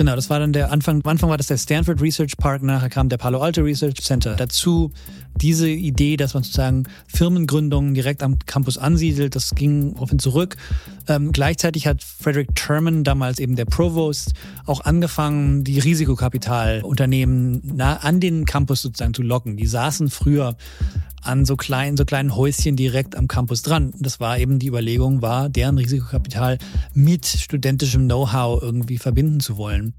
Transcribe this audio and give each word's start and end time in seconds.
Genau, 0.00 0.16
das 0.16 0.30
war 0.30 0.38
dann 0.38 0.54
der 0.54 0.72
Anfang. 0.72 1.02
Am 1.04 1.10
Anfang 1.10 1.28
war 1.28 1.36
das 1.36 1.48
der 1.48 1.58
Stanford 1.58 2.00
Research 2.00 2.38
Park, 2.38 2.62
nachher 2.62 2.88
kam 2.88 3.10
der 3.10 3.18
Palo 3.18 3.42
Alto 3.42 3.60
Research 3.60 4.00
Center 4.00 4.34
dazu. 4.34 4.92
Diese 5.36 5.68
Idee, 5.68 6.16
dass 6.16 6.32
man 6.32 6.42
sozusagen 6.42 6.84
Firmengründungen 7.06 7.92
direkt 7.92 8.22
am 8.22 8.38
Campus 8.38 8.78
ansiedelt, 8.78 9.36
das 9.36 9.54
ging 9.54 9.94
auf 9.98 10.10
ihn 10.10 10.18
zurück. 10.18 10.56
Ähm, 11.06 11.32
gleichzeitig 11.32 11.86
hat 11.86 12.02
Frederick 12.02 12.54
Terman, 12.54 13.04
damals 13.04 13.38
eben 13.38 13.56
der 13.56 13.66
Provost, 13.66 14.32
auch 14.64 14.80
angefangen, 14.80 15.64
die 15.64 15.78
Risikokapitalunternehmen 15.78 17.60
nah 17.62 17.96
an 17.98 18.20
den 18.20 18.46
Campus 18.46 18.80
sozusagen 18.80 19.12
zu 19.12 19.20
locken. 19.20 19.58
Die 19.58 19.66
saßen 19.66 20.08
früher 20.08 20.56
an 21.22 21.44
so 21.44 21.56
kleinen, 21.56 21.96
so 21.96 22.04
kleinen 22.04 22.34
Häuschen 22.34 22.76
direkt 22.76 23.16
am 23.16 23.28
Campus 23.28 23.62
dran. 23.62 23.92
Das 23.98 24.20
war 24.20 24.38
eben 24.38 24.58
die 24.58 24.68
Überlegung, 24.68 25.22
war, 25.22 25.48
deren 25.48 25.78
Risikokapital 25.78 26.58
mit 26.94 27.26
studentischem 27.26 28.04
Know-how 28.04 28.62
irgendwie 28.62 28.98
verbinden 28.98 29.40
zu 29.40 29.56
wollen. 29.56 29.94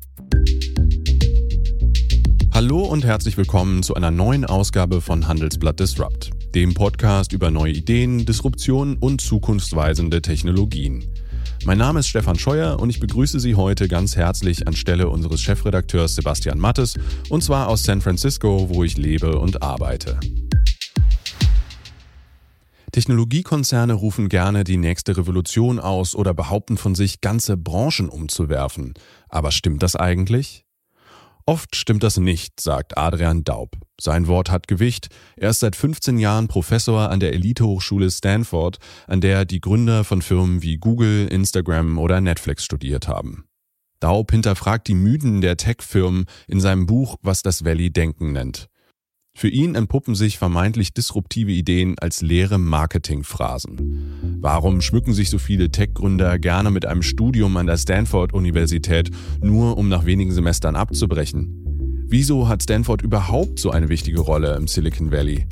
Hallo 2.54 2.84
und 2.84 3.06
herzlich 3.06 3.38
willkommen 3.38 3.82
zu 3.82 3.96
einer 3.96 4.12
neuen 4.12 4.46
Ausgabe 4.46 5.02
von 5.02 5.28
Handelsblatt 5.28 5.80
Disrupt, 5.80 6.32
dem 6.54 6.74
Podcast 6.74 7.34
über 7.34 7.50
neue 7.50 7.72
Ideen, 7.72 8.26
Disruption 8.26 8.98
und 8.98 9.22
zukunftsweisende 9.22 10.22
Technologien. 10.22 11.06
Mein 11.64 11.78
Name 11.78 12.00
ist 12.00 12.08
Stefan 12.08 12.38
Scheuer 12.38 12.80
und 12.80 12.90
ich 12.90 13.00
begrüße 13.00 13.40
Sie 13.40 13.56
heute 13.56 13.88
ganz 13.88 14.16
herzlich 14.16 14.68
anstelle 14.68 15.08
unseres 15.10 15.42
Chefredakteurs 15.42 16.16
Sebastian 16.16 16.60
Mattes 16.60 16.96
und 17.30 17.44
zwar 17.44 17.68
aus 17.68 17.84
San 17.84 18.02
Francisco, 18.02 18.68
wo 18.70 18.84
ich 18.84 18.98
lebe 18.98 19.40
und 19.40 19.62
arbeite. 19.62 20.20
Technologiekonzerne 22.92 23.94
rufen 23.94 24.30
gerne 24.30 24.64
die 24.64 24.78
nächste 24.78 25.16
Revolution 25.18 25.80
aus 25.80 26.16
oder 26.16 26.34
behaupten 26.34 26.78
von 26.78 26.96
sich, 26.96 27.22
ganze 27.22 27.58
Branchen 27.58 28.10
umzuwerfen. 28.10 28.94
Aber 29.30 29.52
stimmt 29.52 29.84
das 29.84 29.96
eigentlich? 29.96 30.66
Oft 31.46 31.76
stimmt 31.76 32.04
das 32.04 32.18
nicht, 32.18 32.60
sagt 32.60 32.98
Adrian 32.98 33.44
Daub. 33.44 33.76
Sein 34.00 34.28
Wort 34.28 34.52
hat 34.52 34.68
Gewicht. 34.68 35.10
Er 35.36 35.50
ist 35.50 35.60
seit 35.60 35.76
15 35.76 36.18
Jahren 36.18 36.48
Professor 36.48 37.10
an 37.10 37.20
der 37.20 37.34
Elitehochschule 37.34 38.12
Stanford, 38.12 38.78
an 39.08 39.22
der 39.22 39.46
die 39.46 39.60
Gründer 39.60 40.04
von 40.04 40.22
Firmen 40.22 40.62
wie 40.62 40.78
Google, 40.78 41.28
Instagram 41.28 41.98
oder 41.98 42.22
Netflix 42.22 42.64
studiert 42.64 43.08
haben. 43.08 43.46
Daub 44.00 44.32
hinterfragt 44.32 44.88
die 44.88 44.96
Mythen 44.96 45.42
der 45.42 45.58
Tech-Firmen 45.58 46.26
in 46.48 46.60
seinem 46.60 46.88
Buch 46.88 47.18
Was 47.22 47.44
das 47.44 47.64
Valley 47.64 47.92
Denken 47.92 48.32
nennt. 48.32 48.68
Für 49.34 49.48
ihn 49.48 49.76
entpuppen 49.76 50.14
sich 50.14 50.38
vermeintlich 50.38 50.94
disruptive 50.94 51.52
Ideen 51.52 51.98
als 52.00 52.22
leere 52.22 52.58
Marketingphrasen. 52.58 54.38
Warum 54.40 54.82
schmücken 54.82 55.14
sich 55.14 55.30
so 55.30 55.40
viele 55.40 55.72
Tech-Gründer 55.72 56.38
gerne 56.38 56.70
mit 56.70 56.86
einem 56.86 57.02
Studium 57.02 57.56
an 57.58 57.68
der 57.68 57.78
Stanford-Universität, 57.78 59.10
nur 59.42 59.78
um 59.78 59.90
nach 59.90 60.06
wenigen 60.06 60.32
Semestern 60.32 60.76
abzubrechen? 60.76 62.06
Wieso 62.08 62.50
hat 62.50 62.62
Stanford 62.64 63.02
überhaupt 63.02 63.58
so 63.60 63.72
eine 63.72 63.90
wichtige 63.90 64.20
Rolle 64.20 64.56
im 64.58 64.68
Silicon 64.68 65.12
Valley? 65.12 65.48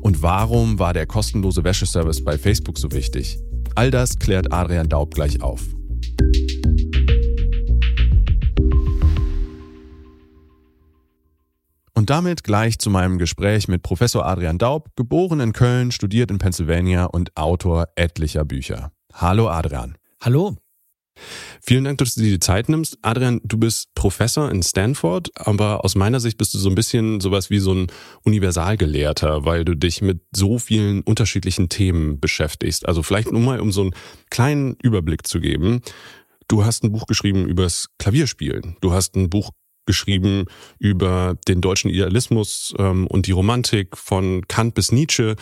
Und 0.00 0.22
warum 0.22 0.78
war 0.78 0.92
der 0.92 1.06
kostenlose 1.06 1.62
Wäscheservice 1.62 2.24
bei 2.24 2.36
Facebook 2.36 2.78
so 2.78 2.90
wichtig? 2.90 3.38
All 3.76 3.90
das 3.90 4.18
klärt 4.18 4.52
Adrian 4.52 4.88
Daub 4.88 5.14
gleich 5.14 5.40
auf. 5.40 5.62
Und 12.00 12.08
damit 12.08 12.44
gleich 12.44 12.78
zu 12.78 12.88
meinem 12.88 13.18
Gespräch 13.18 13.68
mit 13.68 13.82
Professor 13.82 14.24
Adrian 14.24 14.56
Daub, 14.56 14.88
geboren 14.96 15.38
in 15.38 15.52
Köln, 15.52 15.92
studiert 15.92 16.30
in 16.30 16.38
Pennsylvania 16.38 17.04
und 17.04 17.36
Autor 17.36 17.88
etlicher 17.94 18.46
Bücher. 18.46 18.90
Hallo 19.12 19.50
Adrian. 19.50 19.98
Hallo. 20.22 20.56
Vielen 21.60 21.84
Dank, 21.84 21.98
dass 21.98 22.14
du 22.14 22.22
dir 22.22 22.30
die 22.30 22.40
Zeit 22.40 22.70
nimmst. 22.70 22.96
Adrian, 23.02 23.42
du 23.44 23.58
bist 23.58 23.92
Professor 23.94 24.50
in 24.50 24.62
Stanford, 24.62 25.28
aber 25.34 25.84
aus 25.84 25.94
meiner 25.94 26.20
Sicht 26.20 26.38
bist 26.38 26.54
du 26.54 26.58
so 26.58 26.70
ein 26.70 26.74
bisschen 26.74 27.20
sowas 27.20 27.50
wie 27.50 27.58
so 27.58 27.74
ein 27.74 27.88
Universalgelehrter, 28.24 29.44
weil 29.44 29.66
du 29.66 29.76
dich 29.76 30.00
mit 30.00 30.22
so 30.34 30.58
vielen 30.58 31.02
unterschiedlichen 31.02 31.68
Themen 31.68 32.18
beschäftigst. 32.18 32.88
Also 32.88 33.02
vielleicht 33.02 33.30
nur 33.30 33.42
mal, 33.42 33.60
um 33.60 33.72
so 33.72 33.82
einen 33.82 33.94
kleinen 34.30 34.74
Überblick 34.82 35.26
zu 35.26 35.38
geben. 35.38 35.82
Du 36.48 36.64
hast 36.64 36.82
ein 36.82 36.92
Buch 36.92 37.06
geschrieben 37.06 37.46
übers 37.46 37.88
Klavierspielen. 37.98 38.78
Du 38.80 38.92
hast 38.92 39.16
ein 39.16 39.28
Buch 39.28 39.50
geschrieben 39.86 40.46
über 40.78 41.36
den 41.48 41.60
deutschen 41.60 41.90
Idealismus 41.90 42.74
ähm, 42.78 43.06
und 43.06 43.26
die 43.26 43.32
Romantik 43.32 43.96
von 43.96 44.46
Kant 44.48 44.74
bis 44.74 44.92
Nietzsche. 44.92 45.36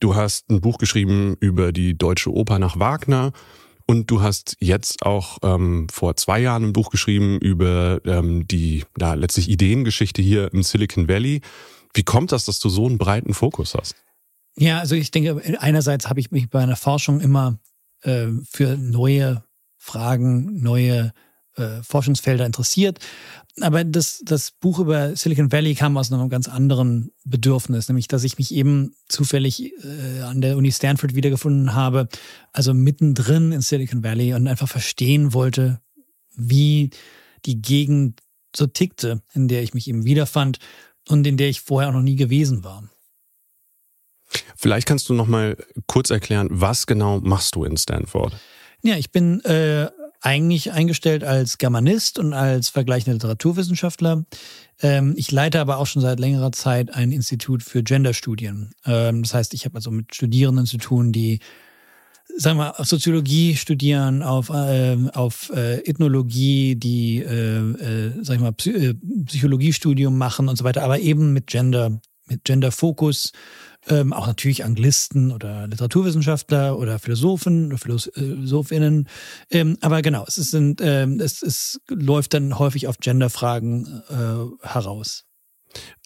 Du 0.00 0.14
hast 0.14 0.50
ein 0.50 0.60
Buch 0.60 0.78
geschrieben 0.78 1.36
über 1.40 1.72
die 1.72 1.96
deutsche 1.96 2.32
Oper 2.32 2.58
nach 2.58 2.78
Wagner. 2.78 3.32
Und 3.86 4.08
du 4.08 4.22
hast 4.22 4.56
jetzt 4.60 5.04
auch 5.04 5.38
ähm, 5.42 5.88
vor 5.90 6.16
zwei 6.16 6.38
Jahren 6.38 6.66
ein 6.66 6.72
Buch 6.72 6.90
geschrieben 6.90 7.38
über 7.40 8.00
ähm, 8.04 8.46
die 8.46 8.84
ja, 9.00 9.14
letztlich 9.14 9.48
Ideengeschichte 9.48 10.22
hier 10.22 10.52
im 10.52 10.62
Silicon 10.62 11.08
Valley. 11.08 11.40
Wie 11.92 12.04
kommt 12.04 12.30
das, 12.30 12.44
dass 12.44 12.60
du 12.60 12.68
so 12.68 12.86
einen 12.86 12.98
breiten 12.98 13.34
Fokus 13.34 13.74
hast? 13.74 13.96
Ja, 14.56 14.78
also 14.78 14.94
ich 14.94 15.10
denke, 15.10 15.42
einerseits 15.58 16.08
habe 16.08 16.20
ich 16.20 16.30
mich 16.30 16.50
bei 16.50 16.60
einer 16.60 16.76
Forschung 16.76 17.20
immer 17.20 17.58
äh, 18.02 18.28
für 18.48 18.76
neue 18.76 19.42
Fragen, 19.76 20.62
neue 20.62 21.12
äh, 21.60 21.82
Forschungsfelder 21.82 22.46
interessiert. 22.46 22.98
Aber 23.60 23.84
das, 23.84 24.22
das 24.24 24.50
Buch 24.52 24.78
über 24.78 25.14
Silicon 25.16 25.52
Valley 25.52 25.74
kam 25.74 25.96
aus 25.96 26.12
einem 26.12 26.28
ganz 26.28 26.48
anderen 26.48 27.12
Bedürfnis, 27.24 27.88
nämlich 27.88 28.08
dass 28.08 28.24
ich 28.24 28.38
mich 28.38 28.54
eben 28.54 28.94
zufällig 29.08 29.72
äh, 29.84 30.20
an 30.22 30.40
der 30.40 30.56
Uni 30.56 30.72
Stanford 30.72 31.14
wiedergefunden 31.14 31.74
habe, 31.74 32.08
also 32.52 32.74
mittendrin 32.74 33.52
in 33.52 33.60
Silicon 33.60 34.02
Valley 34.02 34.34
und 34.34 34.48
einfach 34.48 34.68
verstehen 34.68 35.32
wollte, 35.34 35.80
wie 36.36 36.90
die 37.44 37.60
Gegend 37.60 38.20
so 38.56 38.66
tickte, 38.66 39.22
in 39.34 39.48
der 39.48 39.62
ich 39.62 39.74
mich 39.74 39.88
eben 39.88 40.04
wiederfand 40.04 40.58
und 41.08 41.26
in 41.26 41.36
der 41.36 41.48
ich 41.48 41.60
vorher 41.60 41.90
auch 41.90 41.94
noch 41.94 42.02
nie 42.02 42.16
gewesen 42.16 42.64
war. 42.64 42.88
Vielleicht 44.56 44.86
kannst 44.86 45.08
du 45.08 45.14
noch 45.14 45.26
mal 45.26 45.56
kurz 45.86 46.10
erklären, 46.10 46.48
was 46.50 46.86
genau 46.86 47.20
machst 47.20 47.54
du 47.56 47.64
in 47.64 47.76
Stanford? 47.76 48.36
Ja, 48.82 48.96
ich 48.96 49.10
bin 49.10 49.40
äh, 49.44 49.90
eigentlich 50.20 50.72
eingestellt 50.72 51.24
als 51.24 51.58
Germanist 51.58 52.18
und 52.18 52.32
als 52.32 52.68
vergleichender 52.68 53.14
Literaturwissenschaftler. 53.14 54.24
Ähm, 54.82 55.14
ich 55.16 55.30
leite 55.32 55.60
aber 55.60 55.78
auch 55.78 55.86
schon 55.86 56.02
seit 56.02 56.20
längerer 56.20 56.52
Zeit 56.52 56.92
ein 56.94 57.12
Institut 57.12 57.62
für 57.62 57.82
Genderstudien. 57.82 58.72
Ähm, 58.84 59.22
das 59.22 59.34
heißt, 59.34 59.54
ich 59.54 59.64
habe 59.64 59.76
also 59.76 59.90
mit 59.90 60.14
Studierenden 60.14 60.66
zu 60.66 60.78
tun, 60.78 61.12
die 61.12 61.40
sagen 62.36 62.58
wir 62.58 62.78
auf 62.78 62.86
Soziologie 62.86 63.56
studieren, 63.56 64.22
auf, 64.22 64.50
äh, 64.50 64.96
auf 65.14 65.50
äh, 65.54 65.78
Ethnologie, 65.80 66.76
die, 66.76 67.18
äh, 67.18 67.58
äh, 67.58 68.12
sag 68.22 68.36
ich 68.36 68.40
mal, 68.40 68.52
Psy 68.52 68.70
äh, 68.70 68.94
Psychologiestudium 69.26 70.16
machen 70.16 70.48
und 70.48 70.56
so 70.56 70.64
weiter, 70.64 70.82
aber 70.82 71.00
eben 71.00 71.32
mit 71.32 71.46
Gender, 71.46 72.00
mit 72.30 72.44
Gender-Fokus 72.44 73.32
ähm, 73.88 74.12
auch 74.12 74.26
natürlich 74.26 74.64
Anglisten 74.64 75.32
oder 75.32 75.66
Literaturwissenschaftler 75.66 76.78
oder 76.78 76.98
Philosophen 76.98 77.66
oder 77.66 77.78
Philosophinnen. 77.78 79.08
Ähm, 79.50 79.78
aber 79.80 80.02
genau, 80.02 80.24
es, 80.26 80.38
ist, 80.38 80.54
ähm, 80.54 81.20
es, 81.20 81.42
es 81.42 81.80
läuft 81.88 82.34
dann 82.34 82.58
häufig 82.58 82.88
auf 82.88 82.98
Genderfragen 82.98 84.02
äh, 84.10 84.66
heraus. 84.66 85.24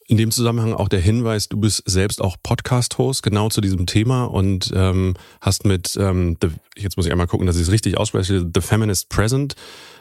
In 0.06 0.18
dem 0.18 0.30
Zusammenhang 0.30 0.74
auch 0.74 0.88
der 0.88 1.00
Hinweis, 1.00 1.48
du 1.48 1.56
bist 1.58 1.82
selbst 1.86 2.20
auch 2.20 2.36
Podcast-Host 2.42 3.22
genau 3.22 3.48
zu 3.48 3.62
diesem 3.62 3.86
Thema 3.86 4.24
und 4.24 4.70
ähm, 4.74 5.14
hast 5.40 5.64
mit, 5.64 5.96
ähm, 5.98 6.36
the, 6.42 6.48
jetzt 6.76 6.98
muss 6.98 7.06
ich 7.06 7.12
einmal 7.12 7.26
gucken, 7.26 7.46
dass 7.46 7.56
ich 7.56 7.62
es 7.62 7.70
richtig 7.70 7.96
ausspreche, 7.96 8.46
The 8.54 8.60
Feminist 8.60 9.08
Present 9.08 9.54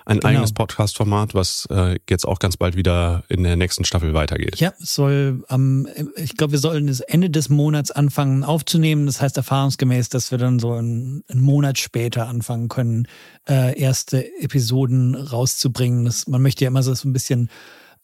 ein 0.05 0.19
genau. 0.19 0.29
eigenes 0.29 0.51
Podcast-Format, 0.51 1.33
was 1.33 1.67
äh, 1.71 1.97
jetzt 2.09 2.27
auch 2.27 2.39
ganz 2.39 2.57
bald 2.57 2.75
wieder 2.75 3.23
in 3.29 3.43
der 3.43 3.55
nächsten 3.55 3.85
Staffel 3.85 4.13
weitergeht. 4.13 4.57
Ja, 4.57 4.73
es 4.81 4.93
soll 4.93 5.43
am, 5.47 5.87
ich 6.17 6.35
glaube, 6.35 6.51
wir 6.51 6.59
sollen 6.59 6.87
das 6.87 6.99
Ende 6.99 7.29
des 7.29 7.47
Monats 7.47 7.91
anfangen 7.91 8.43
aufzunehmen. 8.43 9.05
Das 9.05 9.21
heißt 9.21 9.37
erfahrungsgemäß, 9.37 10.09
dass 10.09 10.31
wir 10.31 10.37
dann 10.37 10.59
so 10.59 10.73
einen, 10.73 11.23
einen 11.29 11.41
Monat 11.41 11.77
später 11.79 12.27
anfangen 12.27 12.67
können, 12.67 13.07
äh, 13.47 13.79
erste 13.79 14.25
Episoden 14.41 15.15
rauszubringen. 15.15 16.03
Das, 16.03 16.27
man 16.27 16.41
möchte 16.41 16.65
ja 16.65 16.67
immer 16.67 16.83
so 16.83 16.91
ein 17.07 17.13
bisschen 17.13 17.49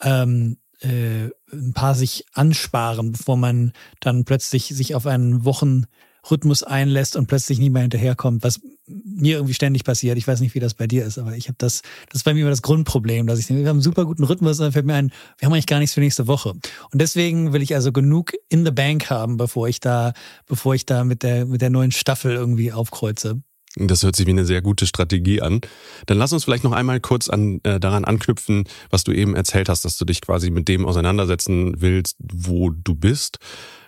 ähm, 0.01 0.55
äh, 0.81 1.29
ein 1.51 1.73
paar 1.73 1.95
sich 1.95 2.25
ansparen, 2.33 3.11
bevor 3.11 3.37
man 3.37 3.73
dann 3.99 4.25
plötzlich 4.25 4.67
sich 4.67 4.95
auf 4.95 5.05
einen 5.05 5.45
Wochen 5.45 5.85
Rhythmus 6.29 6.63
einlässt 6.63 7.15
und 7.15 7.27
plötzlich 7.27 7.59
nie 7.59 7.69
mehr 7.69 7.83
hinterherkommt, 7.83 8.43
was 8.43 8.59
mir 8.87 9.37
irgendwie 9.37 9.53
ständig 9.53 9.83
passiert. 9.83 10.17
Ich 10.17 10.27
weiß 10.27 10.41
nicht, 10.41 10.55
wie 10.55 10.59
das 10.59 10.73
bei 10.73 10.87
dir 10.87 11.05
ist, 11.05 11.17
aber 11.17 11.35
ich 11.35 11.47
habe 11.47 11.55
das, 11.57 11.81
das 12.09 12.19
ist 12.19 12.23
bei 12.23 12.33
mir 12.33 12.41
immer 12.41 12.49
das 12.49 12.61
Grundproblem, 12.61 13.27
dass 13.27 13.39
ich 13.39 13.47
denke, 13.47 13.63
wir 13.63 13.69
haben 13.69 13.77
einen 13.77 13.83
super 13.83 14.05
guten 14.05 14.23
Rhythmus 14.23 14.59
und 14.59 14.65
dann 14.65 14.71
fällt 14.71 14.85
mir 14.85 14.95
ein, 14.95 15.11
wir 15.37 15.45
haben 15.45 15.53
eigentlich 15.53 15.67
gar 15.67 15.79
nichts 15.79 15.93
für 15.93 16.01
nächste 16.01 16.27
Woche. 16.27 16.49
Und 16.51 16.61
deswegen 16.93 17.53
will 17.53 17.61
ich 17.61 17.75
also 17.75 17.91
genug 17.91 18.33
in 18.49 18.65
the 18.65 18.71
bank 18.71 19.09
haben, 19.09 19.37
bevor 19.37 19.67
ich 19.67 19.79
da, 19.79 20.13
bevor 20.47 20.75
ich 20.75 20.85
da 20.85 21.03
mit 21.03 21.23
der, 21.23 21.45
mit 21.45 21.61
der 21.61 21.69
neuen 21.69 21.91
Staffel 21.91 22.33
irgendwie 22.33 22.71
aufkreuze. 22.71 23.41
Das 23.87 24.03
hört 24.03 24.15
sich 24.15 24.25
wie 24.25 24.31
eine 24.31 24.45
sehr 24.45 24.61
gute 24.61 24.85
Strategie 24.85 25.41
an. 25.41 25.61
Dann 26.05 26.17
lass 26.17 26.33
uns 26.33 26.43
vielleicht 26.43 26.63
noch 26.63 26.71
einmal 26.71 26.99
kurz 26.99 27.29
an, 27.29 27.61
äh, 27.63 27.79
daran 27.79 28.05
anknüpfen, 28.05 28.65
was 28.89 29.03
du 29.03 29.11
eben 29.11 29.35
erzählt 29.35 29.69
hast, 29.69 29.85
dass 29.85 29.97
du 29.97 30.05
dich 30.05 30.21
quasi 30.21 30.49
mit 30.49 30.67
dem 30.67 30.85
auseinandersetzen 30.85 31.81
willst, 31.81 32.17
wo 32.19 32.69
du 32.69 32.95
bist. 32.95 33.39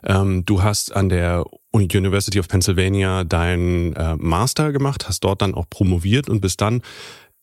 Ähm, 0.04 0.46
du 0.46 0.64
hast 0.64 0.96
an 0.96 1.10
der 1.10 1.46
University 1.72 2.40
of 2.40 2.48
Pennsylvania 2.48 3.24
deinen 3.24 3.94
äh, 3.94 4.16
Master 4.18 4.72
gemacht, 4.72 5.08
hast 5.08 5.24
dort 5.24 5.42
dann 5.42 5.54
auch 5.54 5.70
promoviert 5.70 6.30
und 6.30 6.42
bist 6.42 6.62
dann 6.62 6.82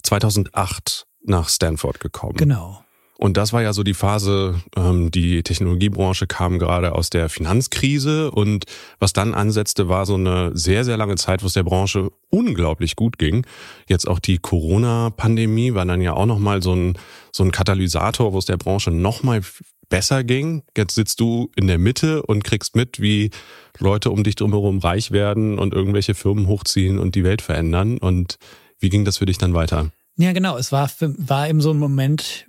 2008 0.02 1.06
nach 1.24 1.48
Stanford 1.48 2.00
gekommen. 2.00 2.36
Genau. 2.36 2.82
Und 3.20 3.36
das 3.36 3.52
war 3.52 3.62
ja 3.62 3.72
so 3.72 3.82
die 3.82 3.94
Phase, 3.94 4.62
ähm, 4.76 5.10
die 5.10 5.42
Technologiebranche 5.42 6.28
kam 6.28 6.60
gerade 6.60 6.94
aus 6.94 7.10
der 7.10 7.28
Finanzkrise 7.28 8.30
und 8.30 8.64
was 9.00 9.12
dann 9.12 9.34
ansetzte, 9.34 9.88
war 9.88 10.06
so 10.06 10.14
eine 10.14 10.56
sehr, 10.56 10.84
sehr 10.84 10.96
lange 10.96 11.16
Zeit, 11.16 11.42
wo 11.42 11.48
es 11.48 11.52
der 11.52 11.64
Branche 11.64 12.12
unglaublich 12.30 12.94
gut 12.94 13.18
ging. 13.18 13.44
Jetzt 13.88 14.06
auch 14.06 14.20
die 14.20 14.38
Corona-Pandemie 14.38 15.74
war 15.74 15.84
dann 15.84 16.00
ja 16.00 16.12
auch 16.12 16.26
nochmal 16.26 16.62
so 16.62 16.72
ein, 16.72 16.96
so 17.32 17.42
ein 17.42 17.50
Katalysator, 17.50 18.32
wo 18.32 18.38
es 18.38 18.44
der 18.44 18.56
Branche 18.56 18.92
nochmal 18.92 19.42
besser 19.88 20.22
ging. 20.22 20.62
Jetzt 20.76 20.94
sitzt 20.94 21.18
du 21.18 21.50
in 21.56 21.66
der 21.66 21.78
Mitte 21.78 22.22
und 22.22 22.44
kriegst 22.44 22.76
mit, 22.76 23.00
wie 23.00 23.30
Leute 23.80 24.12
um 24.12 24.22
dich 24.22 24.36
drumherum 24.36 24.78
reich 24.78 25.10
werden 25.10 25.58
und 25.58 25.74
irgendwelche 25.74 26.14
Firmen 26.14 26.46
hochziehen 26.46 27.00
und 27.00 27.16
die 27.16 27.24
Welt 27.24 27.42
verändern. 27.42 27.98
Und 27.98 28.38
wie 28.78 28.90
ging 28.90 29.04
das 29.04 29.18
für 29.18 29.26
dich 29.26 29.38
dann 29.38 29.54
weiter? 29.54 29.90
Ja, 30.16 30.32
genau. 30.32 30.56
Es 30.56 30.70
war, 30.70 30.88
war 31.00 31.48
eben 31.48 31.60
so 31.60 31.72
ein 31.72 31.78
Moment, 31.78 32.46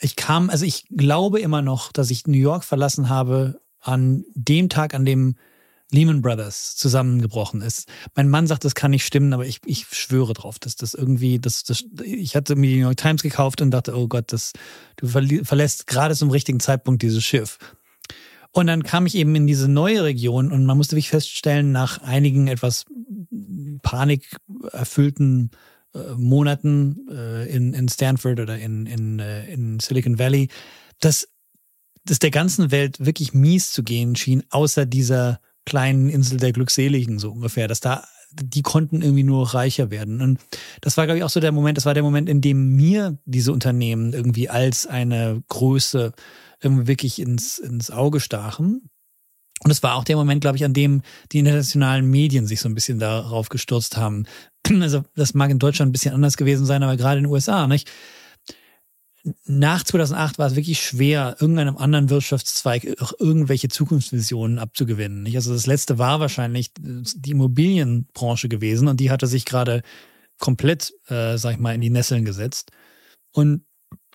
ich 0.00 0.16
kam, 0.16 0.50
also 0.50 0.64
ich 0.64 0.84
glaube 0.88 1.40
immer 1.40 1.62
noch, 1.62 1.92
dass 1.92 2.10
ich 2.10 2.26
New 2.26 2.38
York 2.38 2.64
verlassen 2.64 3.08
habe 3.08 3.60
an 3.80 4.24
dem 4.34 4.68
Tag, 4.68 4.94
an 4.94 5.04
dem 5.04 5.36
Lehman 5.90 6.20
Brothers 6.20 6.76
zusammengebrochen 6.76 7.62
ist. 7.62 7.88
Mein 8.14 8.28
Mann 8.28 8.46
sagt, 8.46 8.64
das 8.64 8.74
kann 8.74 8.90
nicht 8.90 9.06
stimmen, 9.06 9.32
aber 9.32 9.46
ich, 9.46 9.60
ich 9.64 9.86
schwöre 9.86 10.34
drauf, 10.34 10.58
dass 10.58 10.76
das 10.76 10.92
irgendwie, 10.92 11.38
das, 11.38 11.64
das, 11.64 11.84
ich 12.02 12.36
hatte 12.36 12.56
mir 12.56 12.68
die 12.68 12.76
New 12.76 12.82
York 12.82 12.98
Times 12.98 13.22
gekauft 13.22 13.62
und 13.62 13.70
dachte, 13.70 13.96
oh 13.96 14.06
Gott, 14.06 14.32
das, 14.32 14.52
du 14.96 15.08
verlässt 15.08 15.86
gerade 15.86 16.14
zum 16.14 16.30
richtigen 16.30 16.60
Zeitpunkt 16.60 17.02
dieses 17.02 17.24
Schiff. 17.24 17.58
Und 18.52 18.66
dann 18.66 18.82
kam 18.82 19.06
ich 19.06 19.14
eben 19.14 19.34
in 19.34 19.46
diese 19.46 19.68
neue 19.68 20.04
Region 20.04 20.52
und 20.52 20.66
man 20.66 20.76
musste 20.76 20.92
wirklich 20.92 21.10
feststellen, 21.10 21.72
nach 21.72 22.02
einigen 22.02 22.48
etwas 22.48 22.84
panikerfüllten 23.82 25.50
äh, 25.94 26.14
Monaten 26.16 27.06
äh, 27.10 27.48
in, 27.48 27.74
in 27.74 27.88
Stanford 27.88 28.40
oder 28.40 28.58
in, 28.58 28.86
in, 28.86 29.18
äh, 29.18 29.46
in 29.52 29.80
Silicon 29.80 30.18
Valley, 30.18 30.48
dass 31.00 31.28
dass 32.04 32.18
der 32.18 32.30
ganzen 32.30 32.70
Welt 32.70 33.04
wirklich 33.04 33.34
mies 33.34 33.70
zu 33.70 33.82
gehen 33.82 34.16
schien, 34.16 34.42
außer 34.48 34.86
dieser 34.86 35.40
kleinen 35.66 36.08
Insel 36.08 36.38
der 36.38 36.52
Glückseligen, 36.52 37.18
so 37.18 37.30
ungefähr, 37.30 37.68
dass 37.68 37.80
da 37.80 38.04
die 38.30 38.62
konnten 38.62 39.00
irgendwie 39.00 39.22
nur 39.22 39.54
reicher 39.54 39.90
werden. 39.90 40.20
Und 40.20 40.38
das 40.80 40.96
war, 40.96 41.06
glaube 41.06 41.18
ich, 41.18 41.24
auch 41.24 41.30
so 41.30 41.40
der 41.40 41.52
Moment, 41.52 41.78
das 41.78 41.86
war 41.86 41.94
der 41.94 42.02
Moment, 42.02 42.28
in 42.28 42.40
dem 42.40 42.76
mir 42.76 43.18
diese 43.24 43.52
Unternehmen 43.52 44.12
irgendwie 44.12 44.50
als 44.50 44.86
eine 44.86 45.42
Größe 45.48 46.12
irgendwie 46.60 46.86
wirklich 46.88 47.20
ins, 47.20 47.58
ins 47.58 47.90
Auge 47.90 48.20
stachen. 48.20 48.90
Und 49.64 49.70
es 49.70 49.82
war 49.82 49.96
auch 49.96 50.04
der 50.04 50.16
Moment, 50.16 50.40
glaube 50.40 50.56
ich, 50.56 50.64
an 50.64 50.72
dem 50.72 51.02
die 51.32 51.40
internationalen 51.40 52.08
Medien 52.08 52.46
sich 52.46 52.60
so 52.60 52.68
ein 52.68 52.74
bisschen 52.74 52.98
darauf 52.98 53.48
gestürzt 53.48 53.96
haben. 53.96 54.24
Also 54.80 55.02
das 55.16 55.32
mag 55.32 55.50
in 55.50 55.58
Deutschland 55.58 55.88
ein 55.88 55.92
bisschen 55.92 56.14
anders 56.14 56.36
gewesen 56.36 56.66
sein, 56.66 56.82
aber 56.82 56.98
gerade 56.98 57.18
in 57.18 57.24
den 57.24 57.32
USA, 57.32 57.66
nicht? 57.66 57.90
Nach 59.46 59.82
2008 59.82 60.38
war 60.38 60.46
es 60.46 60.56
wirklich 60.56 60.80
schwer, 60.80 61.36
irgendeinem 61.40 61.78
anderen 61.78 62.10
Wirtschaftszweig 62.10 63.00
auch 63.00 63.12
irgendwelche 63.18 63.68
Zukunftsvisionen 63.68 64.58
abzugewinnen. 64.58 65.22
Nicht? 65.22 65.36
Also 65.36 65.54
das 65.54 65.66
letzte 65.66 65.98
war 65.98 66.20
wahrscheinlich 66.20 66.70
die 66.78 67.30
Immobilienbranche 67.30 68.48
gewesen 68.48 68.88
und 68.88 69.00
die 69.00 69.10
hatte 69.10 69.26
sich 69.26 69.46
gerade 69.46 69.82
komplett, 70.38 70.92
äh, 71.08 71.36
sag 71.38 71.54
ich 71.54 71.58
mal, 71.58 71.74
in 71.74 71.80
die 71.80 71.90
Nesseln 71.90 72.24
gesetzt. 72.24 72.70
Und 73.32 73.64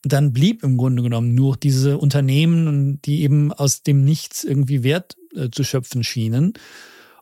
dann 0.04 0.34
blieb 0.34 0.64
im 0.64 0.78
Grunde 0.78 1.02
genommen 1.02 1.34
nur 1.34 1.58
diese 1.58 1.98
Unternehmen, 1.98 3.02
die 3.02 3.22
eben 3.22 3.54
aus 3.54 3.84
dem 3.84 4.04
Nichts 4.04 4.44
irgendwie 4.44 4.84
Wert 4.84 5.16
äh, 5.36 5.50
zu 5.50 5.64
schöpfen 5.64 6.04
schienen. 6.04 6.54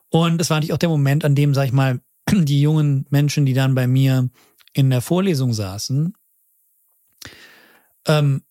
Und 0.08 0.40
es 0.40 0.50
war 0.50 0.58
natürlich 0.58 0.72
auch 0.74 0.78
der 0.78 0.88
Moment, 0.88 1.24
an 1.24 1.34
dem, 1.34 1.54
sag 1.54 1.66
ich 1.66 1.72
mal, 1.72 2.00
die 2.30 2.60
jungen 2.60 3.06
Menschen, 3.10 3.46
die 3.46 3.54
dann 3.54 3.74
bei 3.74 3.86
mir 3.86 4.28
in 4.72 4.90
der 4.90 5.00
Vorlesung 5.00 5.52
saßen, 5.52 6.14
ähm, 8.06 8.42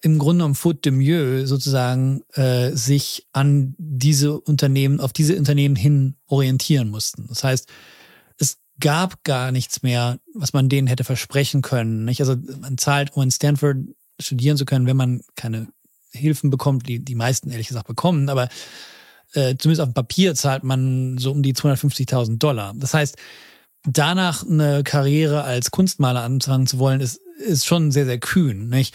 im 0.00 0.18
Grunde 0.18 0.38
genommen 0.38 0.54
faute 0.54 0.80
de 0.82 0.92
mieux 0.92 1.48
sozusagen 1.48 2.22
äh, 2.34 2.70
sich 2.70 3.26
an 3.32 3.74
diese 3.78 4.38
Unternehmen, 4.40 5.00
auf 5.00 5.12
diese 5.12 5.36
Unternehmen 5.36 5.76
hin 5.76 6.16
orientieren 6.26 6.88
mussten. 6.88 7.26
Das 7.28 7.42
heißt, 7.42 7.68
es 8.38 8.58
gab 8.80 9.24
gar 9.24 9.50
nichts 9.50 9.82
mehr, 9.82 10.20
was 10.34 10.52
man 10.52 10.68
denen 10.68 10.86
hätte 10.86 11.04
versprechen 11.04 11.62
können. 11.62 12.04
Nicht? 12.04 12.20
Also 12.20 12.36
man 12.60 12.78
zahlt, 12.78 13.14
um 13.14 13.24
in 13.24 13.30
Stanford 13.30 13.78
studieren 14.20 14.56
zu 14.56 14.64
können, 14.64 14.86
wenn 14.86 14.96
man 14.96 15.22
keine 15.34 15.68
Hilfen 16.12 16.50
bekommt, 16.50 16.88
die 16.88 17.04
die 17.04 17.14
meisten 17.14 17.50
ehrlich 17.50 17.68
gesagt 17.68 17.86
bekommen, 17.86 18.28
aber 18.28 18.48
äh, 19.34 19.56
zumindest 19.58 19.80
auf 19.80 19.88
dem 19.88 19.94
Papier 19.94 20.34
zahlt 20.34 20.64
man 20.64 21.18
so 21.18 21.32
um 21.32 21.42
die 21.42 21.54
250.000 21.54 22.38
Dollar. 22.38 22.74
Das 22.76 22.94
heißt, 22.94 23.16
danach 23.84 24.46
eine 24.46 24.82
Karriere 24.84 25.44
als 25.44 25.70
Kunstmaler 25.70 26.22
anfangen 26.22 26.66
zu 26.66 26.78
wollen, 26.78 27.00
ist, 27.00 27.20
ist 27.38 27.66
schon 27.66 27.90
sehr, 27.90 28.06
sehr 28.06 28.18
kühn. 28.18 28.68
Nicht? 28.68 28.94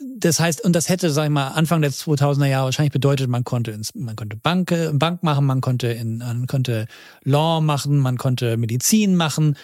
Das 0.00 0.38
heißt, 0.38 0.64
und 0.64 0.74
das 0.74 0.88
hätte, 0.88 1.10
sag 1.10 1.24
ich 1.24 1.30
mal, 1.30 1.48
Anfang 1.48 1.82
der 1.82 1.90
2000er 1.90 2.46
Jahre 2.46 2.66
wahrscheinlich 2.66 2.92
bedeutet, 2.92 3.28
man 3.28 3.44
konnte 3.44 3.72
ins, 3.72 3.94
man 3.94 4.16
konnte 4.16 4.36
Bank, 4.36 4.74
Bank 4.92 5.22
machen, 5.22 5.46
man 5.46 5.60
konnte 5.60 5.88
in, 5.88 6.18
man 6.18 6.46
konnte 6.46 6.86
Law 7.24 7.60
machen, 7.60 7.98
man 7.98 8.16
konnte 8.16 8.56
Medizin 8.56 9.16
machen. 9.16 9.56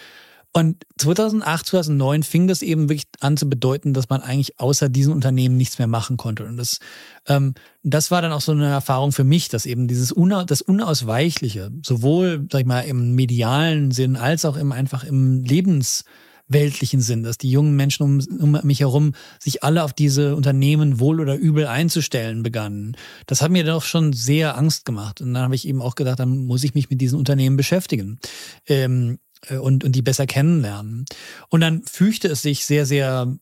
Und 0.57 0.85
2008, 0.99 1.65
2009 1.65 2.23
fing 2.23 2.47
das 2.47 2.61
eben 2.61 2.87
wirklich 2.87 3.07
an 3.19 3.35
zu 3.35 3.49
bedeuten, 3.49 3.93
dass 3.93 4.07
man 4.07 4.21
eigentlich 4.21 4.57
außer 4.57 4.87
diesen 4.87 5.11
Unternehmen 5.11 5.57
nichts 5.57 5.79
mehr 5.79 5.87
machen 5.87 6.15
konnte. 6.15 6.45
Und 6.45 6.55
das, 6.55 6.79
ähm, 7.27 7.55
das 7.83 8.09
war 8.09 8.21
dann 8.21 8.31
auch 8.31 8.39
so 8.39 8.53
eine 8.53 8.67
Erfahrung 8.69 9.11
für 9.11 9.25
mich, 9.25 9.49
dass 9.49 9.65
eben 9.65 9.89
dieses 9.89 10.13
Una 10.13 10.45
das 10.45 10.61
Unausweichliche, 10.61 11.71
sowohl, 11.85 12.47
sag 12.49 12.61
ich 12.61 12.65
mal, 12.65 12.85
im 12.85 13.15
medialen 13.15 13.91
Sinn 13.91 14.15
als 14.15 14.45
auch 14.45 14.55
im 14.55 14.71
einfach 14.71 15.03
im 15.03 15.43
lebensweltlichen 15.43 17.01
Sinn, 17.01 17.23
dass 17.23 17.37
die 17.37 17.51
jungen 17.51 17.75
Menschen 17.75 18.03
um, 18.03 18.19
um 18.39 18.57
mich 18.63 18.79
herum 18.79 19.11
sich 19.41 19.61
alle 19.61 19.83
auf 19.83 19.91
diese 19.91 20.37
Unternehmen 20.37 21.01
wohl 21.01 21.19
oder 21.19 21.35
übel 21.35 21.67
einzustellen 21.67 22.43
begannen. 22.43 22.95
Das 23.25 23.41
hat 23.41 23.51
mir 23.51 23.65
doch 23.65 23.83
schon 23.83 24.13
sehr 24.13 24.57
Angst 24.57 24.85
gemacht. 24.85 25.19
Und 25.19 25.33
dann 25.33 25.43
habe 25.43 25.55
ich 25.55 25.67
eben 25.67 25.81
auch 25.81 25.95
gedacht, 25.95 26.19
dann 26.19 26.45
muss 26.45 26.63
ich 26.63 26.75
mich 26.75 26.89
mit 26.89 27.01
diesen 27.01 27.19
Unternehmen 27.19 27.57
beschäftigen. 27.57 28.19
Ähm, 28.67 29.17
äh, 29.17 29.24
und, 29.51 29.83
und 29.83 29.91
die 29.93 30.01
besser 30.01 30.25
kennenlernen. 30.25 31.05
Und 31.49 31.61
dann 31.61 31.83
fügte 31.83 32.27
es 32.27 32.41
sich 32.41 32.65
sehr, 32.65 32.85
sehr, 32.85 33.35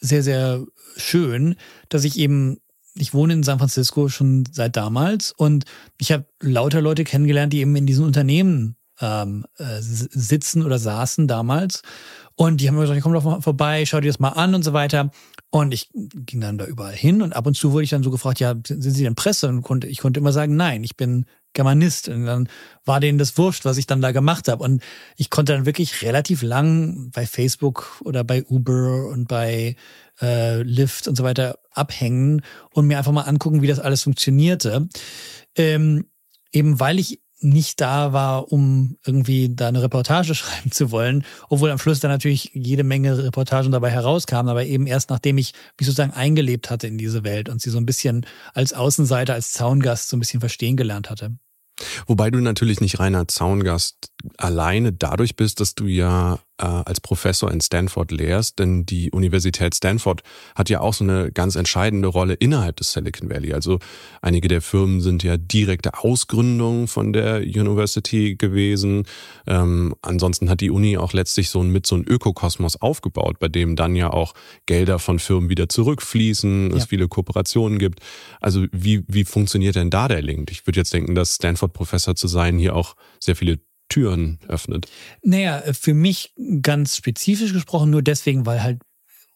sehr, 0.00 0.22
sehr 0.22 0.64
schön, 0.96 1.56
dass 1.88 2.04
ich 2.04 2.18
eben, 2.18 2.58
ich 2.94 3.14
wohne 3.14 3.34
in 3.34 3.42
San 3.42 3.58
Francisco 3.58 4.08
schon 4.08 4.44
seit 4.50 4.76
damals 4.76 5.32
und 5.32 5.64
ich 5.98 6.12
habe 6.12 6.26
lauter 6.40 6.80
Leute 6.80 7.04
kennengelernt, 7.04 7.52
die 7.52 7.60
eben 7.60 7.76
in 7.76 7.86
diesen 7.86 8.04
Unternehmen 8.04 8.76
ähm, 9.00 9.46
äh, 9.56 9.78
sitzen 9.80 10.64
oder 10.64 10.78
saßen 10.78 11.26
damals. 11.26 11.82
Und 12.36 12.60
die 12.60 12.68
haben 12.68 12.76
mir 12.76 12.82
gesagt, 12.82 13.02
komm 13.02 13.12
doch 13.12 13.24
mal 13.24 13.42
vorbei, 13.42 13.84
schau 13.84 14.00
dir 14.00 14.08
das 14.08 14.18
mal 14.18 14.30
an 14.30 14.54
und 14.54 14.62
so 14.62 14.72
weiter. 14.72 15.10
Und 15.50 15.74
ich 15.74 15.90
ging 15.92 16.40
dann 16.40 16.58
da 16.58 16.64
überall 16.64 16.94
hin 16.94 17.22
und 17.22 17.34
ab 17.34 17.46
und 17.46 17.54
zu 17.54 17.72
wurde 17.72 17.84
ich 17.84 17.90
dann 17.90 18.02
so 18.02 18.10
gefragt, 18.10 18.40
ja, 18.40 18.54
sind 18.66 18.82
Sie 18.82 19.02
denn 19.02 19.14
Presse? 19.14 19.48
Und 19.48 19.62
konnte, 19.62 19.88
ich 19.88 19.98
konnte 19.98 20.20
immer 20.20 20.32
sagen, 20.32 20.56
nein, 20.56 20.84
ich 20.84 20.96
bin 20.96 21.26
Germanist. 21.52 22.08
Und 22.08 22.26
dann 22.26 22.48
war 22.84 23.00
denen 23.00 23.18
das 23.18 23.36
wurscht, 23.38 23.64
was 23.64 23.76
ich 23.76 23.86
dann 23.86 24.00
da 24.00 24.12
gemacht 24.12 24.48
habe. 24.48 24.62
Und 24.62 24.82
ich 25.16 25.30
konnte 25.30 25.52
dann 25.52 25.66
wirklich 25.66 26.02
relativ 26.02 26.42
lang 26.42 27.10
bei 27.12 27.26
Facebook 27.26 28.00
oder 28.04 28.24
bei 28.24 28.44
Uber 28.44 29.08
und 29.08 29.28
bei 29.28 29.76
äh, 30.20 30.62
Lyft 30.62 31.08
und 31.08 31.16
so 31.16 31.24
weiter 31.24 31.58
abhängen 31.72 32.42
und 32.72 32.86
mir 32.86 32.98
einfach 32.98 33.12
mal 33.12 33.22
angucken, 33.22 33.62
wie 33.62 33.68
das 33.68 33.80
alles 33.80 34.02
funktionierte. 34.02 34.88
Ähm, 35.56 36.06
eben 36.52 36.80
weil 36.80 36.98
ich 36.98 37.20
nicht 37.40 37.80
da 37.80 38.12
war, 38.12 38.52
um 38.52 38.96
irgendwie 39.04 39.54
da 39.54 39.68
eine 39.68 39.82
Reportage 39.82 40.34
schreiben 40.36 40.70
zu 40.72 40.90
wollen, 40.90 41.24
obwohl 41.48 41.70
am 41.70 41.78
Schluss 41.78 42.00
dann 42.00 42.10
natürlich 42.10 42.50
jede 42.54 42.84
Menge 42.84 43.24
Reportagen 43.24 43.72
dabei 43.72 43.90
herauskamen, 43.90 44.50
aber 44.50 44.64
eben 44.64 44.86
erst 44.86 45.10
nachdem 45.10 45.38
ich 45.38 45.52
mich 45.78 45.86
sozusagen 45.86 46.12
eingelebt 46.12 46.70
hatte 46.70 46.86
in 46.86 46.98
diese 46.98 47.24
Welt 47.24 47.48
und 47.48 47.60
sie 47.60 47.70
so 47.70 47.78
ein 47.78 47.86
bisschen 47.86 48.26
als 48.54 48.72
Außenseiter, 48.72 49.34
als 49.34 49.52
Zaungast 49.52 50.08
so 50.08 50.16
ein 50.16 50.20
bisschen 50.20 50.40
verstehen 50.40 50.76
gelernt 50.76 51.10
hatte. 51.10 51.32
Wobei 52.06 52.30
du 52.30 52.40
natürlich 52.40 52.80
nicht 52.80 52.98
reiner 52.98 53.26
Zaungast 53.28 54.12
alleine 54.36 54.92
dadurch 54.92 55.36
bist, 55.36 55.60
dass 55.60 55.74
du 55.74 55.86
ja 55.86 56.38
als 56.60 57.00
Professor 57.00 57.50
in 57.50 57.60
Stanford 57.60 58.10
lehrst, 58.10 58.58
denn 58.58 58.84
die 58.84 59.10
Universität 59.10 59.74
Stanford 59.74 60.22
hat 60.54 60.68
ja 60.68 60.80
auch 60.80 60.94
so 60.94 61.04
eine 61.04 61.32
ganz 61.32 61.56
entscheidende 61.56 62.08
Rolle 62.08 62.34
innerhalb 62.34 62.76
des 62.76 62.92
Silicon 62.92 63.30
Valley. 63.30 63.52
Also 63.52 63.78
einige 64.20 64.48
der 64.48 64.60
Firmen 64.60 65.00
sind 65.00 65.22
ja 65.22 65.36
direkte 65.36 65.98
Ausgründungen 65.98 66.88
von 66.88 67.12
der 67.12 67.38
University 67.40 68.36
gewesen. 68.36 69.04
Ähm, 69.46 69.94
ansonsten 70.02 70.50
hat 70.50 70.60
die 70.60 70.70
Uni 70.70 70.98
auch 70.98 71.12
letztlich 71.12 71.50
so 71.50 71.62
ein, 71.62 71.70
mit 71.70 71.86
so 71.86 71.96
einem 71.96 72.04
Ökokosmos 72.06 72.76
aufgebaut, 72.76 73.38
bei 73.38 73.48
dem 73.48 73.76
dann 73.76 73.96
ja 73.96 74.12
auch 74.12 74.34
Gelder 74.66 74.98
von 74.98 75.18
Firmen 75.18 75.48
wieder 75.48 75.68
zurückfließen, 75.68 76.70
ja. 76.70 76.76
es 76.76 76.86
viele 76.86 77.08
Kooperationen 77.08 77.78
gibt. 77.78 78.00
Also 78.40 78.66
wie, 78.72 79.04
wie 79.08 79.24
funktioniert 79.24 79.76
denn 79.76 79.90
da 79.90 80.08
der 80.08 80.22
Link? 80.22 80.50
Ich 80.50 80.66
würde 80.66 80.80
jetzt 80.80 80.92
denken, 80.92 81.14
dass 81.14 81.36
Stanford-Professor 81.36 82.14
zu 82.14 82.28
sein 82.28 82.58
hier 82.58 82.76
auch 82.76 82.96
sehr 83.18 83.36
viele 83.36 83.58
Türen 83.90 84.38
öffnet. 84.48 84.86
Naja, 85.22 85.62
für 85.72 85.92
mich 85.92 86.32
ganz 86.62 86.96
spezifisch 86.96 87.52
gesprochen 87.52 87.90
nur 87.90 88.02
deswegen, 88.02 88.46
weil 88.46 88.62
halt 88.62 88.80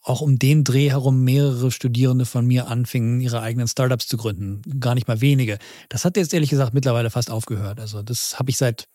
auch 0.01 0.21
um 0.21 0.39
den 0.39 0.65
Dreh 0.65 0.91
herum 0.91 1.25
mehrere 1.25 1.71
Studierende 1.71 2.27
von 2.27 2.47
mir 2.47 2.69
anfingen, 2.69 3.21
ihre 3.21 3.41
eigenen 3.41 3.67
Startups 3.67 4.07
zu 4.07 4.17
gründen. 4.17 4.63
Gar 4.79 4.95
nicht 4.95 5.09
mal 5.09 5.21
wenige. 5.21 5.59
Das 5.89 6.05
hat 6.05 6.17
jetzt 6.17 6.35
ehrlich 6.35 6.51
gesagt 6.51 6.75
mittlerweile 6.75 7.11
fast 7.11 7.31
aufgehört. 7.31 7.81
Also 7.81 8.03
das 8.03 8.39
habe 8.39 8.51
ich 8.51 8.59
seit 8.59 8.87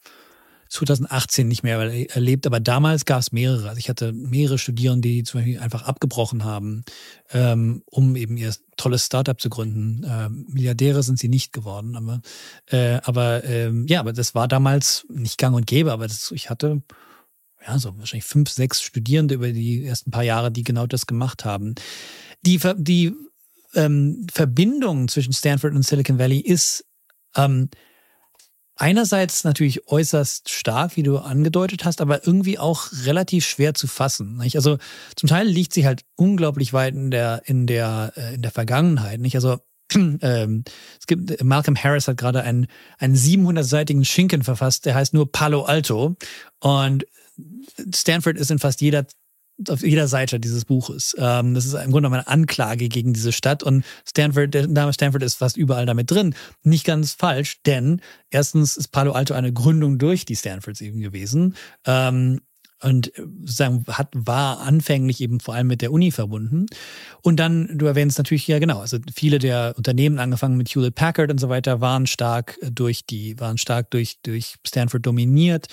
2018 0.70 1.48
nicht 1.48 1.64
mehr 1.64 1.80
erlebt, 2.12 2.46
aber 2.46 2.60
damals 2.60 3.06
gab 3.06 3.20
es 3.20 3.32
mehrere. 3.32 3.70
Also 3.70 3.80
ich 3.80 3.90
hatte 3.90 4.14
mehrere 4.14 4.60
Studierende, 4.60 5.08
die 5.08 5.24
zum 5.24 5.40
Beispiel 5.40 5.60
einfach 5.60 5.84
abgebrochen 5.84 6.44
haben, 6.44 6.84
ähm, 7.32 7.82
um 7.86 8.16
eben 8.16 8.38
ihr 8.38 8.54
tolles 8.78 9.06
Startup 9.06 9.40
zu 9.40 9.50
gründen. 9.50 10.06
Ähm, 10.08 10.46
Milliardäre 10.50 11.02
sind 11.02 11.18
sie 11.18 11.28
nicht 11.28 11.54
geworden, 11.54 11.96
aber, 11.96 12.22
äh, 12.68 13.00
aber 13.04 13.44
ähm, 13.44 13.88
ja, 13.88 14.00
aber 14.00 14.14
das 14.14 14.36
war 14.36 14.48
damals 14.48 15.06
nicht 15.10 15.40
gang 15.40 15.56
und 15.56 15.66
gäbe, 15.66 15.92
aber 15.92 16.08
das, 16.08 16.32
ich 16.32 16.52
hatte 16.52 16.84
ja, 17.66 17.78
so 17.80 17.98
wahrscheinlich 17.98 18.26
fünf, 18.26 18.50
sechs 18.50 18.82
Studierende 18.82 19.36
über 19.36 19.52
die 19.52 19.86
ersten 19.86 20.12
paar 20.12 20.24
Jahre, 20.24 20.52
die 20.52 20.64
genau 20.64 20.86
das 20.86 21.08
gemacht 21.08 21.46
haben. 21.46 21.76
Die, 22.46 22.60
die 22.78 23.14
ähm, 23.74 24.28
Verbindung 24.32 25.08
zwischen 25.08 25.34
Stanford 25.34 25.74
und 25.74 25.84
Silicon 25.84 26.20
Valley 26.20 26.40
ist 26.40 26.86
ähm, 27.36 27.70
einerseits 28.80 29.44
natürlich 29.44 29.88
äußerst 29.88 30.50
stark, 30.50 30.96
wie 30.96 31.04
du 31.04 31.18
angedeutet 31.18 31.86
hast, 31.86 32.02
aber 32.02 32.26
irgendwie 32.26 32.58
auch 32.58 32.88
relativ 33.04 33.46
schwer 33.46 33.74
zu 33.74 33.88
fassen. 33.88 34.38
Nicht? 34.38 34.56
Also 34.56 34.78
zum 35.16 35.30
Teil 35.30 35.48
liegt 35.48 35.74
sie 35.74 35.86
halt 35.86 36.04
unglaublich 36.16 36.74
weit 36.74 36.96
in 36.96 37.12
der 37.12 37.44
in 37.46 37.68
der 37.68 38.14
äh, 38.16 38.36
in 38.36 38.42
der 38.42 38.52
Vergangenheit. 38.52 39.20
Nicht? 39.20 39.36
Also 39.36 39.58
ähm, 39.94 40.64
es 41.00 41.08
gibt 41.08 41.44
Malcolm 41.44 41.76
Harris 41.76 42.08
hat 42.08 42.18
gerade 42.18 42.42
einen 42.42 42.68
einen 42.98 43.16
700-seitigen 43.16 44.06
Schinken 44.06 44.44
verfasst, 44.44 44.86
der 44.86 44.96
heißt 44.96 45.14
nur 45.14 45.32
Palo 45.32 45.64
Alto 45.64 46.16
und 46.60 47.06
Stanford 47.94 48.38
ist 48.38 48.52
in 48.52 48.60
fast 48.60 48.82
jeder 48.82 49.06
auf 49.68 49.84
jeder 49.84 50.08
Seite 50.08 50.40
dieses 50.40 50.66
Buches. 50.66 51.16
Ähm, 51.18 51.54
das 51.54 51.66
ist 51.66 51.74
im 51.74 51.92
Grunde 51.92 52.10
eine 52.10 52.28
Anklage 52.28 52.88
gegen 52.88 53.14
diese 53.14 53.32
Stadt 53.32 53.64
und 53.64 53.84
Stanford, 54.08 54.54
der 54.54 54.68
Name 54.68 54.94
Stanford 54.94 55.24
ist 55.24 55.36
fast 55.36 55.58
überall 55.58 55.86
damit 55.86 56.10
drin. 56.12 56.36
Nicht 56.64 56.86
ganz 56.86 57.14
falsch, 57.14 57.62
denn 57.66 58.02
erstens 58.30 58.78
ist 58.78 58.90
Palo 58.90 59.12
Alto 59.12 59.34
eine 59.34 59.52
Gründung 59.52 59.98
durch 59.98 60.26
die 60.26 60.36
Stanfords 60.36 60.82
eben 60.82 61.02
gewesen. 61.02 61.56
Ähm, 61.86 62.40
und 62.82 63.12
sozusagen 63.16 63.84
hat, 63.90 64.08
war 64.14 64.62
anfänglich 64.62 65.20
eben 65.20 65.40
vor 65.40 65.54
allem 65.54 65.68
mit 65.68 65.82
der 65.82 65.92
Uni 65.92 66.12
verbunden. 66.12 66.66
Und 67.22 67.38
dann, 67.38 67.78
du 67.78 67.86
erwähnst 67.86 68.18
natürlich, 68.18 68.48
ja 68.48 68.60
genau, 68.60 68.80
also 68.80 68.98
viele 69.14 69.40
der 69.40 69.74
Unternehmen, 69.76 70.20
angefangen 70.20 70.56
mit 70.56 70.70
Hewlett 70.70 70.96
Packard 70.96 71.30
und 71.30 71.40
so 71.40 71.50
weiter, 71.50 71.82
waren 71.82 72.08
stark 72.08 72.58
durch 72.72 73.06
die, 73.06 73.38
waren 73.40 73.58
stark 73.58 73.92
durch, 73.92 74.20
durch 74.24 74.56
Stanford 74.66 75.06
dominiert. 75.06 75.68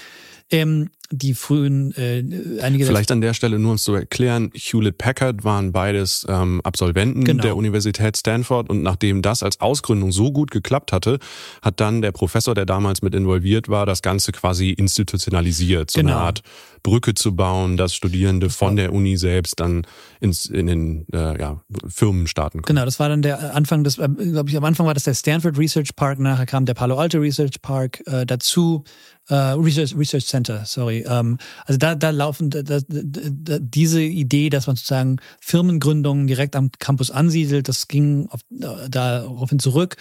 Ähm, 0.50 0.90
die 1.10 1.34
frühen 1.34 1.92
äh, 1.96 2.25
einige 2.60 2.86
vielleicht 2.86 3.10
an 3.12 3.20
der 3.20 3.34
Stelle 3.34 3.58
nur 3.58 3.72
uns 3.72 3.84
zu 3.84 3.94
erklären 3.94 4.50
Hewlett 4.54 4.98
Packard 4.98 5.44
waren 5.44 5.72
beides 5.72 6.26
ähm, 6.28 6.60
Absolventen 6.62 7.25
genau. 7.25 7.42
der 7.42 7.56
Universität 7.56 8.16
Stanford 8.16 8.68
und 8.68 8.82
nachdem 8.82 9.22
das 9.22 9.42
als 9.42 9.60
Ausgründung 9.60 10.12
so 10.12 10.32
gut 10.32 10.50
geklappt 10.50 10.92
hatte 10.92 11.18
hat 11.62 11.80
dann 11.80 12.02
der 12.02 12.12
Professor 12.12 12.54
der 12.54 12.66
damals 12.66 13.02
mit 13.02 13.14
involviert 13.14 13.68
war 13.68 13.86
das 13.86 14.02
Ganze 14.02 14.32
quasi 14.32 14.70
institutionalisiert 14.70 15.90
so 15.90 16.00
genau. 16.00 16.12
eine 16.12 16.20
Art 16.20 16.42
Brücke 16.82 17.14
zu 17.14 17.34
bauen 17.34 17.76
dass 17.76 17.94
Studierende 17.94 18.50
von 18.50 18.76
der 18.76 18.92
Uni 18.92 19.16
selbst 19.16 19.60
dann 19.60 19.86
ins 20.20 20.46
in 20.46 20.66
den 20.66 21.06
äh, 21.12 21.40
ja, 21.40 21.60
Firmen 21.88 22.26
starten 22.26 22.62
können. 22.62 22.76
genau 22.76 22.84
das 22.84 22.98
war 22.98 23.08
dann 23.08 23.22
der 23.22 23.54
Anfang 23.54 23.84
des 23.84 23.98
äh, 23.98 24.08
glaube 24.08 24.50
ich 24.50 24.56
am 24.56 24.64
Anfang 24.64 24.86
war 24.86 24.94
das 24.94 25.04
der 25.04 25.14
Stanford 25.14 25.58
Research 25.58 25.94
Park 25.94 26.18
nachher 26.18 26.46
kam 26.46 26.66
der 26.66 26.75
Palo 26.75 26.96
Alto 26.96 27.18
Research 27.18 27.62
Park 27.62 28.02
äh, 28.06 28.26
dazu 28.26 28.84
Uh, 29.28 29.59
Research, 29.59 29.92
Research 29.97 30.26
Center, 30.26 30.64
sorry. 30.64 31.04
Um, 31.04 31.38
also 31.64 31.78
da, 31.78 31.97
da 31.97 32.11
laufen 32.11 32.49
da, 32.49 32.62
da, 32.62 32.78
da, 32.88 33.59
diese 33.59 34.00
Idee, 34.00 34.50
dass 34.50 34.68
man 34.68 34.76
sozusagen 34.76 35.16
Firmengründungen 35.40 36.28
direkt 36.28 36.54
am 36.54 36.71
Campus 36.78 37.11
ansiedelt, 37.11 37.68
das 37.68 37.88
ging 37.88 38.28
auf, 38.30 38.42
daraufhin 38.88 39.59
zurück. 39.59 39.97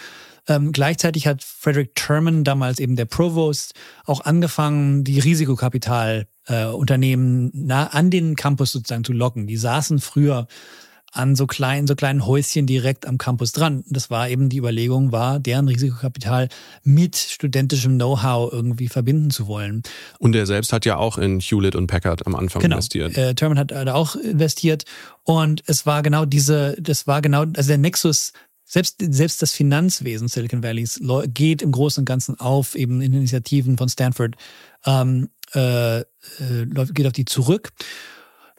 Ähm, 0.48 0.70
gleichzeitig 0.70 1.26
hat 1.26 1.42
Frederick 1.42 1.96
Terman, 1.96 2.44
damals 2.44 2.78
eben 2.78 2.94
der 2.94 3.06
Provost, 3.06 3.74
auch 4.04 4.20
angefangen, 4.20 5.02
die 5.02 5.18
Risikokapitalunternehmen 5.18 7.68
äh, 7.68 7.72
an 7.72 8.10
den 8.10 8.36
Campus 8.36 8.70
sozusagen 8.70 9.02
zu 9.02 9.12
locken. 9.12 9.48
Die 9.48 9.56
saßen 9.56 9.98
früher 9.98 10.46
an 11.16 11.34
so 11.34 11.46
kleinen, 11.46 11.86
so 11.86 11.94
kleinen 11.94 12.26
Häuschen 12.26 12.66
direkt 12.66 13.06
am 13.06 13.18
Campus 13.18 13.52
dran. 13.52 13.84
Das 13.88 14.10
war 14.10 14.28
eben 14.28 14.48
die 14.48 14.58
Überlegung, 14.58 15.12
war 15.12 15.40
deren 15.40 15.68
Risikokapital 15.68 16.48
mit 16.82 17.16
studentischem 17.16 17.94
Know-how 17.94 18.52
irgendwie 18.52 18.88
verbinden 18.88 19.30
zu 19.30 19.46
wollen. 19.46 19.82
Und 20.18 20.36
er 20.36 20.46
selbst 20.46 20.72
hat 20.72 20.84
ja 20.84 20.96
auch 20.96 21.18
in 21.18 21.40
Hewlett 21.40 21.74
und 21.74 21.86
Packard 21.86 22.26
am 22.26 22.34
Anfang 22.34 22.62
genau. 22.62 22.76
investiert. 22.76 23.16
Äh, 23.16 23.34
Terman 23.34 23.58
hat 23.58 23.70
da 23.70 23.94
auch 23.94 24.16
investiert 24.16 24.84
und 25.24 25.62
es 25.66 25.86
war 25.86 26.02
genau 26.02 26.24
diese, 26.24 26.76
das 26.80 27.06
war 27.06 27.22
genau, 27.22 27.44
also 27.56 27.68
der 27.68 27.78
Nexus 27.78 28.32
selbst, 28.68 28.96
selbst 29.00 29.40
das 29.42 29.52
Finanzwesen 29.52 30.28
Silicon 30.28 30.62
Valleys 30.62 31.00
geht 31.28 31.62
im 31.62 31.70
Großen 31.70 32.02
und 32.02 32.04
Ganzen 32.04 32.38
auf, 32.40 32.74
eben 32.74 33.00
in 33.00 33.12
Initiativen 33.12 33.78
von 33.78 33.88
Stanford, 33.88 34.34
ähm, 34.84 35.30
äh, 35.54 36.00
äh, 36.00 36.04
geht 36.92 37.06
auf 37.06 37.12
die 37.12 37.24
zurück. 37.24 37.72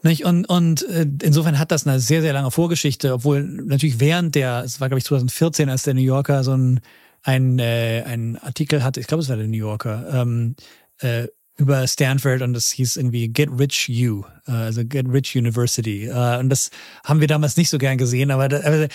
Nicht? 0.08 0.26
Und, 0.26 0.46
und 0.46 0.88
äh, 0.90 1.06
insofern 1.22 1.60
hat 1.60 1.72
das 1.72 1.86
eine 1.86 2.00
sehr, 2.00 2.22
sehr 2.22 2.34
lange 2.34 2.52
Vorgeschichte, 2.52 3.14
obwohl 3.14 3.44
natürlich 3.44 4.00
während 4.00 4.36
der, 4.36 4.64
es 4.64 4.80
war 4.80 4.90
glaube 4.90 5.00
ich 5.00 5.06
2014, 5.06 5.70
als 5.70 5.84
der 5.84 5.94
New 5.94 6.02
Yorker 6.02 6.44
so 6.44 6.54
ein, 6.54 6.80
ein, 7.24 7.60
äh, 7.60 8.04
ein 8.06 8.38
Artikel 8.38 8.84
hatte, 8.84 9.00
ich 9.00 9.08
glaube 9.08 9.22
es 9.22 9.30
war 9.30 9.38
der 9.38 9.48
New 9.48 9.58
Yorker, 9.58 10.08
ähm, 10.14 10.56
äh, 11.00 11.28
über 11.58 11.86
Stanford 11.88 12.44
und 12.44 12.54
das 12.54 12.72
hieß 12.72 12.98
irgendwie 12.98 13.28
Get 13.30 13.50
Rich 13.52 13.90
U, 13.90 14.24
äh, 14.48 14.52
also 14.52 14.86
Get 14.86 15.08
Rich 15.12 15.36
University. 15.36 16.06
Äh, 16.06 16.40
und 16.40 16.50
das 16.50 16.70
haben 17.04 17.20
wir 17.20 17.28
damals 17.28 17.58
nicht 17.58 17.70
so 17.70 17.78
gern 17.78 17.98
gesehen, 17.98 18.32
aber, 18.32 18.46
aber 18.46 18.88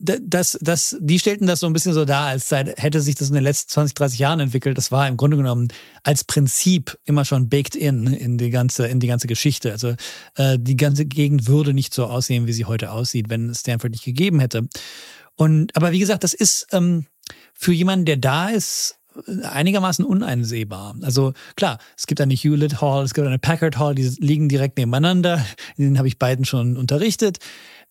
das, 0.00 0.56
das, 0.60 0.96
die 1.00 1.18
stellten 1.18 1.46
das 1.48 1.60
so 1.60 1.66
ein 1.66 1.72
bisschen 1.72 1.92
so 1.92 2.04
dar, 2.04 2.26
als 2.26 2.50
hätte 2.52 3.00
sich 3.00 3.16
das 3.16 3.28
in 3.28 3.34
den 3.34 3.42
letzten 3.42 3.70
20, 3.70 3.94
30 3.94 4.18
Jahren 4.18 4.40
entwickelt. 4.40 4.78
Das 4.78 4.92
war 4.92 5.08
im 5.08 5.16
Grunde 5.16 5.36
genommen 5.36 5.68
als 6.04 6.22
Prinzip 6.22 6.96
immer 7.04 7.24
schon 7.24 7.48
baked 7.48 7.74
in, 7.74 8.06
in 8.06 8.38
die 8.38 8.50
ganze, 8.50 8.86
in 8.86 9.00
die 9.00 9.08
ganze 9.08 9.26
Geschichte. 9.26 9.72
Also 9.72 9.94
äh, 10.36 10.56
die 10.58 10.76
ganze 10.76 11.04
Gegend 11.04 11.48
würde 11.48 11.74
nicht 11.74 11.92
so 11.92 12.06
aussehen, 12.06 12.46
wie 12.46 12.52
sie 12.52 12.66
heute 12.66 12.92
aussieht, 12.92 13.28
wenn 13.28 13.52
Stanford 13.54 13.90
nicht 13.90 14.04
gegeben 14.04 14.38
hätte. 14.38 14.68
Und 15.34 15.76
aber 15.76 15.90
wie 15.90 15.98
gesagt, 15.98 16.22
das 16.22 16.34
ist 16.34 16.68
ähm, 16.70 17.06
für 17.52 17.72
jemanden, 17.72 18.04
der 18.04 18.18
da 18.18 18.48
ist, 18.50 18.98
einigermaßen 19.42 20.04
uneinsehbar. 20.04 20.94
Also 21.02 21.32
klar, 21.56 21.78
es 21.96 22.06
gibt 22.06 22.20
eine 22.20 22.34
Hewlett 22.34 22.80
Hall, 22.80 23.04
es 23.04 23.14
gibt 23.14 23.26
eine 23.26 23.38
Packard 23.38 23.78
Hall, 23.78 23.94
die 23.94 24.08
liegen 24.20 24.48
direkt 24.48 24.78
nebeneinander. 24.78 25.44
Den 25.76 25.98
habe 25.98 26.08
ich 26.08 26.18
beiden 26.18 26.44
schon 26.44 26.76
unterrichtet. 26.76 27.38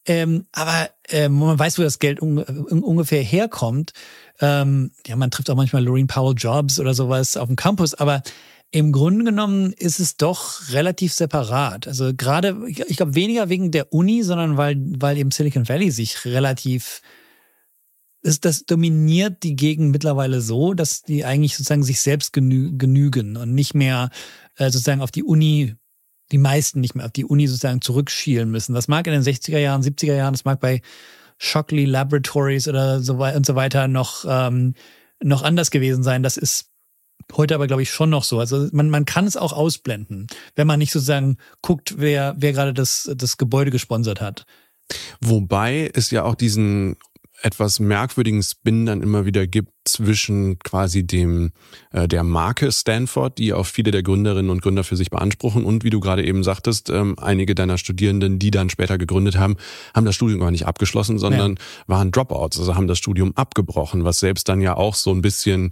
Ähm, 0.07 0.45
aber 0.53 0.89
ähm, 1.09 1.33
man 1.33 1.59
weiß, 1.59 1.77
wo 1.77 1.83
das 1.83 1.99
Geld 1.99 2.21
un 2.21 2.39
ungefähr 2.39 3.21
herkommt. 3.21 3.91
Ähm, 4.39 4.91
ja, 5.05 5.15
man 5.17 5.31
trifft 5.31 5.49
auch 5.49 5.55
manchmal 5.55 5.83
Lorraine 5.83 6.07
Powell 6.07 6.35
Jobs 6.35 6.79
oder 6.79 6.93
sowas 6.93 7.35
auf 7.35 7.47
dem 7.47 7.57
Campus, 7.57 7.93
aber 7.93 8.23
im 8.71 8.91
Grunde 8.91 9.25
genommen 9.25 9.73
ist 9.73 9.99
es 9.99 10.17
doch 10.17 10.69
relativ 10.71 11.13
separat. 11.13 11.87
Also 11.87 12.13
gerade, 12.15 12.57
ich 12.67 12.97
glaube, 12.97 13.15
weniger 13.15 13.49
wegen 13.49 13.71
der 13.71 13.93
Uni, 13.93 14.23
sondern 14.23 14.57
weil, 14.57 14.77
weil 14.79 15.17
eben 15.17 15.31
Silicon 15.31 15.67
Valley 15.67 15.91
sich 15.91 16.25
relativ 16.25 17.01
das, 18.23 18.39
das 18.41 18.65
dominiert 18.65 19.43
die 19.43 19.55
Gegend 19.55 19.91
mittlerweile 19.91 20.41
so, 20.41 20.73
dass 20.73 21.01
die 21.01 21.23
eigentlich 21.23 21.55
sozusagen 21.55 21.83
sich 21.83 22.01
selbst 22.01 22.33
genü 22.33 22.75
genügen 22.77 23.37
und 23.37 23.53
nicht 23.53 23.73
mehr 23.73 24.09
äh, 24.57 24.69
sozusagen 24.69 25.01
auf 25.01 25.11
die 25.11 25.23
Uni 25.23 25.75
die 26.31 26.37
meisten 26.37 26.81
nicht 26.81 26.95
mehr 26.95 27.05
auf 27.05 27.11
die 27.11 27.25
Uni 27.25 27.47
sozusagen 27.47 27.81
zurückschielen 27.81 28.49
müssen. 28.49 28.73
Das 28.73 28.87
mag 28.87 29.07
in 29.07 29.13
den 29.13 29.23
60er 29.23 29.59
Jahren, 29.59 29.81
70er 29.81 30.15
Jahren, 30.15 30.33
das 30.33 30.45
mag 30.45 30.59
bei 30.59 30.81
Shockley 31.37 31.85
Laboratories 31.85 32.67
oder 32.67 32.99
so 32.99 33.19
weiter 33.19 33.37
und 33.37 33.45
so 33.45 33.55
weiter 33.55 33.87
noch, 33.87 34.25
ähm, 34.27 34.73
noch 35.23 35.43
anders 35.43 35.71
gewesen 35.71 36.03
sein. 36.03 36.23
Das 36.23 36.37
ist 36.37 36.71
heute 37.35 37.55
aber, 37.55 37.67
glaube 37.67 37.81
ich, 37.81 37.91
schon 37.91 38.09
noch 38.09 38.23
so. 38.23 38.39
Also 38.39 38.67
man, 38.71 38.89
man 38.89 39.05
kann 39.05 39.25
es 39.25 39.37
auch 39.37 39.53
ausblenden, 39.53 40.27
wenn 40.55 40.67
man 40.67 40.79
nicht 40.79 40.91
sozusagen 40.91 41.37
guckt, 41.61 41.95
wer, 41.97 42.35
wer 42.37 42.53
gerade 42.53 42.73
das, 42.73 43.11
das 43.15 43.37
Gebäude 43.37 43.71
gesponsert 43.71 44.21
hat. 44.21 44.45
Wobei 45.19 45.91
es 45.93 46.11
ja 46.11 46.23
auch 46.23 46.35
diesen 46.35 46.95
etwas 47.41 47.79
merkwürdigen 47.79 48.41
Spin 48.41 48.85
dann 48.85 49.01
immer 49.01 49.25
wieder 49.25 49.45
gibt 49.45 49.71
zwischen 49.85 50.59
quasi 50.59 51.05
dem 51.05 51.51
äh, 51.91 52.07
der 52.07 52.23
Marke 52.23 52.71
Stanford, 52.71 53.37
die 53.37 53.53
auch 53.53 53.65
viele 53.65 53.91
der 53.91 54.03
Gründerinnen 54.03 54.49
und 54.49 54.61
Gründer 54.61 54.83
für 54.83 54.95
sich 54.95 55.09
beanspruchen 55.09 55.63
und 55.63 55.83
wie 55.83 55.89
du 55.89 55.99
gerade 55.99 56.25
eben 56.25 56.43
sagtest, 56.43 56.89
ähm, 56.89 57.15
einige 57.19 57.55
deiner 57.55 57.77
Studierenden, 57.77 58.39
die 58.39 58.51
dann 58.51 58.69
später 58.69 58.97
gegründet 58.97 59.37
haben, 59.37 59.55
haben 59.95 60.05
das 60.05 60.15
Studium 60.15 60.39
gar 60.39 60.51
nicht 60.51 60.65
abgeschlossen, 60.65 61.19
sondern 61.19 61.51
ja. 61.51 61.61
waren 61.87 62.11
Dropouts, 62.11 62.59
also 62.59 62.75
haben 62.75 62.87
das 62.87 62.97
Studium 62.97 63.33
abgebrochen, 63.35 64.03
was 64.03 64.19
selbst 64.19 64.49
dann 64.49 64.61
ja 64.61 64.75
auch 64.75 64.95
so 64.95 65.11
ein 65.11 65.21
bisschen 65.21 65.69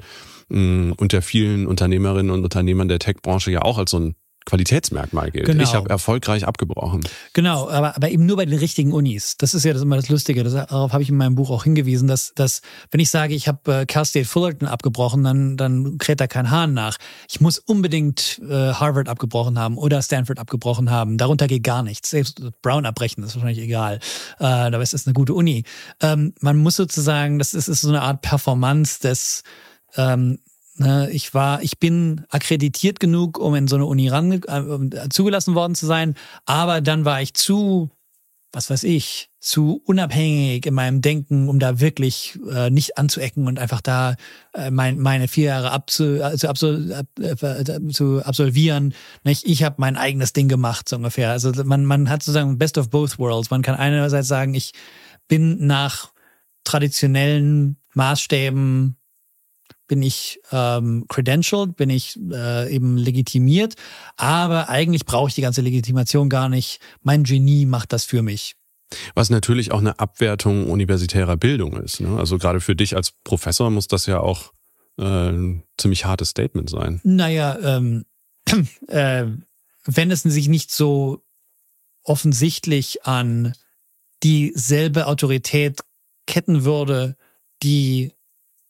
mh, 0.49 0.93
unter 0.97 1.21
vielen 1.21 1.67
Unternehmerinnen 1.67 2.31
und 2.31 2.43
Unternehmern 2.43 2.87
der 2.87 2.99
Tech-Branche 2.99 3.51
ja 3.51 3.63
auch 3.63 3.77
als 3.77 3.91
so 3.91 3.99
ein 3.99 4.15
Qualitätsmerkmal 4.45 5.31
gilt. 5.31 5.45
Genau. 5.45 5.63
Ich 5.63 5.73
habe 5.73 5.89
erfolgreich 5.89 6.47
abgebrochen. 6.47 7.01
Genau, 7.33 7.67
aber, 7.69 7.95
aber 7.95 8.09
eben 8.09 8.25
nur 8.25 8.37
bei 8.37 8.45
den 8.45 8.57
richtigen 8.57 8.93
Unis. 8.93 9.37
Das 9.37 9.53
ist 9.53 9.65
ja 9.65 9.73
das 9.73 9.81
immer 9.81 9.95
das 9.95 10.09
Lustige. 10.09 10.43
Das, 10.43 10.53
darauf 10.53 10.93
habe 10.93 11.01
ich 11.01 11.09
in 11.09 11.17
meinem 11.17 11.35
Buch 11.35 11.49
auch 11.49 11.63
hingewiesen, 11.63 12.07
dass, 12.07 12.33
dass 12.35 12.61
wenn 12.91 12.99
ich 12.99 13.09
sage, 13.09 13.33
ich 13.33 13.47
habe 13.47 13.81
äh, 13.81 13.85
Cal 13.85 14.05
State 14.05 14.27
Fullerton 14.27 14.67
abgebrochen, 14.67 15.23
dann, 15.23 15.57
dann 15.57 15.97
kräht 15.97 16.21
da 16.21 16.27
kein 16.27 16.51
Hahn 16.51 16.73
nach. 16.73 16.97
Ich 17.29 17.41
muss 17.41 17.57
unbedingt 17.57 18.39
äh, 18.47 18.73
Harvard 18.73 19.09
abgebrochen 19.09 19.57
haben 19.57 19.77
oder 19.77 20.01
Stanford 20.01 20.39
abgebrochen 20.39 20.91
haben. 20.91 21.17
Darunter 21.17 21.47
geht 21.47 21.63
gar 21.63 21.81
nichts. 21.81 22.11
Selbst 22.11 22.41
Brown 22.61 22.85
abbrechen, 22.85 23.23
ist 23.23 23.35
wahrscheinlich 23.35 23.63
egal. 23.63 23.99
Äh, 24.39 24.83
ist 24.85 24.93
es 24.93 25.07
eine 25.07 25.13
gute 25.13 25.33
Uni. 25.33 25.63
Ähm, 26.01 26.33
man 26.41 26.57
muss 26.57 26.75
sozusagen, 26.75 27.39
das 27.39 27.55
ist, 27.55 27.67
ist 27.67 27.81
so 27.81 27.89
eine 27.89 28.03
Art 28.03 28.21
Performance 28.21 29.01
des 29.01 29.43
ähm, 29.97 30.39
ich 31.11 31.33
war, 31.33 31.61
ich 31.61 31.79
bin 31.79 32.25
akkreditiert 32.29 32.99
genug, 32.99 33.37
um 33.39 33.55
in 33.55 33.67
so 33.67 33.77
eine 33.77 33.85
Uni 33.85 34.09
ran, 34.09 34.31
äh, 34.31 35.09
zugelassen 35.09 35.55
worden 35.55 35.75
zu 35.75 35.85
sein, 35.85 36.15
aber 36.45 36.81
dann 36.81 37.05
war 37.05 37.21
ich 37.21 37.33
zu, 37.33 37.91
was 38.51 38.69
weiß 38.69 38.83
ich, 38.83 39.29
zu 39.45 39.81
unabhängig 39.85 40.65
in 40.65 40.73
meinem 40.73 41.01
Denken, 41.01 41.49
um 41.49 41.59
da 41.59 41.79
wirklich 41.79 42.39
äh, 42.51 42.71
nicht 42.71 42.97
anzuecken 42.97 43.47
und 43.47 43.59
einfach 43.59 43.79
da 43.79 44.15
äh, 44.53 44.71
mein, 44.71 44.97
meine 44.97 45.27
vier 45.27 45.45
Jahre 45.45 45.71
abzu, 45.71 46.15
äh, 46.15 46.35
zu, 46.35 46.49
absol, 46.49 46.91
ab, 46.91 47.05
äh, 47.19 47.87
zu 47.89 48.25
absolvieren. 48.25 48.95
Nicht? 49.23 49.45
Ich 49.45 49.63
habe 49.63 49.75
mein 49.77 49.97
eigenes 49.97 50.33
Ding 50.33 50.47
gemacht, 50.47 50.89
so 50.89 50.95
ungefähr. 50.95 51.29
Also 51.29 51.51
man, 51.63 51.85
man 51.85 52.09
hat 52.09 52.23
sozusagen 52.23 52.57
Best 52.57 52.79
of 52.79 52.89
both 52.89 53.19
worlds. 53.19 53.51
Man 53.51 53.61
kann 53.61 53.75
einerseits 53.75 54.27
sagen, 54.27 54.55
ich 54.55 54.71
bin 55.27 55.67
nach 55.67 56.11
traditionellen 56.63 57.77
Maßstäben 57.93 58.97
bin 59.87 60.01
ich 60.01 60.39
ähm, 60.51 61.05
credentialed, 61.07 61.75
bin 61.75 61.89
ich 61.89 62.19
äh, 62.31 62.73
eben 62.73 62.97
legitimiert, 62.97 63.75
aber 64.17 64.69
eigentlich 64.69 65.05
brauche 65.05 65.29
ich 65.29 65.35
die 65.35 65.41
ganze 65.41 65.61
Legitimation 65.61 66.29
gar 66.29 66.49
nicht. 66.49 66.79
Mein 67.01 67.23
Genie 67.23 67.65
macht 67.65 67.93
das 67.93 68.05
für 68.05 68.21
mich. 68.21 68.55
Was 69.13 69.29
natürlich 69.29 69.71
auch 69.71 69.79
eine 69.79 69.99
Abwertung 69.99 70.69
universitärer 70.69 71.37
Bildung 71.37 71.77
ist. 71.77 72.01
Ne? 72.01 72.17
Also 72.17 72.37
gerade 72.37 72.61
für 72.61 72.75
dich 72.75 72.95
als 72.95 73.11
Professor 73.23 73.69
muss 73.69 73.87
das 73.87 74.05
ja 74.05 74.19
auch 74.19 74.53
äh, 74.97 75.03
ein 75.03 75.63
ziemlich 75.77 76.05
hartes 76.05 76.29
Statement 76.29 76.69
sein. 76.69 77.01
Naja, 77.03 77.57
ähm, 77.61 78.05
äh, 78.87 79.25
wenn 79.85 80.11
es 80.11 80.21
sich 80.23 80.47
nicht 80.47 80.71
so 80.71 81.23
offensichtlich 82.03 83.05
an 83.05 83.53
dieselbe 84.23 85.07
Autorität 85.07 85.81
ketten 86.27 86.63
würde, 86.63 87.17
die 87.63 88.13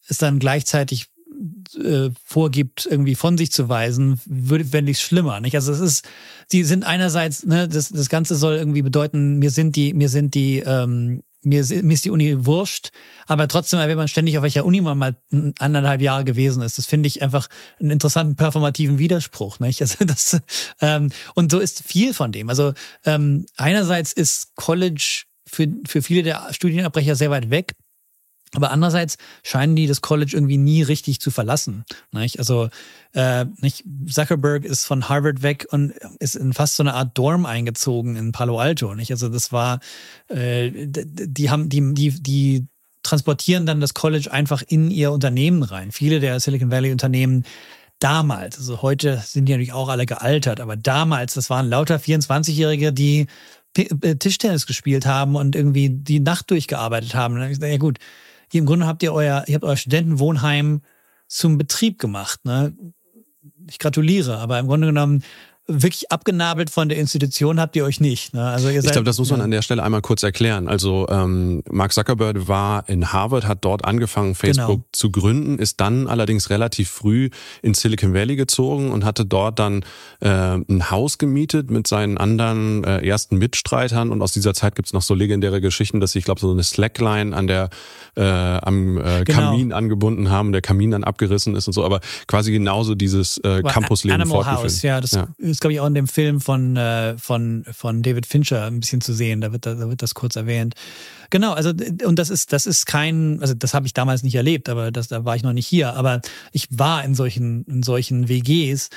es 0.07 0.17
dann 0.17 0.39
gleichzeitig 0.39 1.07
äh, 1.77 2.09
vorgibt, 2.23 2.87
irgendwie 2.89 3.15
von 3.15 3.37
sich 3.37 3.51
zu 3.51 3.67
weisen, 3.69 4.19
würde, 4.25 4.65
fände 4.65 4.91
ich 4.91 4.99
schlimmer. 4.99 5.39
Nicht? 5.39 5.55
Also 5.55 5.71
es 5.71 5.79
ist, 5.79 6.07
sie 6.47 6.63
sind 6.63 6.85
einerseits, 6.85 7.45
ne, 7.45 7.67
das, 7.67 7.89
das 7.89 8.09
Ganze 8.09 8.35
soll 8.35 8.55
irgendwie 8.55 8.81
bedeuten, 8.81 9.37
mir 9.39 9.51
sind 9.51 9.75
die, 9.75 9.93
mir 9.93 10.09
sind 10.09 10.35
die, 10.35 10.59
ähm, 10.59 11.23
mir, 11.45 11.63
mir 11.83 11.93
ist 11.93 12.05
die 12.05 12.09
Uni 12.09 12.45
wurscht, 12.45 12.89
aber 13.27 13.47
trotzdem 13.47 13.79
erwähnt 13.79 13.97
man 13.97 14.07
ständig, 14.07 14.37
auf 14.37 14.43
welcher 14.43 14.65
Uni 14.65 14.81
man 14.81 14.97
mal 14.97 15.15
anderthalb 15.59 16.01
Jahre 16.01 16.25
gewesen 16.25 16.63
ist. 16.63 16.77
Das 16.77 16.85
finde 16.85 17.07
ich 17.07 17.21
einfach 17.21 17.47
einen 17.79 17.91
interessanten 17.91 18.35
performativen 18.35 18.97
Widerspruch. 18.97 19.59
Nicht? 19.59 19.81
Also 19.81 20.05
das, 20.05 20.39
ähm, 20.81 21.11
und 21.35 21.51
so 21.51 21.59
ist 21.59 21.83
viel 21.83 22.13
von 22.13 22.31
dem. 22.31 22.49
Also 22.49 22.73
ähm, 23.05 23.45
einerseits 23.57 24.11
ist 24.11 24.55
College 24.55 25.23
für, 25.47 25.67
für 25.87 26.01
viele 26.01 26.23
der 26.23 26.47
Studienabbrecher 26.51 27.15
sehr 27.15 27.29
weit 27.29 27.49
weg. 27.49 27.73
Aber 28.53 28.71
andererseits 28.71 29.17
scheinen 29.43 29.75
die 29.75 29.87
das 29.87 30.01
College 30.01 30.31
irgendwie 30.33 30.57
nie 30.57 30.81
richtig 30.81 31.19
zu 31.19 31.31
verlassen. 31.31 31.83
Nicht? 32.11 32.39
Also 32.39 32.69
äh, 33.13 33.45
nicht? 33.59 33.83
Zuckerberg 34.07 34.63
ist 34.63 34.85
von 34.85 35.09
Harvard 35.09 35.41
weg 35.41 35.67
und 35.71 35.93
ist 36.19 36.35
in 36.35 36.53
fast 36.53 36.75
so 36.75 36.83
eine 36.83 36.93
Art 36.93 37.17
Dorm 37.17 37.45
eingezogen 37.45 38.15
in 38.15 38.31
Palo 38.31 38.59
Alto. 38.59 38.95
Nicht? 38.95 39.11
Also 39.11 39.29
das 39.29 39.51
war, 39.51 39.79
äh, 40.29 40.71
die 40.71 41.49
haben, 41.49 41.69
die, 41.69 41.93
die, 41.93 42.11
die 42.21 42.67
transportieren 43.03 43.65
dann 43.65 43.81
das 43.81 43.93
College 43.93 44.31
einfach 44.31 44.61
in 44.65 44.89
ihr 44.89 45.11
Unternehmen 45.11 45.63
rein. 45.63 45.91
Viele 45.91 46.19
der 46.19 46.39
Silicon 46.39 46.71
Valley 46.71 46.91
Unternehmen 46.91 47.45
damals, 47.99 48.57
also 48.57 48.81
heute 48.81 49.21
sind 49.25 49.45
die 49.45 49.53
natürlich 49.53 49.73
auch 49.73 49.89
alle 49.89 50.05
gealtert, 50.05 50.59
aber 50.59 50.75
damals, 50.75 51.35
das 51.35 51.49
waren 51.49 51.69
lauter 51.69 51.95
24-Jährige, 51.95 52.91
die 52.91 53.27
äh, 53.77 54.15
Tischtennis 54.15 54.65
gespielt 54.65 55.05
haben 55.05 55.35
und 55.35 55.55
irgendwie 55.55 55.89
die 55.89 56.19
Nacht 56.19 56.51
durchgearbeitet 56.51 57.15
haben. 57.15 57.37
Ja 57.61 57.77
gut, 57.77 57.99
im 58.51 58.65
Grunde 58.65 58.87
habt 58.87 59.03
ihr 59.03 59.13
euer, 59.13 59.43
ihr 59.47 59.55
habt 59.55 59.63
euer 59.63 59.77
Studentenwohnheim 59.77 60.81
zum 61.27 61.57
Betrieb 61.57 61.99
gemacht. 61.99 62.45
Ne? 62.45 62.75
Ich 63.69 63.79
gratuliere, 63.79 64.37
aber 64.37 64.59
im 64.59 64.67
Grunde 64.67 64.87
genommen 64.87 65.23
wirklich 65.67 66.11
abgenabelt 66.11 66.69
von 66.69 66.89
der 66.89 66.97
Institution 66.99 67.59
habt 67.59 67.75
ihr 67.75 67.85
euch 67.85 67.99
nicht. 67.99 68.33
Ne? 68.33 68.43
Also 68.43 68.69
ihr 68.69 68.81
seid, 68.81 68.85
ich 68.85 68.91
glaube, 68.91 69.05
das 69.05 69.17
muss 69.17 69.31
man 69.31 69.39
ja. 69.39 69.45
an 69.45 69.51
der 69.51 69.63
Stelle 69.63 69.81
einmal 69.81 70.01
kurz 70.01 70.21
erklären. 70.21 70.67
Also 70.67 71.07
ähm, 71.09 71.63
Mark 71.69 71.91
Zuckerberg 71.91 72.47
war 72.47 72.87
in 72.87 73.11
Harvard, 73.11 73.47
hat 73.47 73.65
dort 73.65 73.83
angefangen, 73.83 74.35
Facebook 74.35 74.67
genau. 74.67 74.85
zu 74.91 75.11
gründen, 75.11 75.57
ist 75.57 75.81
dann 75.81 76.07
allerdings 76.07 76.49
relativ 76.51 76.89
früh 76.89 77.29
in 77.63 77.73
Silicon 77.73 78.13
Valley 78.13 78.35
gezogen 78.35 78.91
und 78.91 79.05
hatte 79.05 79.25
dort 79.25 79.57
dann 79.57 79.83
äh, 80.19 80.27
ein 80.27 80.91
Haus 80.91 81.17
gemietet 81.17 81.71
mit 81.71 81.87
seinen 81.87 82.17
anderen 82.17 82.83
äh, 82.83 83.05
ersten 83.05 83.37
Mitstreitern. 83.37 84.11
Und 84.11 84.21
aus 84.21 84.33
dieser 84.33 84.53
Zeit 84.53 84.75
gibt's 84.75 84.93
noch 84.93 85.01
so 85.01 85.15
legendäre 85.15 85.61
Geschichten, 85.61 85.99
dass 85.99 86.11
sie, 86.11 86.19
ich 86.19 86.25
glaube, 86.25 86.39
so 86.39 86.51
eine 86.51 86.63
Slackline 86.63 87.35
an 87.35 87.47
der 87.47 87.69
äh, 88.15 88.21
am 88.21 88.97
äh, 88.97 89.23
genau. 89.23 89.39
Kamin 89.39 89.73
angebunden 89.73 90.29
haben, 90.29 90.51
der 90.51 90.61
Kamin 90.61 90.91
dann 90.91 91.03
abgerissen 91.03 91.55
ist 91.55 91.67
und 91.67 91.73
so. 91.73 91.83
Aber 91.83 92.01
quasi 92.27 92.51
genauso 92.51 92.93
dieses 92.93 93.39
äh, 93.39 93.63
Campusleben 93.63 94.27
fortgeführt. 94.27 94.83
Ja, 94.83 95.01
das 95.01 95.11
ja 95.11 95.27
ist, 95.55 95.61
glaube 95.61 95.73
ich, 95.73 95.79
auch 95.79 95.87
in 95.87 95.93
dem 95.93 96.07
Film 96.07 96.41
von, 96.41 96.77
äh, 96.77 97.17
von, 97.17 97.65
von 97.71 98.03
David 98.03 98.25
Fincher 98.25 98.65
ein 98.65 98.79
bisschen 98.79 99.01
zu 99.01 99.13
sehen. 99.13 99.41
Da 99.41 99.51
wird, 99.51 99.65
da, 99.65 99.75
da 99.75 99.89
wird 99.89 100.01
das 100.01 100.13
kurz 100.13 100.35
erwähnt. 100.35 100.75
Genau, 101.29 101.53
also 101.53 101.71
und 102.05 102.19
das 102.19 102.29
ist, 102.29 102.53
das 102.53 102.65
ist 102.65 102.85
kein, 102.85 103.39
also 103.41 103.53
das 103.53 103.73
habe 103.73 103.87
ich 103.87 103.93
damals 103.93 104.23
nicht 104.23 104.35
erlebt, 104.35 104.69
aber 104.69 104.91
das, 104.91 105.07
da 105.07 105.25
war 105.25 105.35
ich 105.35 105.43
noch 105.43 105.53
nicht 105.53 105.67
hier. 105.67 105.93
Aber 105.93 106.21
ich 106.51 106.67
war 106.69 107.03
in 107.03 107.15
solchen, 107.15 107.63
in 107.65 107.83
solchen 107.83 108.29
WGs 108.29 108.89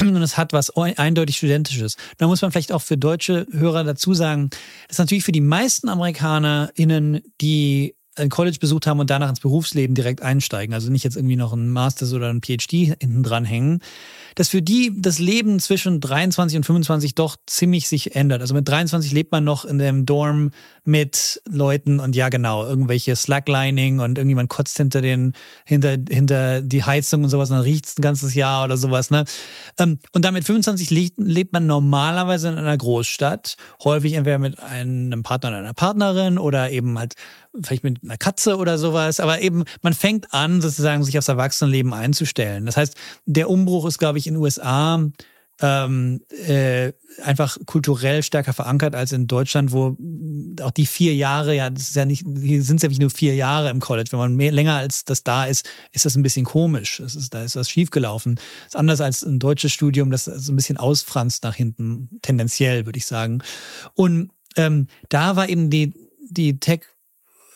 und 0.00 0.22
es 0.22 0.36
hat 0.36 0.52
was 0.52 0.70
eindeutig 0.76 1.36
Studentisches. 1.36 1.96
Da 2.18 2.26
muss 2.26 2.42
man 2.42 2.52
vielleicht 2.52 2.72
auch 2.72 2.82
für 2.82 2.96
deutsche 2.96 3.46
Hörer 3.50 3.84
dazu 3.84 4.14
sagen, 4.14 4.50
dass 4.88 4.98
natürlich 4.98 5.24
für 5.24 5.32
die 5.32 5.40
meisten 5.40 5.88
AmerikanerInnen, 5.88 7.20
die 7.40 7.94
ein 8.16 8.28
College 8.28 8.58
besucht 8.60 8.86
haben 8.86 9.00
und 9.00 9.10
danach 9.10 9.30
ins 9.30 9.40
Berufsleben 9.40 9.94
direkt 9.94 10.22
einsteigen, 10.22 10.74
also 10.74 10.90
nicht 10.90 11.04
jetzt 11.04 11.16
irgendwie 11.16 11.36
noch 11.36 11.52
ein 11.52 11.70
Masters 11.70 12.12
oder 12.12 12.28
ein 12.28 12.42
PhD 12.42 12.96
hinten 13.00 13.22
dran 13.22 13.44
hängen, 13.44 13.80
dass 14.34 14.48
für 14.48 14.62
die 14.62 14.92
das 14.96 15.18
Leben 15.18 15.58
zwischen 15.60 16.00
23 16.00 16.58
und 16.58 16.64
25 16.64 17.14
doch 17.14 17.36
ziemlich 17.46 17.88
sich 17.88 18.14
ändert. 18.14 18.40
Also 18.40 18.54
mit 18.54 18.68
23 18.68 19.12
lebt 19.12 19.32
man 19.32 19.44
noch 19.44 19.64
in 19.64 19.78
dem 19.78 20.06
Dorm 20.06 20.50
mit 20.84 21.42
Leuten 21.48 22.00
und 22.00 22.16
ja 22.16 22.28
genau, 22.28 22.64
irgendwelche 22.64 23.14
Slacklining 23.16 24.00
und 24.00 24.18
irgendjemand 24.18 24.48
kotzt 24.48 24.76
hinter 24.76 25.00
den, 25.00 25.34
hinter, 25.64 25.96
hinter 26.08 26.62
die 26.62 26.84
Heizung 26.84 27.24
und 27.24 27.30
sowas 27.30 27.50
und 27.50 27.56
dann 27.56 27.64
riecht 27.64 27.86
es 27.86 27.98
ein 27.98 28.02
ganzes 28.02 28.34
Jahr 28.34 28.64
oder 28.64 28.76
sowas. 28.76 29.10
Ne? 29.10 29.24
Ähm, 29.78 29.98
und 30.12 30.24
damit 30.24 30.44
25 30.44 30.90
lebt, 30.90 31.18
lebt 31.18 31.52
man 31.52 31.66
normalerweise 31.66 32.48
in 32.48 32.58
einer 32.58 32.76
Großstadt, 32.76 33.56
häufig 33.84 34.14
entweder 34.14 34.38
mit 34.38 34.58
einem 34.58 35.22
Partner 35.22 35.50
oder 35.50 35.58
einer 35.58 35.74
Partnerin 35.74 36.38
oder 36.38 36.70
eben 36.70 36.98
halt 36.98 37.14
vielleicht 37.62 37.84
mit 37.84 38.02
einer 38.02 38.16
Katze 38.16 38.56
oder 38.56 38.78
sowas, 38.78 39.20
aber 39.20 39.40
eben 39.40 39.64
man 39.82 39.94
fängt 39.94 40.32
an, 40.32 40.60
sozusagen 40.60 41.02
sich 41.04 41.18
aufs 41.18 41.28
Erwachsenenleben 41.28 41.92
einzustellen. 41.92 42.66
Das 42.66 42.76
heißt, 42.76 42.96
der 43.26 43.50
Umbruch 43.50 43.86
ist, 43.86 43.98
glaube 43.98 44.18
ich, 44.18 44.26
in 44.26 44.34
den 44.34 44.42
USA 44.42 45.10
ähm, 45.62 46.22
äh, 46.46 46.92
einfach 47.22 47.58
kulturell 47.66 48.22
stärker 48.22 48.52
verankert 48.52 48.94
als 48.94 49.12
in 49.12 49.26
Deutschland, 49.26 49.72
wo 49.72 49.96
auch 50.62 50.70
die 50.70 50.86
vier 50.86 51.14
Jahre, 51.14 51.54
ja, 51.54 51.68
das 51.70 51.82
ist 51.82 51.96
ja 51.96 52.04
nicht, 52.04 52.24
hier 52.40 52.62
sind 52.62 52.76
es 52.76 52.82
ja 52.82 52.88
nicht 52.88 53.00
nur 53.00 53.10
vier 53.10 53.34
Jahre 53.34 53.70
im 53.70 53.80
College. 53.80 54.12
Wenn 54.12 54.18
man 54.18 54.36
mehr, 54.36 54.52
länger 54.52 54.76
als 54.76 55.04
das 55.04 55.22
da 55.22 55.44
ist, 55.44 55.68
ist 55.92 56.04
das 56.04 56.16
ein 56.16 56.22
bisschen 56.22 56.46
komisch. 56.46 56.98
Das 56.98 57.14
ist, 57.14 57.34
da 57.34 57.42
ist 57.42 57.56
was 57.56 57.68
schiefgelaufen. 57.68 58.36
Das 58.36 58.68
ist 58.68 58.76
anders 58.76 59.00
als 59.00 59.22
ein 59.22 59.38
deutsches 59.38 59.72
Studium, 59.72 60.10
das 60.10 60.24
so 60.24 60.52
ein 60.52 60.56
bisschen 60.56 60.78
ausfranst 60.78 61.44
nach 61.44 61.54
hinten, 61.54 62.08
tendenziell, 62.22 62.86
würde 62.86 62.98
ich 62.98 63.06
sagen. 63.06 63.42
Und 63.94 64.30
ähm, 64.56 64.86
da 65.10 65.36
war 65.36 65.48
eben 65.48 65.68
die, 65.68 65.92
die 66.30 66.58
Tech- 66.58 66.86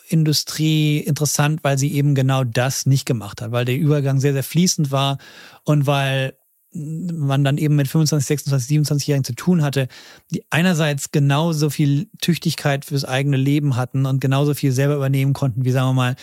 Industrie 0.07 0.99
interessant, 0.99 1.63
weil 1.63 1.77
sie 1.77 1.93
eben 1.93 2.15
genau 2.15 2.43
das 2.43 2.85
nicht 2.85 3.05
gemacht 3.05 3.41
hat, 3.41 3.51
weil 3.51 3.65
der 3.65 3.77
Übergang 3.77 4.19
sehr, 4.19 4.33
sehr 4.33 4.43
fließend 4.43 4.91
war 4.91 5.17
und 5.63 5.87
weil 5.87 6.37
man 6.75 7.43
dann 7.43 7.57
eben 7.57 7.75
mit 7.75 7.87
25, 7.87 8.27
26, 8.27 8.79
27-Jährigen 8.79 9.23
zu 9.23 9.33
tun 9.33 9.61
hatte, 9.63 9.87
die 10.31 10.43
einerseits 10.49 11.11
genauso 11.11 11.69
viel 11.69 12.09
Tüchtigkeit 12.21 12.83
fürs 12.83 13.05
eigene 13.05 13.37
Leben 13.37 13.77
hatten 13.77 14.05
und 14.05 14.19
genauso 14.19 14.53
viel 14.53 14.73
selber 14.73 14.95
übernehmen 14.95 15.33
konnten, 15.33 15.63
wie 15.63 15.71
sagen 15.71 15.89
wir 15.89 15.93
mal, 15.93 16.15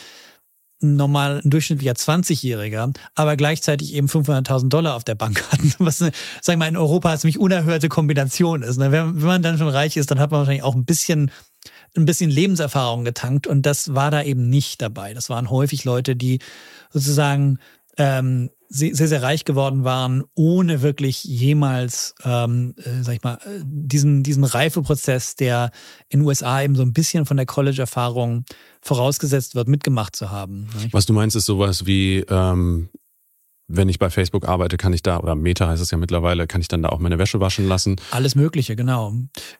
ein 0.82 0.96
normal 0.96 1.40
ein 1.42 1.50
durchschnittlicher 1.50 1.92
20-Jähriger, 1.92 2.92
aber 3.14 3.36
gleichzeitig 3.36 3.94
eben 3.94 4.08
500.000 4.08 4.68
Dollar 4.68 4.96
auf 4.96 5.04
der 5.04 5.14
Bank 5.14 5.42
hatten, 5.52 5.72
was, 5.78 5.98
sagen 5.98 6.12
wir 6.46 6.56
mal, 6.56 6.68
in 6.68 6.76
Europa 6.76 7.10
eine 7.10 7.18
ziemlich 7.18 7.38
unerhörte 7.38 7.88
Kombination 7.88 8.62
ist. 8.62 8.78
Ne? 8.78 8.92
Wenn 8.92 9.18
man 9.18 9.42
dann 9.42 9.58
schon 9.58 9.68
reich 9.68 9.96
ist, 9.96 10.10
dann 10.10 10.18
hat 10.18 10.30
man 10.30 10.40
wahrscheinlich 10.40 10.64
auch 10.64 10.74
ein 10.74 10.84
bisschen 10.84 11.30
ein 11.96 12.04
bisschen 12.04 12.30
Lebenserfahrung 12.30 13.04
getankt 13.04 13.46
und 13.46 13.66
das 13.66 13.94
war 13.94 14.10
da 14.10 14.22
eben 14.22 14.48
nicht 14.48 14.80
dabei. 14.80 15.14
Das 15.14 15.28
waren 15.30 15.50
häufig 15.50 15.84
Leute, 15.84 16.16
die 16.16 16.38
sozusagen 16.90 17.58
ähm, 17.98 18.50
sehr, 18.74 19.08
sehr 19.08 19.22
reich 19.22 19.44
geworden 19.44 19.84
waren, 19.84 20.24
ohne 20.34 20.80
wirklich 20.80 21.24
jemals, 21.24 22.14
ähm, 22.24 22.74
äh, 22.78 23.02
sag 23.02 23.16
ich 23.16 23.22
mal, 23.22 23.38
diesen, 23.64 24.22
diesen 24.22 24.44
Reifeprozess, 24.44 25.36
der 25.36 25.70
in 26.08 26.20
den 26.20 26.26
USA 26.26 26.62
eben 26.62 26.74
so 26.74 26.82
ein 26.82 26.94
bisschen 26.94 27.26
von 27.26 27.36
der 27.36 27.44
College-Erfahrung 27.44 28.44
vorausgesetzt 28.80 29.54
wird, 29.54 29.68
mitgemacht 29.68 30.16
zu 30.16 30.30
haben. 30.30 30.70
Nicht? 30.80 30.94
Was 30.94 31.04
du 31.04 31.12
meinst, 31.12 31.36
ist 31.36 31.44
sowas 31.44 31.84
wie, 31.84 32.20
ähm, 32.30 32.88
wenn 33.68 33.90
ich 33.90 33.98
bei 33.98 34.08
Facebook 34.08 34.48
arbeite, 34.48 34.78
kann 34.78 34.94
ich 34.94 35.02
da, 35.02 35.18
oder 35.18 35.34
Meta 35.34 35.68
heißt 35.68 35.82
es 35.82 35.90
ja 35.90 35.98
mittlerweile, 35.98 36.46
kann 36.46 36.62
ich 36.62 36.68
dann 36.68 36.82
da 36.82 36.88
auch 36.88 36.98
meine 36.98 37.18
Wäsche 37.18 37.40
waschen 37.40 37.68
lassen? 37.68 37.96
Alles 38.10 38.34
Mögliche, 38.34 38.74
genau. 38.74 39.12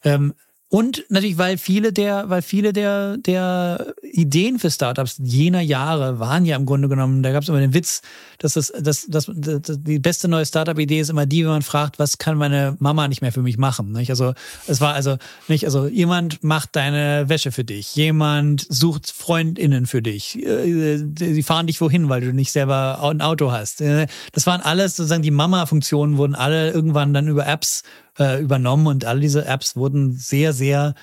Ähm, 0.04 0.32
Und 0.74 1.04
natürlich, 1.10 1.36
weil 1.36 1.58
viele 1.58 1.92
der, 1.92 2.30
weil 2.30 2.40
viele 2.40 2.72
der, 2.72 3.18
der 3.18 3.92
Ideen 4.00 4.58
für 4.58 4.70
Startups 4.70 5.20
jener 5.22 5.60
Jahre 5.60 6.18
waren 6.18 6.46
ja 6.46 6.56
im 6.56 6.64
Grunde 6.64 6.88
genommen, 6.88 7.22
da 7.22 7.30
gab 7.30 7.42
es 7.42 7.50
immer 7.50 7.60
den 7.60 7.74
Witz, 7.74 8.00
dass 8.38 8.54
das, 8.54 8.72
das, 8.80 9.04
das, 9.06 9.30
das, 9.34 9.78
die 9.82 9.98
beste 9.98 10.28
neue 10.28 10.46
Startup-Idee 10.46 11.00
ist 11.00 11.10
immer 11.10 11.26
die, 11.26 11.44
wenn 11.44 11.50
man 11.50 11.60
fragt, 11.60 11.98
was 11.98 12.16
kann 12.16 12.38
meine 12.38 12.74
Mama 12.78 13.06
nicht 13.06 13.20
mehr 13.20 13.32
für 13.32 13.42
mich 13.42 13.58
machen? 13.58 13.92
Nicht? 13.92 14.08
Also 14.08 14.32
es 14.66 14.80
war 14.80 14.94
also 14.94 15.18
nicht, 15.46 15.66
also 15.66 15.88
jemand 15.88 16.42
macht 16.42 16.74
deine 16.74 17.28
Wäsche 17.28 17.52
für 17.52 17.64
dich, 17.64 17.94
jemand 17.94 18.66
sucht 18.66 19.10
FreundInnen 19.10 19.84
für 19.84 20.00
dich, 20.00 20.42
äh, 20.42 21.04
sie 21.18 21.42
fahren 21.42 21.66
dich 21.66 21.82
wohin, 21.82 22.08
weil 22.08 22.22
du 22.22 22.32
nicht 22.32 22.50
selber 22.50 22.98
ein 23.02 23.20
Auto 23.20 23.52
hast. 23.52 23.82
Äh, 23.82 24.06
das 24.32 24.46
waren 24.46 24.62
alles 24.62 24.96
sozusagen 24.96 25.22
die 25.22 25.32
Mama-Funktionen 25.32 26.16
wurden 26.16 26.34
alle 26.34 26.70
irgendwann 26.70 27.12
dann 27.12 27.28
über 27.28 27.46
Apps 27.46 27.82
äh, 28.18 28.40
übernommen 28.40 28.86
und 28.86 29.04
all 29.04 29.20
diese 29.20 29.44
Apps 29.44 29.76
wurden 29.76 30.12
sehr, 30.12 30.52
sehr 30.52 30.94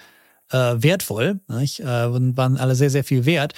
äh, 0.51 0.75
wertvoll 0.77 1.39
nicht? 1.47 1.79
Äh, 1.79 1.85
waren 1.85 2.57
alle 2.57 2.75
sehr, 2.75 2.89
sehr 2.89 3.03
viel 3.03 3.25
wert. 3.25 3.53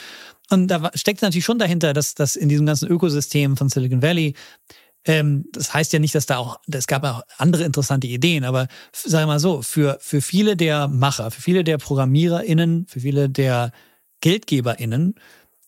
Und 0.50 0.68
da 0.68 0.92
steckt 0.96 1.22
natürlich 1.22 1.46
schon 1.46 1.60
dahinter, 1.60 1.94
dass, 1.94 2.14
dass 2.14 2.36
in 2.36 2.50
diesem 2.50 2.66
ganzen 2.66 2.90
Ökosystem 2.90 3.56
von 3.56 3.70
Silicon 3.70 4.02
Valley 4.02 4.36
ähm, 5.06 5.46
das 5.52 5.74
heißt 5.74 5.94
ja 5.94 6.00
nicht, 6.00 6.14
dass 6.14 6.28
da 6.28 6.38
auch, 6.38 6.60
es 6.72 6.88
gab 6.88 7.04
auch 7.04 7.24
andere 7.38 7.64
interessante 7.64 8.08
Ideen, 8.08 8.44
aber 8.44 8.68
sagen 8.94 9.24
wir 9.24 9.34
mal 9.34 9.40
so, 9.40 9.62
für, 9.62 9.98
für 10.00 10.22
viele 10.22 10.56
der 10.56 10.88
Macher, 10.88 11.32
für 11.32 11.42
viele 11.42 11.64
der 11.64 11.78
ProgrammiererInnen, 11.78 12.86
für 12.88 13.00
viele 13.00 13.30
der 13.30 13.72
GeldgeberInnen 14.22 15.16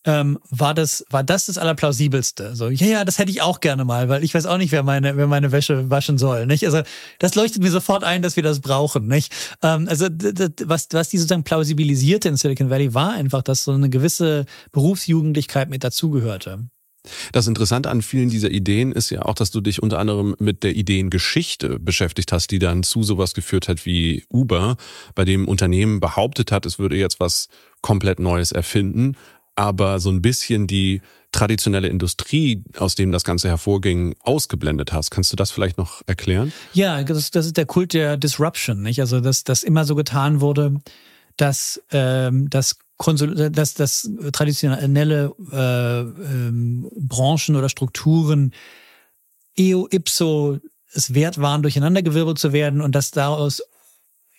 ähm, 0.04 0.38
war 0.50 0.74
das 0.74 1.04
war 1.10 1.24
das 1.24 1.46
das 1.46 1.58
allerplausibelste. 1.58 2.54
So, 2.54 2.68
ja, 2.68 2.86
ja, 2.86 3.04
das 3.04 3.18
hätte 3.18 3.30
ich 3.30 3.42
auch 3.42 3.60
gerne 3.60 3.84
mal, 3.84 4.08
weil 4.08 4.22
ich 4.24 4.34
weiß 4.34 4.46
auch 4.46 4.58
nicht, 4.58 4.72
wer 4.72 4.82
meine 4.82 5.16
wer 5.16 5.26
meine 5.26 5.52
Wäsche 5.52 5.90
waschen 5.90 6.18
soll. 6.18 6.46
Nicht? 6.46 6.64
Also 6.66 6.82
das 7.18 7.34
leuchtet 7.34 7.62
mir 7.62 7.70
sofort 7.70 8.04
ein, 8.04 8.22
dass 8.22 8.36
wir 8.36 8.42
das 8.42 8.60
brauchen. 8.60 9.06
Nicht? 9.06 9.32
Ähm, 9.62 9.88
also 9.88 10.06
was 10.64 10.88
was 10.92 11.08
die 11.08 11.18
sozusagen 11.18 11.44
plausibilisierte 11.44 12.28
in 12.28 12.36
Silicon 12.36 12.70
Valley 12.70 12.94
war 12.94 13.12
einfach, 13.12 13.42
dass 13.42 13.64
so 13.64 13.72
eine 13.72 13.88
gewisse 13.88 14.44
Berufsjugendlichkeit 14.72 15.70
mit 15.70 15.84
dazugehörte. 15.84 16.68
Das 17.32 17.46
Interessante 17.46 17.90
an 17.90 18.00
vielen 18.00 18.30
dieser 18.30 18.50
Ideen 18.50 18.92
ist 18.92 19.10
ja 19.10 19.22
auch, 19.22 19.34
dass 19.34 19.50
du 19.50 19.60
dich 19.60 19.82
unter 19.82 19.98
anderem 19.98 20.34
mit 20.38 20.62
der 20.62 20.74
Ideengeschichte 20.74 21.78
beschäftigt 21.78 22.32
hast, 22.32 22.50
die 22.50 22.58
dann 22.58 22.82
zu 22.82 23.02
sowas 23.02 23.34
geführt 23.34 23.68
hat 23.68 23.84
wie 23.84 24.24
Uber, 24.32 24.76
bei 25.14 25.24
dem 25.24 25.46
Unternehmen 25.46 26.00
behauptet 26.00 26.50
hat, 26.50 26.64
es 26.64 26.78
würde 26.78 26.96
jetzt 26.96 27.20
was 27.20 27.48
komplett 27.82 28.20
Neues 28.20 28.52
erfinden, 28.52 29.16
aber 29.56 30.00
so 30.00 30.10
ein 30.10 30.22
bisschen 30.22 30.66
die 30.66 31.00
traditionelle 31.32 31.88
Industrie, 31.88 32.62
aus 32.78 32.94
dem 32.94 33.10
das 33.10 33.24
Ganze 33.24 33.48
hervorging, 33.48 34.14
ausgeblendet 34.22 34.92
hast. 34.92 35.10
Kannst 35.10 35.32
du 35.32 35.36
das 35.36 35.50
vielleicht 35.50 35.78
noch 35.78 36.02
erklären? 36.06 36.52
Ja, 36.72 37.02
das, 37.02 37.30
das 37.30 37.46
ist 37.46 37.56
der 37.56 37.66
Kult 37.66 37.92
der 37.92 38.16
Disruption, 38.16 38.82
nicht? 38.82 39.00
Also, 39.00 39.20
dass 39.20 39.42
das 39.42 39.64
immer 39.64 39.84
so 39.84 39.94
getan 39.94 40.40
wurde, 40.40 40.80
dass 41.36 41.82
ähm, 41.90 42.48
das 42.50 42.78
dass, 42.96 43.74
dass 43.74 44.08
traditionelle 44.32 45.34
äh, 45.50 46.00
ähm, 46.00 46.88
Branchen 46.96 47.56
oder 47.56 47.68
Strukturen 47.68 48.52
eo 49.56 49.88
ipso 49.90 50.60
es 50.92 51.12
wert 51.12 51.38
waren, 51.38 51.62
durcheinandergewirbelt 51.62 52.38
zu 52.38 52.52
werden 52.52 52.80
und 52.80 52.94
dass 52.94 53.10
daraus 53.10 53.62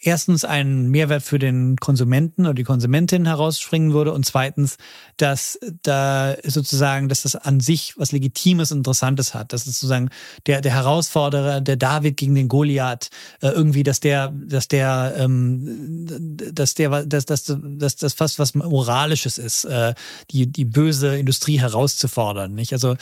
erstens 0.05 0.45
einen 0.45 0.89
Mehrwert 0.89 1.23
für 1.23 1.39
den 1.39 1.77
Konsumenten 1.77 2.45
oder 2.45 2.53
die 2.53 2.63
Konsumentin 2.63 3.25
herausspringen 3.25 3.93
würde 3.93 4.13
und 4.13 4.25
zweitens, 4.25 4.77
dass 5.17 5.59
da 5.81 6.35
sozusagen, 6.43 7.09
dass 7.09 7.23
das 7.23 7.35
an 7.35 7.59
sich 7.59 7.95
was 7.97 8.11
Legitimes, 8.11 8.71
Interessantes 8.71 9.33
hat, 9.33 9.51
dass 9.51 9.65
es 9.65 9.79
sozusagen 9.79 10.09
der, 10.45 10.61
der 10.61 10.73
Herausforderer, 10.73 11.61
der 11.61 11.75
David 11.75 12.17
gegen 12.17 12.35
den 12.35 12.47
Goliath, 12.47 13.09
äh, 13.41 13.49
irgendwie, 13.49 13.83
dass 13.83 13.99
der, 13.99 14.31
dass 14.35 14.67
der, 14.67 15.15
ähm, 15.17 16.37
dass 16.51 16.75
der, 16.75 17.05
dass, 17.05 17.25
dass, 17.25 17.55
dass 17.59 17.95
das 17.95 18.13
fast 18.13 18.37
was 18.37 18.53
Moralisches 18.53 19.37
ist, 19.37 19.65
äh, 19.65 19.95
die, 20.31 20.51
die 20.51 20.65
böse 20.65 21.17
Industrie 21.17 21.59
herauszufordern, 21.59 22.53
nicht? 22.53 22.73
Also, 22.73 22.95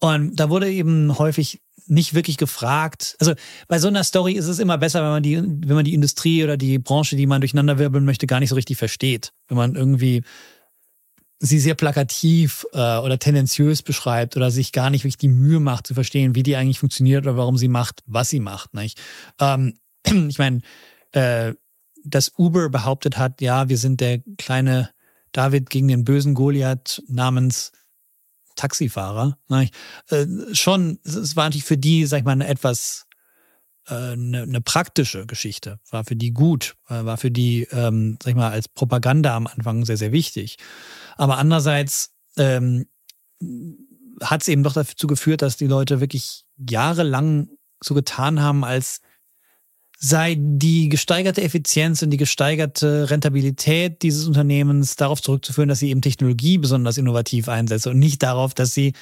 und 0.00 0.36
da 0.36 0.50
wurde 0.50 0.70
eben 0.70 1.18
häufig 1.18 1.60
nicht 1.86 2.14
wirklich 2.14 2.36
gefragt. 2.36 3.16
Also 3.20 3.34
bei 3.68 3.78
so 3.78 3.88
einer 3.88 4.04
Story 4.04 4.32
ist 4.32 4.46
es 4.46 4.58
immer 4.58 4.78
besser, 4.78 5.02
wenn 5.02 5.10
man 5.10 5.22
die, 5.22 5.36
wenn 5.36 5.76
man 5.76 5.84
die 5.84 5.94
Industrie 5.94 6.44
oder 6.44 6.56
die 6.56 6.78
Branche, 6.78 7.16
die 7.16 7.26
man 7.26 7.40
durcheinander 7.40 7.78
wirbeln 7.78 8.04
möchte, 8.04 8.26
gar 8.26 8.40
nicht 8.40 8.50
so 8.50 8.54
richtig 8.54 8.76
versteht. 8.76 9.32
Wenn 9.48 9.56
man 9.56 9.74
irgendwie 9.74 10.22
sie 11.40 11.60
sehr 11.60 11.74
plakativ 11.74 12.66
äh, 12.72 12.98
oder 12.98 13.18
tendenziös 13.18 13.82
beschreibt 13.82 14.36
oder 14.36 14.50
sich 14.50 14.72
gar 14.72 14.90
nicht 14.90 15.04
wirklich 15.04 15.18
die 15.18 15.28
Mühe 15.28 15.60
macht 15.60 15.86
zu 15.86 15.94
verstehen, 15.94 16.34
wie 16.34 16.42
die 16.42 16.56
eigentlich 16.56 16.80
funktioniert 16.80 17.24
oder 17.26 17.36
warum 17.36 17.56
sie 17.56 17.68
macht, 17.68 18.02
was 18.06 18.28
sie 18.28 18.40
macht. 18.40 18.74
Nicht? 18.74 19.00
Ähm, 19.40 19.74
ich 20.04 20.38
meine, 20.38 20.60
äh, 21.12 21.54
dass 22.04 22.32
Uber 22.36 22.68
behauptet 22.70 23.18
hat, 23.18 23.40
ja, 23.40 23.68
wir 23.68 23.78
sind 23.78 24.00
der 24.00 24.20
kleine 24.36 24.90
David 25.32 25.70
gegen 25.70 25.88
den 25.88 26.04
bösen 26.04 26.34
Goliath 26.34 27.02
namens 27.06 27.72
Taxifahrer. 28.58 29.38
Ne? 29.48 29.70
Äh, 30.10 30.26
schon, 30.52 30.98
es 31.04 31.36
war 31.36 31.44
natürlich 31.44 31.64
für 31.64 31.78
die, 31.78 32.04
sag 32.06 32.18
ich 32.18 32.24
mal, 32.24 32.32
eine 32.32 32.48
etwas 32.48 33.06
äh, 33.86 33.94
eine, 33.94 34.42
eine 34.42 34.60
praktische 34.60 35.26
Geschichte. 35.26 35.80
War 35.90 36.04
für 36.04 36.16
die 36.16 36.32
gut, 36.32 36.76
äh, 36.88 37.04
war 37.04 37.16
für 37.16 37.30
die, 37.30 37.66
ähm, 37.70 38.18
sag 38.22 38.30
ich 38.30 38.36
mal, 38.36 38.50
als 38.50 38.68
Propaganda 38.68 39.34
am 39.34 39.46
Anfang 39.46 39.84
sehr, 39.84 39.96
sehr 39.96 40.12
wichtig. 40.12 40.58
Aber 41.16 41.38
andererseits 41.38 42.12
ähm, 42.36 42.86
hat 44.20 44.42
es 44.42 44.48
eben 44.48 44.62
doch 44.62 44.74
dazu 44.74 45.06
geführt, 45.06 45.42
dass 45.42 45.56
die 45.56 45.66
Leute 45.66 46.00
wirklich 46.00 46.44
jahrelang 46.56 47.48
so 47.82 47.94
getan 47.94 48.42
haben, 48.42 48.64
als 48.64 49.00
sei 50.00 50.36
die 50.38 50.88
gesteigerte 50.88 51.42
Effizienz 51.42 52.02
und 52.02 52.10
die 52.10 52.16
gesteigerte 52.16 53.10
Rentabilität 53.10 54.02
dieses 54.02 54.26
Unternehmens 54.28 54.94
darauf 54.94 55.20
zurückzuführen, 55.20 55.68
dass 55.68 55.80
sie 55.80 55.90
eben 55.90 56.02
Technologie 56.02 56.56
besonders 56.56 56.98
innovativ 56.98 57.48
einsetzt 57.48 57.88
und 57.88 57.98
nicht 57.98 58.22
darauf, 58.22 58.54
dass 58.54 58.72
sie, 58.72 58.92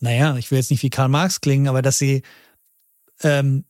naja, 0.00 0.36
ich 0.36 0.50
will 0.50 0.58
jetzt 0.58 0.72
nicht 0.72 0.82
wie 0.82 0.90
Karl 0.90 1.08
Marx 1.08 1.40
klingen, 1.40 1.68
aber 1.68 1.80
dass 1.80 1.98
sie 1.98 2.22
ähm, 3.22 3.64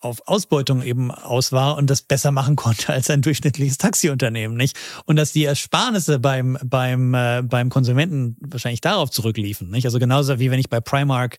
auf 0.00 0.26
Ausbeutung 0.26 0.82
eben 0.82 1.10
aus 1.10 1.52
war 1.52 1.78
und 1.78 1.88
das 1.88 2.02
besser 2.02 2.30
machen 2.30 2.56
konnte 2.56 2.92
als 2.92 3.08
ein 3.08 3.22
durchschnittliches 3.22 3.78
Taxiunternehmen, 3.78 4.54
nicht? 4.56 4.76
Und 5.06 5.16
dass 5.16 5.32
die 5.32 5.44
Ersparnisse 5.44 6.18
beim 6.18 6.58
beim 6.62 7.14
äh, 7.14 7.40
beim 7.42 7.70
Konsumenten 7.70 8.36
wahrscheinlich 8.40 8.82
darauf 8.82 9.10
zurückliefen, 9.10 9.70
nicht? 9.70 9.86
Also 9.86 9.98
genauso 9.98 10.38
wie 10.38 10.50
wenn 10.50 10.58
ich 10.58 10.68
bei 10.68 10.80
Primark 10.80 11.38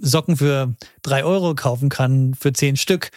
Socken 0.00 0.38
für 0.38 0.74
drei 1.02 1.22
Euro 1.22 1.54
kaufen 1.54 1.90
kann 1.90 2.34
für 2.34 2.54
zehn 2.54 2.76
Stück, 2.76 3.10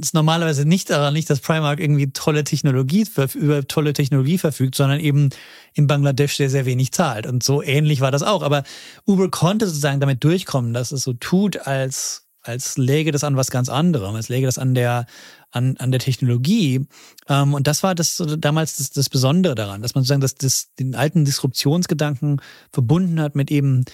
ist 0.00 0.14
normalerweise 0.14 0.64
nicht 0.64 0.90
daran 0.90 1.14
nicht, 1.14 1.28
dass 1.28 1.40
Primark 1.40 1.80
irgendwie 1.80 2.12
tolle 2.12 2.44
Technologie 2.44 3.06
über 3.34 3.66
tolle 3.66 3.92
Technologie 3.92 4.38
verfügt, 4.38 4.74
sondern 4.74 5.00
eben 5.00 5.30
in 5.74 5.86
Bangladesch 5.86 6.36
sehr, 6.36 6.50
sehr 6.50 6.66
wenig 6.66 6.92
zahlt. 6.92 7.26
Und 7.26 7.42
so 7.42 7.62
ähnlich 7.62 8.00
war 8.00 8.10
das 8.10 8.22
auch. 8.22 8.42
Aber 8.42 8.62
Uber 9.06 9.30
konnte 9.30 9.66
sozusagen 9.66 10.00
damit 10.00 10.22
durchkommen, 10.22 10.72
dass 10.72 10.92
es 10.92 11.02
so 11.02 11.12
tut, 11.12 11.66
als 11.66 12.22
als 12.42 12.78
läge 12.78 13.10
das 13.10 13.24
an 13.24 13.36
was 13.36 13.50
ganz 13.50 13.68
anderem, 13.68 14.14
als 14.14 14.28
läge 14.28 14.46
das 14.46 14.56
an 14.56 14.74
der 14.74 15.06
an, 15.50 15.76
an 15.78 15.90
der 15.90 16.00
Technologie. 16.00 16.86
Ähm, 17.28 17.54
und 17.54 17.66
das 17.66 17.82
war 17.82 17.94
das 17.94 18.22
damals 18.38 18.76
das, 18.76 18.90
das 18.90 19.08
Besondere 19.08 19.54
daran, 19.54 19.82
dass 19.82 19.94
man 19.94 20.04
sozusagen 20.04 20.20
das, 20.20 20.34
das, 20.34 20.74
den 20.74 20.94
alten 20.94 21.24
Disruptionsgedanken 21.24 22.40
verbunden 22.70 23.20
hat 23.20 23.34
mit 23.34 23.50
eben 23.50 23.84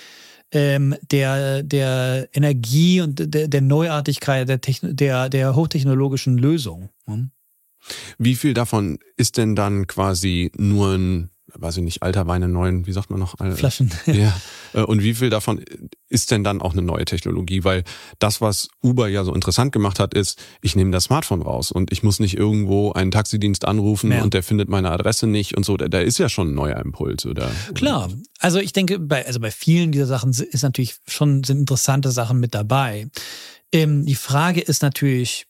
ähm, 0.52 0.94
der, 1.10 1.62
der 1.62 2.28
Energie 2.32 3.00
und 3.00 3.34
der, 3.34 3.48
der 3.48 3.60
Neuartigkeit 3.60 4.48
der, 4.48 4.60
Techn 4.60 4.94
der, 4.94 5.28
der 5.28 5.54
hochtechnologischen 5.54 6.38
Lösung. 6.38 6.90
Hm? 7.06 7.30
Wie 8.18 8.36
viel 8.36 8.54
davon 8.54 8.98
ist 9.16 9.38
denn 9.38 9.56
dann 9.56 9.86
quasi 9.86 10.52
nur 10.56 10.94
ein 10.94 11.30
weiß 11.58 11.76
ich 11.78 11.82
nicht, 11.82 12.02
alter 12.02 12.26
Wein 12.26 12.42
in 12.42 12.52
neuen, 12.52 12.86
wie 12.86 12.92
sagt 12.92 13.10
man 13.10 13.20
noch? 13.20 13.36
Flaschen. 13.56 13.90
Ja. 14.06 14.34
Äh, 14.72 14.82
und 14.82 15.02
wie 15.02 15.14
viel 15.14 15.30
davon 15.30 15.64
ist 16.08 16.30
denn 16.30 16.44
dann 16.44 16.60
auch 16.60 16.72
eine 16.72 16.82
neue 16.82 17.04
Technologie? 17.04 17.64
Weil 17.64 17.84
das, 18.18 18.40
was 18.40 18.68
Uber 18.82 19.08
ja 19.08 19.24
so 19.24 19.34
interessant 19.34 19.72
gemacht 19.72 19.98
hat, 19.98 20.14
ist, 20.14 20.38
ich 20.60 20.76
nehme 20.76 20.90
das 20.90 21.04
Smartphone 21.04 21.42
raus 21.42 21.72
und 21.72 21.92
ich 21.92 22.02
muss 22.02 22.20
nicht 22.20 22.36
irgendwo 22.36 22.92
einen 22.92 23.10
Taxidienst 23.10 23.64
anrufen 23.64 24.12
ja. 24.12 24.22
und 24.22 24.34
der 24.34 24.42
findet 24.42 24.68
meine 24.68 24.90
Adresse 24.90 25.26
nicht 25.26 25.56
und 25.56 25.64
so. 25.64 25.76
Da, 25.76 25.88
da 25.88 26.00
ist 26.00 26.18
ja 26.18 26.28
schon 26.28 26.48
ein 26.48 26.54
neuer 26.54 26.78
Impuls, 26.78 27.26
oder? 27.26 27.50
Klar. 27.74 28.10
Also 28.38 28.58
ich 28.58 28.72
denke, 28.72 28.98
bei, 28.98 29.26
also 29.26 29.40
bei 29.40 29.50
vielen 29.50 29.92
dieser 29.92 30.06
Sachen 30.06 30.30
ist 30.30 30.62
natürlich 30.62 30.96
schon, 31.06 31.44
sind 31.44 31.60
interessante 31.60 32.10
Sachen 32.10 32.40
mit 32.40 32.54
dabei. 32.54 33.08
Ähm, 33.72 34.04
die 34.04 34.14
Frage 34.14 34.60
ist 34.60 34.82
natürlich, 34.82 35.46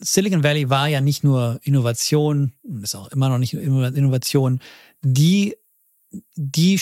Silicon 0.00 0.42
Valley 0.42 0.68
war 0.68 0.88
ja 0.88 1.00
nicht 1.00 1.24
nur 1.24 1.60
Innovation, 1.62 2.52
ist 2.82 2.96
auch 2.96 3.08
immer 3.12 3.28
noch 3.28 3.38
nicht 3.38 3.54
Innovation, 3.54 4.60
die, 5.02 5.56
die, 6.34 6.80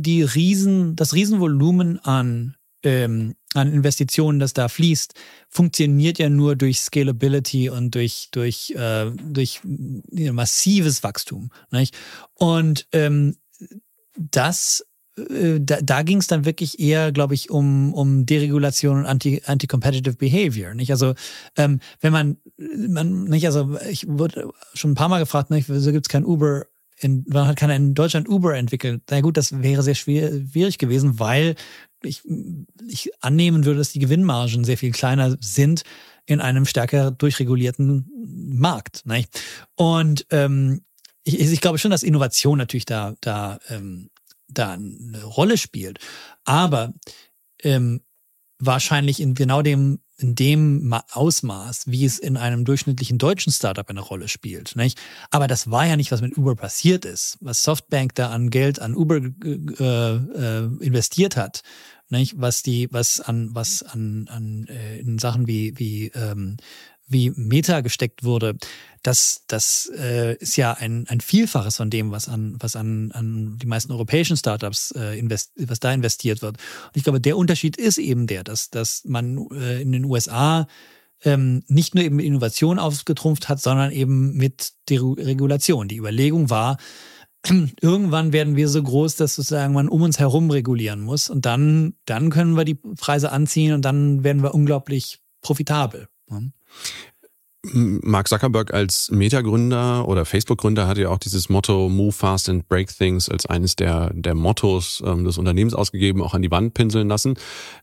die 0.00 0.22
Riesen, 0.22 0.94
das 0.96 1.14
Riesenvolumen 1.14 1.98
an, 2.00 2.56
ähm, 2.82 3.34
an 3.54 3.72
Investitionen, 3.72 4.38
das 4.38 4.52
da 4.52 4.68
fließt, 4.68 5.14
funktioniert 5.48 6.18
ja 6.18 6.28
nur 6.28 6.56
durch 6.56 6.80
Scalability 6.80 7.70
und 7.70 7.94
durch, 7.94 8.28
durch, 8.30 8.70
äh, 8.76 9.10
durch 9.10 9.60
massives 9.64 11.02
Wachstum. 11.02 11.50
Nicht? 11.70 11.96
Und 12.34 12.86
ähm, 12.92 13.36
das 14.16 14.84
da, 15.16 15.80
da 15.80 16.02
ging 16.02 16.18
es 16.18 16.26
dann 16.26 16.44
wirklich 16.44 16.80
eher, 16.80 17.12
glaube 17.12 17.34
ich, 17.34 17.50
um, 17.50 17.94
um 17.94 18.26
Deregulation 18.26 18.98
und 18.98 19.06
Anti, 19.06 19.42
Anti-Competitive 19.44 20.16
Behavior. 20.16 20.74
Nicht? 20.74 20.90
Also 20.90 21.14
ähm, 21.56 21.80
wenn 22.00 22.12
man, 22.12 22.36
man 22.56 23.24
nicht, 23.24 23.46
also 23.46 23.78
ich 23.88 24.06
wurde 24.08 24.50
schon 24.74 24.92
ein 24.92 24.96
paar 24.96 25.08
Mal 25.08 25.20
gefragt, 25.20 25.50
nicht, 25.50 25.68
wieso 25.68 25.92
gibt 25.92 26.06
es 26.06 26.10
kein 26.10 26.24
Uber 26.24 26.66
in, 26.98 27.24
man 27.28 27.48
hat 27.48 27.56
keiner 27.56 27.74
in 27.74 27.94
Deutschland 27.94 28.28
Uber 28.28 28.56
entwickelt. 28.56 29.02
Na 29.10 29.20
gut, 29.20 29.36
das 29.36 29.62
wäre 29.62 29.82
sehr 29.82 29.94
schwierig 29.94 30.78
gewesen, 30.78 31.18
weil 31.18 31.56
ich, 32.02 32.22
ich 32.88 33.10
annehmen 33.20 33.64
würde, 33.64 33.78
dass 33.78 33.92
die 33.92 33.98
Gewinnmargen 33.98 34.64
sehr 34.64 34.78
viel 34.78 34.92
kleiner 34.92 35.36
sind 35.40 35.82
in 36.26 36.40
einem 36.40 36.66
stärker 36.66 37.10
durchregulierten 37.10 38.08
Markt. 38.54 39.04
Nicht? 39.06 39.40
Und 39.74 40.26
ähm, 40.30 40.82
ich, 41.24 41.40
ich 41.40 41.60
glaube 41.60 41.78
schon, 41.78 41.90
dass 41.90 42.02
Innovation 42.02 42.58
natürlich 42.58 42.86
da, 42.86 43.14
da, 43.20 43.58
ähm, 43.68 44.10
da 44.58 44.72
eine 44.72 45.24
Rolle 45.24 45.58
spielt. 45.58 45.98
Aber 46.44 46.92
ähm, 47.62 48.00
wahrscheinlich 48.58 49.20
in 49.20 49.34
genau 49.34 49.62
dem 49.62 50.00
in 50.16 50.34
dem 50.34 50.94
Ausmaß, 51.10 51.88
wie 51.88 52.04
es 52.04 52.18
in 52.18 52.36
einem 52.36 52.64
durchschnittlichen 52.64 53.18
deutschen 53.18 53.52
Startup 53.52 53.88
eine 53.88 54.00
Rolle 54.00 54.28
spielt. 54.28 54.76
Nicht? 54.76 55.00
Aber 55.30 55.48
das 55.48 55.70
war 55.70 55.86
ja 55.86 55.96
nicht, 55.96 56.12
was 56.12 56.20
mit 56.20 56.36
Uber 56.36 56.54
passiert 56.54 57.04
ist. 57.04 57.36
Was 57.40 57.64
Softbank 57.64 58.14
da 58.14 58.30
an 58.30 58.50
Geld 58.50 58.80
an 58.80 58.94
Uber 58.94 59.16
äh, 59.16 60.14
äh, 60.14 60.70
investiert 60.80 61.36
hat, 61.36 61.62
nicht? 62.10 62.34
was 62.40 62.62
die, 62.62 62.88
was 62.92 63.20
an, 63.20 63.50
was 63.54 63.82
an, 63.82 64.28
an 64.28 64.66
äh, 64.68 64.98
in 64.98 65.18
Sachen 65.18 65.48
wie, 65.48 65.76
wie 65.78 66.12
ähm, 66.14 66.58
wie 67.14 67.32
Meta 67.34 67.80
gesteckt 67.80 68.24
wurde, 68.24 68.56
das, 69.02 69.42
das 69.46 69.90
äh, 69.96 70.36
ist 70.36 70.56
ja 70.56 70.72
ein, 70.72 71.06
ein 71.08 71.20
Vielfaches 71.20 71.76
von 71.76 71.88
dem, 71.88 72.10
was 72.10 72.28
an, 72.28 72.56
was 72.58 72.76
an, 72.76 73.12
an 73.12 73.58
die 73.60 73.66
meisten 73.66 73.92
europäischen 73.92 74.36
Startups 74.36 74.92
äh, 74.92 75.18
invest, 75.18 75.52
was 75.56 75.80
da 75.80 75.92
investiert 75.92 76.42
wird. 76.42 76.56
Und 76.56 76.96
ich 76.96 77.04
glaube, 77.04 77.20
der 77.20 77.36
Unterschied 77.36 77.76
ist 77.76 77.98
eben 77.98 78.26
der, 78.26 78.44
dass, 78.44 78.70
dass 78.70 79.04
man 79.04 79.46
äh, 79.52 79.80
in 79.80 79.92
den 79.92 80.04
USA 80.04 80.66
ähm, 81.22 81.62
nicht 81.68 81.94
nur 81.94 82.04
eben 82.04 82.16
mit 82.16 82.26
Innovation 82.26 82.78
aufgetrumpft 82.78 83.48
hat, 83.48 83.60
sondern 83.60 83.92
eben 83.92 84.34
mit 84.36 84.72
Deregulation. 84.88 85.88
Die 85.88 85.96
Überlegung 85.96 86.50
war, 86.50 86.78
irgendwann 87.80 88.32
werden 88.32 88.56
wir 88.56 88.68
so 88.68 88.82
groß, 88.82 89.16
dass 89.16 89.34
sozusagen 89.34 89.74
man 89.74 89.88
um 89.88 90.02
uns 90.02 90.18
herum 90.18 90.50
regulieren 90.50 91.00
muss. 91.00 91.28
Und 91.28 91.46
dann, 91.46 91.94
dann 92.06 92.30
können 92.30 92.56
wir 92.56 92.64
die 92.64 92.74
Preise 92.74 93.32
anziehen 93.32 93.74
und 93.74 93.84
dann 93.84 94.24
werden 94.24 94.42
wir 94.42 94.54
unglaublich 94.54 95.20
profitabel. 95.42 96.08
Mark 97.72 98.28
Zuckerberg 98.28 98.74
als 98.74 99.10
Meta-Gründer 99.10 100.06
oder 100.06 100.24
Facebook-Gründer 100.24 100.86
hat 100.86 100.98
ja 100.98 101.08
auch 101.08 101.18
dieses 101.18 101.48
Motto 101.48 101.88
Move 101.88 102.12
Fast 102.12 102.48
and 102.48 102.68
Break 102.68 102.88
Things 102.88 103.28
als 103.28 103.46
eines 103.46 103.74
der, 103.74 104.12
der 104.12 104.34
Mottos 104.34 105.02
ähm, 105.04 105.24
des 105.24 105.38
Unternehmens 105.38 105.74
ausgegeben, 105.74 106.22
auch 106.22 106.34
an 106.34 106.42
die 106.42 106.50
Wand 106.50 106.74
pinseln 106.74 107.08
lassen. 107.08 107.34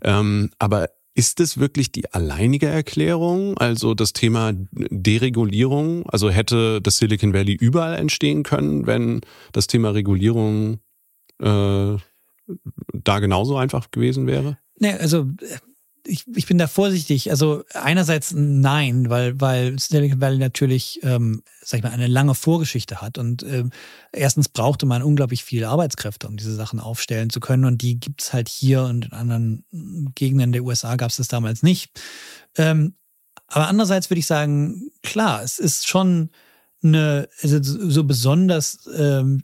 Ähm, 0.03 0.51
aber 0.59 0.89
ist 1.13 1.39
es 1.39 1.57
wirklich 1.57 1.91
die 1.91 2.13
alleinige 2.13 2.67
Erklärung? 2.67 3.57
Also 3.57 3.93
das 3.93 4.13
Thema 4.13 4.53
Deregulierung? 4.71 6.07
Also 6.09 6.29
hätte 6.29 6.81
das 6.81 6.97
Silicon 6.97 7.33
Valley 7.33 7.53
überall 7.53 7.95
entstehen 7.95 8.43
können, 8.43 8.85
wenn 8.87 9.21
das 9.51 9.67
Thema 9.67 9.89
Regulierung 9.89 10.79
äh, 11.39 11.97
da 12.93 13.19
genauso 13.19 13.57
einfach 13.57 13.91
gewesen 13.91 14.27
wäre? 14.27 14.57
Nee, 14.77 14.93
also 14.93 15.27
ich, 16.05 16.25
ich 16.35 16.47
bin 16.47 16.57
da 16.57 16.67
vorsichtig. 16.67 17.29
Also 17.31 17.63
einerseits 17.73 18.33
nein, 18.33 19.09
weil, 19.09 19.39
weil 19.39 19.77
Silicon 19.79 20.21
Valley 20.21 20.37
natürlich, 20.37 20.99
ähm, 21.03 21.43
sag 21.61 21.79
ich 21.79 21.83
mal, 21.83 21.91
eine 21.91 22.07
lange 22.07 22.35
Vorgeschichte 22.35 23.01
hat. 23.01 23.17
Und 23.17 23.43
ähm, 23.43 23.71
erstens 24.11 24.49
brauchte 24.49 24.85
man 24.85 25.03
unglaublich 25.03 25.43
viele 25.43 25.69
Arbeitskräfte, 25.69 26.27
um 26.27 26.37
diese 26.37 26.55
Sachen 26.55 26.79
aufstellen 26.79 27.29
zu 27.29 27.39
können. 27.39 27.65
Und 27.65 27.81
die 27.81 27.99
gibt's 27.99 28.33
halt 28.33 28.49
hier 28.49 28.83
und 28.83 29.05
in 29.05 29.13
anderen 29.13 29.65
Gegenden 30.15 30.51
der 30.51 30.63
USA 30.63 30.95
gab's 30.95 31.17
das 31.17 31.27
damals 31.27 31.63
nicht. 31.63 31.91
Ähm, 32.57 32.95
aber 33.47 33.67
andererseits 33.67 34.09
würde 34.09 34.19
ich 34.19 34.27
sagen, 34.27 34.91
klar, 35.03 35.43
es 35.43 35.59
ist 35.59 35.87
schon 35.87 36.29
eine, 36.83 37.29
also 37.41 37.59
so 37.61 38.03
besonders 38.03 38.89
ähm, 38.95 39.43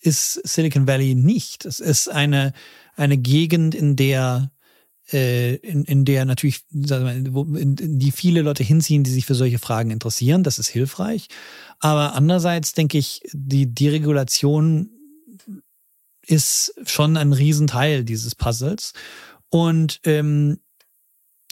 ist 0.00 0.34
Silicon 0.46 0.86
Valley 0.86 1.14
nicht. 1.14 1.64
Es 1.64 1.80
ist 1.80 2.08
eine, 2.08 2.52
eine 2.96 3.16
Gegend, 3.16 3.74
in 3.74 3.96
der 3.96 4.50
in, 5.12 5.84
in 5.84 6.04
der 6.04 6.24
natürlich, 6.24 6.62
die 6.70 8.10
viele 8.10 8.42
Leute 8.42 8.64
hinziehen, 8.64 9.04
die 9.04 9.10
sich 9.10 9.26
für 9.26 9.34
solche 9.34 9.58
Fragen 9.58 9.90
interessieren. 9.90 10.42
Das 10.42 10.58
ist 10.58 10.68
hilfreich. 10.68 11.28
Aber 11.78 12.14
andererseits 12.14 12.72
denke 12.72 12.98
ich, 12.98 13.20
die 13.32 13.72
Deregulation 13.72 14.90
ist 16.26 16.74
schon 16.84 17.16
ein 17.16 17.32
Riesenteil 17.32 18.04
dieses 18.04 18.34
Puzzles. 18.34 18.94
Und 19.48 20.00
ähm, 20.04 20.58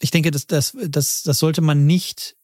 ich 0.01 0.11
denke, 0.11 0.33
das, 0.33 0.47
das, 0.47 0.77
das, 0.89 1.23
das 1.23 1.39
sollte 1.39 1.61
man 1.61 1.87
nicht 1.87 2.37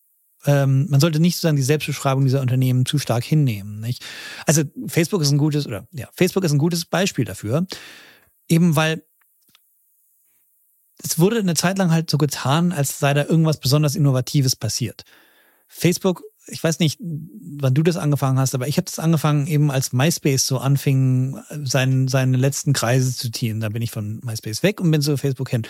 ähm, 0.47 0.87
man 0.89 1.01
sollte 1.01 1.21
nicht 1.21 1.35
sozusagen 1.37 1.57
die 1.57 1.63
Selbstbeschreibung 1.63 2.25
dieser 2.25 2.41
Unternehmen 2.41 2.87
zu 2.87 2.99
stark 2.99 3.25
hinnehmen. 3.25 3.81
Nicht? 3.81 4.05
Also 4.47 4.63
Facebook 4.87 5.21
ist 5.21 5.31
ein 5.31 5.39
gutes, 5.39 5.67
oder 5.67 5.87
ja, 5.93 6.09
Facebook 6.15 6.45
ist 6.45 6.53
ein 6.53 6.59
gutes 6.59 6.87
Beispiel 6.87 7.25
dafür. 7.25 7.67
Eben 8.49 8.75
weil 8.75 9.05
es 11.03 11.19
wurde 11.19 11.39
eine 11.39 11.55
Zeit 11.55 11.79
lang 11.79 11.91
halt 11.91 12.11
so 12.11 12.19
getan, 12.19 12.73
als 12.73 12.99
sei 12.99 13.15
da 13.15 13.25
irgendwas 13.25 13.59
besonders 13.59 13.95
Innovatives 13.95 14.57
passiert. 14.57 15.05
Facebook, 15.69 16.23
ich 16.47 16.63
weiß 16.63 16.81
nicht, 16.81 16.99
wann 17.01 17.75
du 17.75 17.83
das 17.83 17.97
angefangen 17.97 18.39
hast, 18.39 18.55
aber 18.55 18.67
ich 18.67 18.77
habe 18.77 18.87
das 18.87 18.99
angefangen 18.99 19.47
eben 19.47 19.71
als 19.71 19.93
MySpace 19.93 20.47
so 20.47 20.59
anfing, 20.59 21.39
seinen, 21.63 22.09
seine 22.09 22.37
letzten 22.37 22.73
Kreise 22.73 23.15
zu 23.15 23.31
ziehen. 23.31 23.61
Da 23.61 23.69
bin 23.69 23.83
ich 23.83 23.91
von 23.91 24.21
MySpace 24.25 24.63
weg 24.63 24.81
und 24.81 24.91
bin 24.91 25.03
zu 25.03 25.17
Facebook 25.17 25.51
hin. 25.51 25.63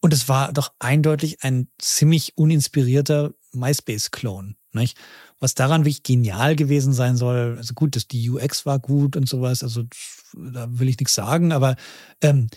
Und 0.00 0.12
es 0.12 0.28
war 0.28 0.52
doch 0.52 0.72
eindeutig 0.78 1.42
ein 1.42 1.68
ziemlich 1.78 2.36
uninspirierter 2.36 3.32
MySpace-Klon. 3.52 4.56
Nicht? 4.72 4.98
Was 5.40 5.54
daran 5.54 5.82
wirklich 5.84 6.02
genial 6.02 6.56
gewesen 6.56 6.92
sein 6.92 7.16
soll, 7.16 7.56
also 7.56 7.74
gut, 7.74 7.96
dass 7.96 8.08
die 8.08 8.28
UX 8.28 8.66
war 8.66 8.78
gut 8.78 9.16
und 9.16 9.28
sowas, 9.28 9.62
also 9.62 9.84
da 10.34 10.66
will 10.68 10.88
ich 10.88 10.98
nichts 10.98 11.14
sagen, 11.14 11.52
aber 11.52 11.76
ähm, 12.20 12.48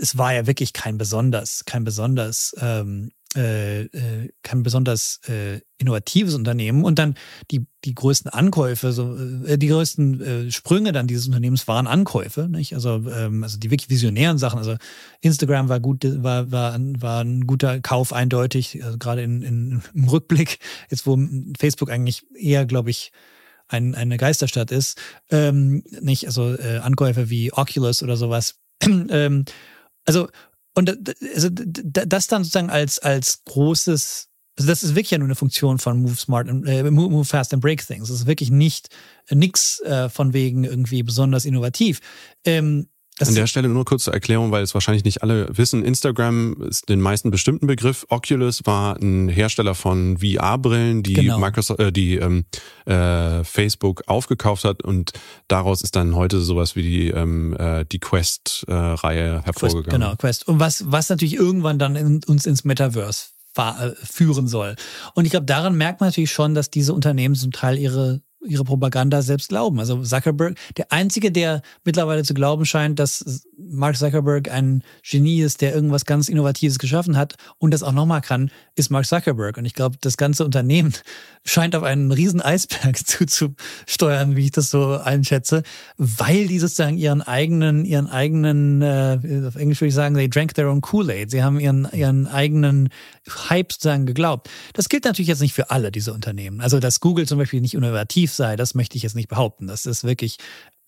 es 0.00 0.16
war 0.16 0.34
ja 0.34 0.46
wirklich 0.46 0.72
kein 0.72 0.98
besonders, 0.98 1.64
kein 1.64 1.84
besonders, 1.84 2.54
ähm, 2.60 3.10
äh, 3.36 3.82
äh, 3.82 4.30
kein 4.42 4.62
besonders 4.62 5.20
äh, 5.28 5.60
innovatives 5.76 6.34
Unternehmen. 6.34 6.84
Und 6.84 6.98
dann 6.98 7.14
die, 7.50 7.66
die 7.84 7.94
größten 7.94 8.30
Ankäufe, 8.30 8.92
so, 8.92 9.16
äh, 9.44 9.58
die 9.58 9.68
größten 9.68 10.20
äh, 10.20 10.50
Sprünge 10.50 10.92
dann 10.92 11.06
dieses 11.06 11.26
Unternehmens 11.26 11.68
waren 11.68 11.86
Ankäufe, 11.86 12.48
nicht? 12.48 12.74
Also, 12.74 13.04
ähm, 13.10 13.42
also 13.42 13.58
die 13.58 13.70
wirklich 13.70 13.90
visionären 13.90 14.38
Sachen. 14.38 14.58
Also 14.58 14.76
Instagram 15.20 15.68
war 15.68 15.80
gut, 15.80 16.04
war, 16.04 16.50
war, 16.50 16.78
war 16.78 17.22
ein 17.22 17.46
guter 17.46 17.80
Kauf 17.80 18.14
eindeutig, 18.14 18.82
also 18.82 18.96
gerade 18.96 19.22
in, 19.22 19.42
in, 19.42 19.82
im 19.94 20.08
Rückblick, 20.08 20.58
jetzt 20.90 21.06
wo 21.06 21.18
Facebook 21.58 21.90
eigentlich 21.90 22.24
eher, 22.34 22.64
glaube 22.64 22.90
ich, 22.90 23.12
ein, 23.68 23.94
eine 23.94 24.16
Geisterstadt 24.16 24.70
ist, 24.70 24.98
ähm, 25.30 25.84
nicht, 26.00 26.26
also 26.26 26.54
äh, 26.54 26.78
Ankäufe 26.78 27.28
wie 27.28 27.52
Oculus 27.52 28.02
oder 28.02 28.16
sowas, 28.16 28.54
ähm, 29.10 29.44
also, 30.04 30.28
und 30.74 30.90
also, 31.34 31.48
das 31.50 32.28
dann 32.28 32.44
sozusagen 32.44 32.70
als, 32.70 32.98
als 32.98 33.44
großes, 33.44 34.28
also 34.56 34.68
das 34.68 34.82
ist 34.82 34.94
wirklich 34.94 35.10
ja 35.10 35.18
nur 35.18 35.26
eine 35.26 35.34
Funktion 35.34 35.78
von 35.78 36.00
Move 36.00 36.16
Smart 36.16 36.48
and 36.48 36.66
äh, 36.66 36.88
Move 36.90 37.24
Fast 37.24 37.52
and 37.52 37.62
Break 37.62 37.84
Things. 37.86 38.08
Das 38.08 38.20
ist 38.20 38.26
wirklich 38.26 38.50
nicht 38.50 38.88
äh, 39.28 39.34
nix 39.34 39.80
äh, 39.80 40.08
von 40.08 40.32
wegen 40.32 40.64
irgendwie 40.64 41.02
besonders 41.02 41.44
innovativ. 41.44 42.00
Ähm, 42.44 42.88
das 43.18 43.28
An 43.28 43.34
der 43.34 43.46
Stelle 43.46 43.68
nur 43.68 43.84
kurz 43.84 44.04
zur 44.04 44.14
Erklärung, 44.14 44.50
weil 44.50 44.62
es 44.62 44.74
wahrscheinlich 44.74 45.04
nicht 45.04 45.22
alle 45.22 45.48
wissen. 45.56 45.84
Instagram 45.84 46.62
ist 46.62 46.88
den 46.88 47.00
meisten 47.00 47.30
bestimmten 47.30 47.66
Begriff. 47.66 48.06
Oculus 48.08 48.64
war 48.64 48.96
ein 48.96 49.28
Hersteller 49.28 49.74
von 49.74 50.18
VR-Brillen, 50.18 51.02
die 51.02 51.14
genau. 51.14 51.38
Microsoft, 51.38 51.80
äh, 51.80 51.92
die 51.92 52.16
ähm, 52.16 52.44
äh, 52.86 53.42
Facebook 53.44 54.04
aufgekauft 54.06 54.64
hat 54.64 54.82
und 54.82 55.12
daraus 55.48 55.82
ist 55.82 55.96
dann 55.96 56.14
heute 56.14 56.40
sowas 56.40 56.76
wie 56.76 56.82
die 56.82 57.08
ähm, 57.08 57.56
äh, 57.58 57.84
die 57.84 57.98
Quest-Reihe 57.98 59.42
hervorgegangen. 59.42 59.84
Quest, 59.84 59.90
genau, 59.90 60.16
Quest. 60.16 60.48
Und 60.48 60.60
was 60.60 60.84
was 60.86 61.08
natürlich 61.08 61.34
irgendwann 61.34 61.78
dann 61.78 61.96
in, 61.96 62.20
uns 62.24 62.46
ins 62.46 62.64
Metaverse 62.64 63.30
äh, 63.56 63.90
führen 64.04 64.46
soll. 64.46 64.76
Und 65.14 65.24
ich 65.24 65.32
glaube, 65.32 65.46
daran 65.46 65.76
merkt 65.76 66.00
man 66.00 66.10
natürlich 66.10 66.30
schon, 66.30 66.54
dass 66.54 66.70
diese 66.70 66.92
Unternehmen 66.92 67.34
zum 67.34 67.50
Teil 67.50 67.76
ihre 67.76 68.20
ihre 68.46 68.64
Propaganda 68.64 69.22
selbst 69.22 69.48
glauben. 69.48 69.80
Also 69.80 70.02
Zuckerberg, 70.02 70.56
der 70.76 70.92
einzige, 70.92 71.32
der 71.32 71.62
mittlerweile 71.84 72.22
zu 72.22 72.34
glauben 72.34 72.64
scheint, 72.64 72.98
dass 72.98 73.46
Mark 73.58 73.96
Zuckerberg 73.96 74.50
ein 74.50 74.82
Genie 75.02 75.40
ist, 75.40 75.60
der 75.60 75.74
irgendwas 75.74 76.04
ganz 76.04 76.28
Innovatives 76.28 76.78
geschaffen 76.78 77.16
hat 77.16 77.34
und 77.58 77.72
das 77.72 77.82
auch 77.82 77.92
nochmal 77.92 78.20
kann, 78.20 78.50
ist 78.76 78.90
Mark 78.90 79.06
Zuckerberg. 79.06 79.56
Und 79.56 79.64
ich 79.64 79.74
glaube, 79.74 79.96
das 80.00 80.16
ganze 80.16 80.44
Unternehmen 80.44 80.94
scheint 81.44 81.74
auf 81.74 81.82
einen 81.82 82.12
riesen 82.12 82.40
Eisberg 82.40 82.96
zuzusteuern, 83.06 84.36
wie 84.36 84.44
ich 84.44 84.52
das 84.52 84.70
so 84.70 84.96
einschätze, 84.96 85.62
weil 85.96 86.46
die 86.46 86.58
sozusagen 86.58 86.96
ihren 86.96 87.22
eigenen, 87.22 87.84
ihren 87.84 88.06
eigenen, 88.06 88.82
äh, 88.82 89.18
auf 89.46 89.56
Englisch 89.56 89.80
würde 89.80 89.88
ich 89.88 89.94
sagen, 89.94 90.14
they 90.14 90.28
drank 90.28 90.54
their 90.54 90.70
own 90.70 90.80
Kool-Aid. 90.80 91.30
Sie 91.30 91.42
haben 91.42 91.58
ihren, 91.58 91.88
ihren 91.92 92.26
eigenen 92.26 92.88
Hype 93.28 93.72
sozusagen 93.72 94.06
geglaubt. 94.06 94.48
Das 94.72 94.88
gilt 94.88 95.04
natürlich 95.04 95.28
jetzt 95.28 95.40
nicht 95.40 95.54
für 95.54 95.70
alle 95.70 95.92
diese 95.92 96.12
Unternehmen. 96.12 96.60
Also, 96.60 96.80
dass 96.80 97.00
Google 97.00 97.26
zum 97.26 97.38
Beispiel 97.38 97.60
nicht 97.60 97.74
innovativ 97.74 98.32
sei, 98.32 98.56
das 98.56 98.74
möchte 98.74 98.96
ich 98.96 99.02
jetzt 99.02 99.16
nicht 99.16 99.28
behaupten. 99.28 99.66
Das 99.66 99.86
ist 99.86 100.04
wirklich 100.04 100.38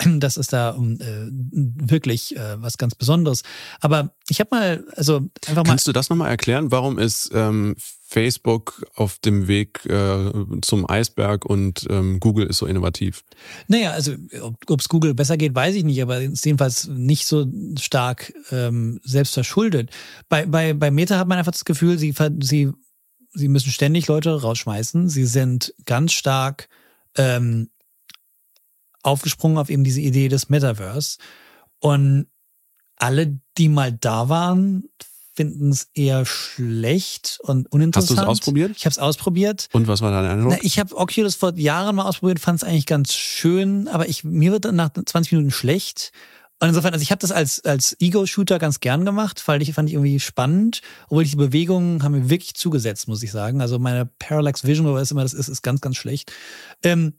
das 0.18 0.36
ist 0.36 0.52
da 0.52 0.70
um, 0.70 1.00
äh, 1.00 1.28
wirklich 1.30 2.36
äh, 2.36 2.60
was 2.60 2.78
ganz 2.78 2.94
Besonderes. 2.94 3.42
Aber 3.80 4.14
ich 4.28 4.40
habe 4.40 4.50
mal, 4.50 4.84
also 4.96 5.16
einfach 5.46 5.64
mal. 5.64 5.70
Kannst 5.70 5.88
du 5.88 5.92
das 5.92 6.08
nochmal 6.08 6.30
erklären? 6.30 6.70
Warum 6.70 6.98
ist 6.98 7.30
ähm, 7.34 7.76
Facebook 8.06 8.84
auf 8.94 9.18
dem 9.18 9.48
Weg 9.48 9.86
äh, 9.86 10.32
zum 10.62 10.88
Eisberg 10.88 11.44
und 11.44 11.86
ähm, 11.90 12.20
Google 12.20 12.46
ist 12.46 12.58
so 12.58 12.66
innovativ? 12.66 13.24
Naja, 13.68 13.90
also 13.92 14.14
ob 14.66 14.80
es 14.80 14.88
Google 14.88 15.14
besser 15.14 15.36
geht, 15.36 15.54
weiß 15.54 15.74
ich 15.74 15.84
nicht, 15.84 16.00
aber 16.02 16.20
ist 16.20 16.44
jedenfalls 16.44 16.86
nicht 16.88 17.26
so 17.26 17.46
stark 17.78 18.32
ähm, 18.50 19.00
selbst 19.04 19.34
verschuldet. 19.34 19.90
Bei, 20.28 20.46
bei, 20.46 20.72
bei 20.72 20.90
Meta 20.90 21.18
hat 21.18 21.28
man 21.28 21.38
einfach 21.38 21.52
das 21.52 21.64
Gefühl, 21.64 21.98
sie, 21.98 22.14
sie, 22.40 22.72
sie 23.32 23.48
müssen 23.48 23.70
ständig 23.70 24.06
Leute 24.08 24.40
rausschmeißen. 24.40 25.08
Sie 25.08 25.26
sind 25.26 25.74
ganz 25.86 26.12
stark 26.12 26.68
ähm, 27.16 27.68
aufgesprungen 29.02 29.58
auf 29.58 29.70
eben 29.70 29.84
diese 29.84 30.00
Idee 30.00 30.28
des 30.28 30.48
Metaverse. 30.48 31.18
Und 31.78 32.26
alle, 32.96 33.40
die 33.56 33.68
mal 33.68 33.92
da 33.92 34.28
waren, 34.28 34.84
finden 35.34 35.70
es 35.70 35.88
eher 35.94 36.26
schlecht 36.26 37.38
und 37.42 37.70
uninteressant. 37.72 38.18
Hast 38.18 38.18
du 38.18 38.22
es 38.22 38.28
ausprobiert? 38.28 38.72
Ich 38.76 38.84
habe 38.84 38.92
es 38.92 38.98
ausprobiert. 38.98 39.68
Und 39.72 39.88
was 39.88 40.02
war 40.02 40.10
dein 40.10 40.30
Eindruck? 40.30 40.52
Na, 40.52 40.58
ich 40.62 40.78
habe 40.78 40.94
Oculus 40.96 41.34
vor 41.34 41.56
Jahren 41.56 41.96
mal 41.96 42.04
ausprobiert, 42.04 42.40
fand 42.40 42.62
es 42.62 42.68
eigentlich 42.68 42.86
ganz 42.86 43.14
schön, 43.14 43.88
aber 43.88 44.08
ich 44.08 44.22
mir 44.24 44.52
wird 44.52 44.66
dann 44.66 44.76
nach 44.76 44.90
20 44.92 45.32
Minuten 45.32 45.50
schlecht. 45.50 46.12
Und 46.62 46.68
insofern, 46.68 46.92
also 46.92 47.02
ich 47.02 47.10
habe 47.10 47.20
das 47.20 47.32
als, 47.32 47.64
als 47.64 47.96
Ego-Shooter 48.00 48.58
ganz 48.58 48.80
gern 48.80 49.06
gemacht, 49.06 49.42
weil 49.46 49.62
ich 49.62 49.72
fand 49.72 49.88
ich 49.88 49.94
irgendwie 49.94 50.20
spannend, 50.20 50.82
obwohl 51.06 51.24
die 51.24 51.36
Bewegungen 51.36 52.02
haben 52.02 52.12
mir 52.12 52.28
wirklich 52.28 52.54
zugesetzt, 52.54 53.08
muss 53.08 53.22
ich 53.22 53.32
sagen. 53.32 53.62
Also 53.62 53.78
meine 53.78 54.04
Parallax 54.18 54.64
Vision, 54.64 54.86
oder 54.86 54.96
was 54.96 55.10
immer 55.10 55.22
das 55.22 55.32
ist, 55.32 55.48
ist 55.48 55.62
ganz, 55.62 55.80
ganz 55.80 55.96
schlecht. 55.96 56.32
Ähm, 56.82 57.14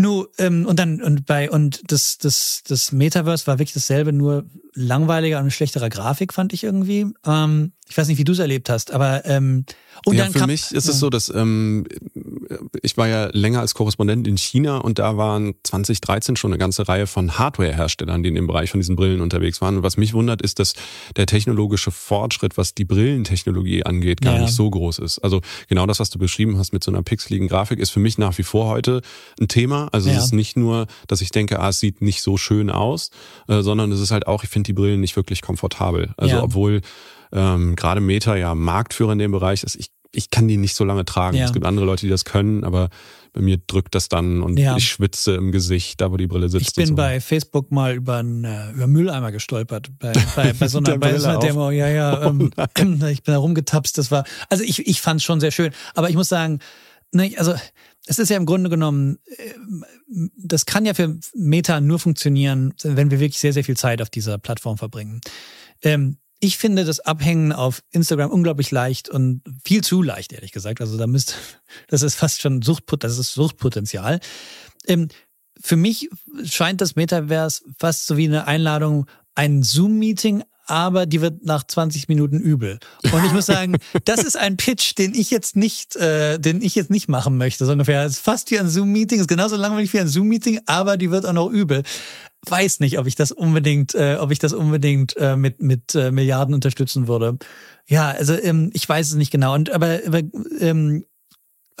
nur, 0.00 0.30
ähm, 0.38 0.66
und 0.66 0.78
dann, 0.78 1.02
und 1.02 1.26
bei, 1.26 1.50
und 1.50 1.82
das, 1.92 2.18
das, 2.18 2.62
das 2.66 2.92
Metaverse 2.92 3.46
war 3.46 3.58
wirklich 3.58 3.74
dasselbe, 3.74 4.12
nur 4.12 4.46
langweiliger 4.74 5.38
und 5.38 5.50
schlechterer 5.52 5.90
Grafik, 5.90 6.32
fand 6.32 6.52
ich 6.52 6.64
irgendwie. 6.64 7.06
Ähm, 7.26 7.72
ich 7.88 7.98
weiß 7.98 8.08
nicht, 8.08 8.18
wie 8.18 8.24
du 8.24 8.32
es 8.32 8.38
erlebt 8.38 8.70
hast, 8.70 8.92
aber 8.92 9.24
ähm, 9.26 9.64
und 10.06 10.16
ja, 10.16 10.24
dann 10.24 10.32
für 10.32 10.38
kam, 10.38 10.48
mich 10.48 10.72
ist 10.72 10.86
ja. 10.86 10.92
es 10.92 10.98
so, 10.98 11.10
dass 11.10 11.28
ähm, 11.28 11.86
ich 12.82 12.96
war 12.96 13.08
ja 13.08 13.28
länger 13.32 13.60
als 13.60 13.74
Korrespondent 13.74 14.26
in 14.26 14.36
China 14.36 14.78
und 14.78 14.98
da 14.98 15.16
waren 15.16 15.54
2013 15.62 16.36
schon 16.36 16.52
eine 16.52 16.58
ganze 16.58 16.88
Reihe 16.88 17.06
von 17.06 17.38
Hardware-Herstellern, 17.38 18.22
die 18.22 18.28
in 18.28 18.34
dem 18.34 18.46
Bereich 18.46 18.70
von 18.70 18.80
diesen 18.80 18.96
Brillen 18.96 19.20
unterwegs 19.20 19.60
waren. 19.60 19.76
Und 19.76 19.82
was 19.82 19.96
mich 19.96 20.14
wundert, 20.14 20.42
ist, 20.42 20.58
dass 20.58 20.74
der 21.16 21.26
technologische 21.26 21.90
Fortschritt, 21.90 22.56
was 22.56 22.74
die 22.74 22.84
Brillentechnologie 22.84 23.84
angeht, 23.84 24.20
gar 24.20 24.34
ja. 24.34 24.42
nicht 24.42 24.54
so 24.54 24.68
groß 24.68 24.98
ist. 24.98 25.18
Also 25.20 25.40
genau 25.68 25.86
das, 25.86 26.00
was 26.00 26.10
du 26.10 26.18
beschrieben 26.18 26.58
hast 26.58 26.72
mit 26.72 26.82
so 26.82 26.90
einer 26.90 27.02
pixeligen 27.02 27.48
Grafik, 27.48 27.78
ist 27.78 27.90
für 27.90 28.00
mich 28.00 28.18
nach 28.18 28.36
wie 28.38 28.42
vor 28.42 28.66
heute 28.66 29.02
ein 29.40 29.48
Thema. 29.48 29.88
Also 29.92 30.10
ja. 30.10 30.16
es 30.16 30.26
ist 30.26 30.32
nicht 30.32 30.56
nur, 30.56 30.86
dass 31.06 31.20
ich 31.20 31.30
denke, 31.30 31.60
ah, 31.60 31.68
es 31.68 31.80
sieht 31.80 32.02
nicht 32.02 32.22
so 32.22 32.36
schön 32.36 32.70
aus, 32.70 33.10
äh, 33.48 33.62
sondern 33.62 33.92
es 33.92 34.00
ist 34.00 34.10
halt 34.10 34.26
auch, 34.26 34.44
ich 34.44 34.50
finde 34.50 34.68
die 34.68 34.72
Brillen 34.74 35.00
nicht 35.00 35.16
wirklich 35.16 35.42
komfortabel. 35.42 36.12
Also 36.16 36.42
obwohl 36.42 36.80
ähm, 37.32 37.76
gerade 37.76 38.00
Meta 38.00 38.36
ja 38.36 38.54
Marktführer 38.54 39.12
in 39.12 39.18
dem 39.18 39.32
Bereich 39.32 39.62
ist. 39.62 39.76
Ich, 39.76 39.90
ich 40.12 40.30
kann 40.30 40.48
die 40.48 40.56
nicht 40.56 40.74
so 40.74 40.84
lange 40.84 41.04
tragen. 41.04 41.36
Ja. 41.36 41.44
Es 41.44 41.52
gibt 41.52 41.64
andere 41.64 41.86
Leute, 41.86 42.06
die 42.06 42.10
das 42.10 42.24
können, 42.24 42.64
aber 42.64 42.90
bei 43.32 43.40
mir 43.40 43.58
drückt 43.58 43.94
das 43.94 44.08
dann 44.08 44.42
und 44.42 44.58
ja. 44.58 44.76
ich 44.76 44.88
schwitze 44.88 45.34
im 45.34 45.52
Gesicht, 45.52 46.00
da 46.00 46.10
wo 46.10 46.16
die 46.16 46.26
Brille 46.26 46.48
sitzt. 46.48 46.68
Ich 46.68 46.74
bin 46.74 46.86
so. 46.86 46.94
bei 46.96 47.20
Facebook 47.20 47.70
mal 47.70 47.94
über 47.94 48.16
einen 48.16 48.44
äh, 48.44 48.72
über 48.72 48.88
Mülleimer 48.88 49.30
gestolpert. 49.30 49.90
Bei, 49.98 50.12
bei, 50.34 50.52
bei 50.52 50.68
so 50.68 50.78
einer, 50.78 50.98
bei 50.98 51.16
so 51.16 51.28
einer 51.28 51.38
Demo. 51.38 51.70
Ja, 51.70 51.88
ja. 51.88 52.26
Oh, 52.26 52.30
ähm, 52.30 52.50
ich 53.08 53.22
bin 53.22 53.34
da 53.34 53.38
rumgetapst. 53.38 53.96
Das 53.98 54.10
war, 54.10 54.24
also 54.48 54.64
ich, 54.64 54.86
ich 54.86 55.00
fand 55.00 55.20
es 55.20 55.24
schon 55.24 55.38
sehr 55.38 55.52
schön. 55.52 55.72
Aber 55.94 56.10
ich 56.10 56.16
muss 56.16 56.28
sagen, 56.28 56.58
ne, 57.12 57.32
also 57.36 57.54
es 58.06 58.18
ist 58.18 58.30
ja 58.30 58.36
im 58.36 58.46
Grunde 58.46 58.68
genommen, 58.68 59.18
äh, 59.26 59.54
das 60.36 60.66
kann 60.66 60.84
ja 60.84 60.94
für 60.94 61.16
Meta 61.34 61.80
nur 61.80 62.00
funktionieren, 62.00 62.74
wenn 62.82 63.12
wir 63.12 63.20
wirklich 63.20 63.38
sehr, 63.38 63.52
sehr 63.52 63.64
viel 63.64 63.76
Zeit 63.76 64.02
auf 64.02 64.10
dieser 64.10 64.38
Plattform 64.38 64.76
verbringen. 64.76 65.20
Ähm, 65.82 66.16
ich 66.40 66.56
finde 66.56 66.84
das 66.84 67.00
Abhängen 67.00 67.52
auf 67.52 67.82
Instagram 67.90 68.30
unglaublich 68.30 68.70
leicht 68.70 69.08
und 69.08 69.42
viel 69.62 69.84
zu 69.84 70.02
leicht, 70.02 70.32
ehrlich 70.32 70.52
gesagt. 70.52 70.80
Also 70.80 70.96
da 70.96 71.06
müsste, 71.06 71.34
das 71.88 72.02
ist 72.02 72.14
fast 72.14 72.40
schon 72.40 72.62
Suchtpot, 72.62 73.04
das 73.04 73.18
ist 73.18 73.32
Suchtpotenzial. 73.34 74.20
Ähm, 74.86 75.08
für 75.62 75.76
mich 75.76 76.08
scheint 76.44 76.80
das 76.80 76.96
Metaverse 76.96 77.62
fast 77.78 78.06
so 78.06 78.16
wie 78.16 78.24
eine 78.26 78.46
Einladung, 78.46 79.06
ein 79.34 79.62
Zoom-Meeting 79.62 80.42
aber 80.70 81.04
die 81.04 81.20
wird 81.20 81.44
nach 81.44 81.64
20 81.64 82.06
Minuten 82.08 82.38
übel. 82.38 82.78
Und 83.10 83.24
ich 83.24 83.32
muss 83.32 83.46
sagen, 83.46 83.76
das 84.04 84.22
ist 84.22 84.36
ein 84.36 84.56
Pitch, 84.56 84.96
den 84.96 85.14
ich 85.14 85.30
jetzt 85.32 85.56
nicht, 85.56 85.96
äh, 85.96 86.38
den 86.38 86.62
ich 86.62 86.76
jetzt 86.76 86.90
nicht 86.90 87.08
machen 87.08 87.36
möchte. 87.36 87.66
So 87.66 87.72
ungefähr. 87.72 88.04
Es 88.04 88.12
ist 88.12 88.20
fast 88.20 88.52
wie 88.52 88.58
ein 88.60 88.68
Zoom-Meeting, 88.68 89.18
ist 89.18 89.26
genauso 89.26 89.56
langweilig 89.56 89.92
wie 89.92 89.98
ein 89.98 90.06
Zoom-Meeting, 90.06 90.60
aber 90.66 90.96
die 90.96 91.10
wird 91.10 91.26
auch 91.26 91.32
noch 91.32 91.50
übel 91.50 91.82
weiß 92.46 92.80
nicht, 92.80 92.98
ob 92.98 93.06
ich 93.06 93.14
das 93.14 93.32
unbedingt, 93.32 93.94
äh, 93.94 94.16
ob 94.18 94.30
ich 94.30 94.38
das 94.38 94.52
unbedingt 94.52 95.16
äh, 95.16 95.36
mit 95.36 95.60
mit 95.60 95.94
äh, 95.94 96.10
Milliarden 96.10 96.54
unterstützen 96.54 97.06
würde. 97.06 97.38
Ja, 97.86 98.10
also 98.10 98.34
ähm, 98.34 98.70
ich 98.72 98.88
weiß 98.88 99.08
es 99.08 99.14
nicht 99.14 99.30
genau. 99.30 99.54
Und 99.54 99.70
aber, 99.70 100.00
aber 100.06 100.22
ähm, 100.58 101.04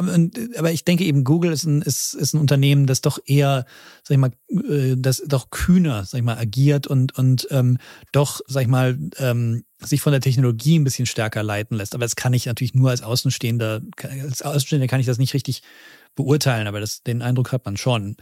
aber 0.00 0.72
ich 0.72 0.84
denke 0.84 1.04
eben, 1.04 1.24
Google 1.24 1.52
ist 1.52 1.64
ein, 1.64 1.82
ist, 1.82 2.14
ist 2.14 2.34
ein 2.34 2.40
Unternehmen, 2.40 2.86
das 2.86 3.00
doch 3.00 3.18
eher, 3.26 3.66
sag 4.02 4.14
ich 4.14 4.18
mal, 4.18 4.30
äh, 4.48 4.96
das 4.96 5.22
doch 5.26 5.50
kühner, 5.50 6.04
sag 6.04 6.18
ich 6.18 6.24
mal, 6.24 6.38
agiert 6.38 6.86
und, 6.86 7.16
und 7.18 7.46
ähm, 7.50 7.78
doch, 8.12 8.40
sag 8.46 8.62
ich 8.62 8.68
mal, 8.68 8.98
ähm, 9.18 9.64
sich 9.78 10.00
von 10.00 10.12
der 10.12 10.20
Technologie 10.20 10.78
ein 10.78 10.84
bisschen 10.84 11.06
stärker 11.06 11.42
leiten 11.42 11.76
lässt. 11.76 11.94
Aber 11.94 12.04
das 12.04 12.16
kann 12.16 12.32
ich 12.32 12.46
natürlich 12.46 12.74
nur 12.74 12.90
als 12.90 13.02
Außenstehender, 13.02 13.82
als 14.02 14.42
Außenstehender 14.42 14.86
kann 14.86 15.00
ich 15.00 15.06
das 15.06 15.18
nicht 15.18 15.34
richtig 15.34 15.62
beurteilen, 16.16 16.66
aber 16.66 16.80
das, 16.80 17.02
den 17.02 17.22
Eindruck 17.22 17.52
hat 17.52 17.64
man 17.64 17.76
schon. 17.76 18.16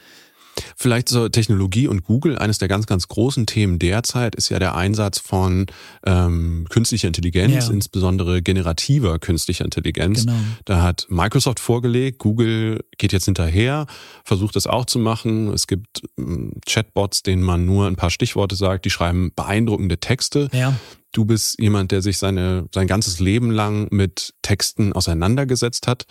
Vielleicht 0.77 1.09
so 1.09 1.29
Technologie 1.29 1.88
und 1.88 2.05
Google. 2.05 2.38
Eines 2.38 2.59
der 2.59 2.68
ganz, 2.68 2.87
ganz 2.87 3.09
großen 3.09 3.47
Themen 3.47 3.79
derzeit 3.79 4.35
ist 4.35 4.49
ja 4.49 4.59
der 4.59 4.75
Einsatz 4.75 5.18
von 5.18 5.66
ähm, 6.05 6.66
künstlicher 6.71 7.09
Intelligenz, 7.09 7.66
ja. 7.66 7.73
insbesondere 7.73 8.42
generativer 8.42 9.18
künstlicher 9.18 9.64
Intelligenz. 9.64 10.27
Genau. 10.27 10.38
Da 10.64 10.83
hat 10.83 11.07
Microsoft 11.09 11.61
vorgelegt, 11.61 12.18
Google 12.18 12.85
geht 12.99 13.12
jetzt 13.12 13.27
hinterher, 13.27 13.87
versucht 14.25 14.57
das 14.57 14.66
auch 14.66 14.87
zu 14.87 14.99
machen. 14.99 15.53
Es 15.53 15.66
gibt 15.66 16.03
ähm, 16.18 16.53
Chatbots, 16.66 17.23
denen 17.23 17.42
man 17.42 17.64
nur 17.64 17.87
ein 17.87 17.97
paar 17.97 18.11
Stichworte 18.11 18.57
sagt, 18.57 18.85
die 18.85 18.90
schreiben 18.90 19.33
beeindruckende 19.35 19.99
Texte. 19.99 20.49
Ja. 20.53 20.75
Du 21.12 21.25
bist 21.25 21.59
jemand, 21.59 21.90
der 21.90 22.03
sich 22.03 22.18
seine, 22.18 22.68
sein 22.73 22.87
ganzes 22.87 23.18
Leben 23.18 23.51
lang 23.51 23.88
mit 23.90 24.35
Texten 24.42 24.92
auseinandergesetzt 24.92 25.87
hat. 25.87 26.05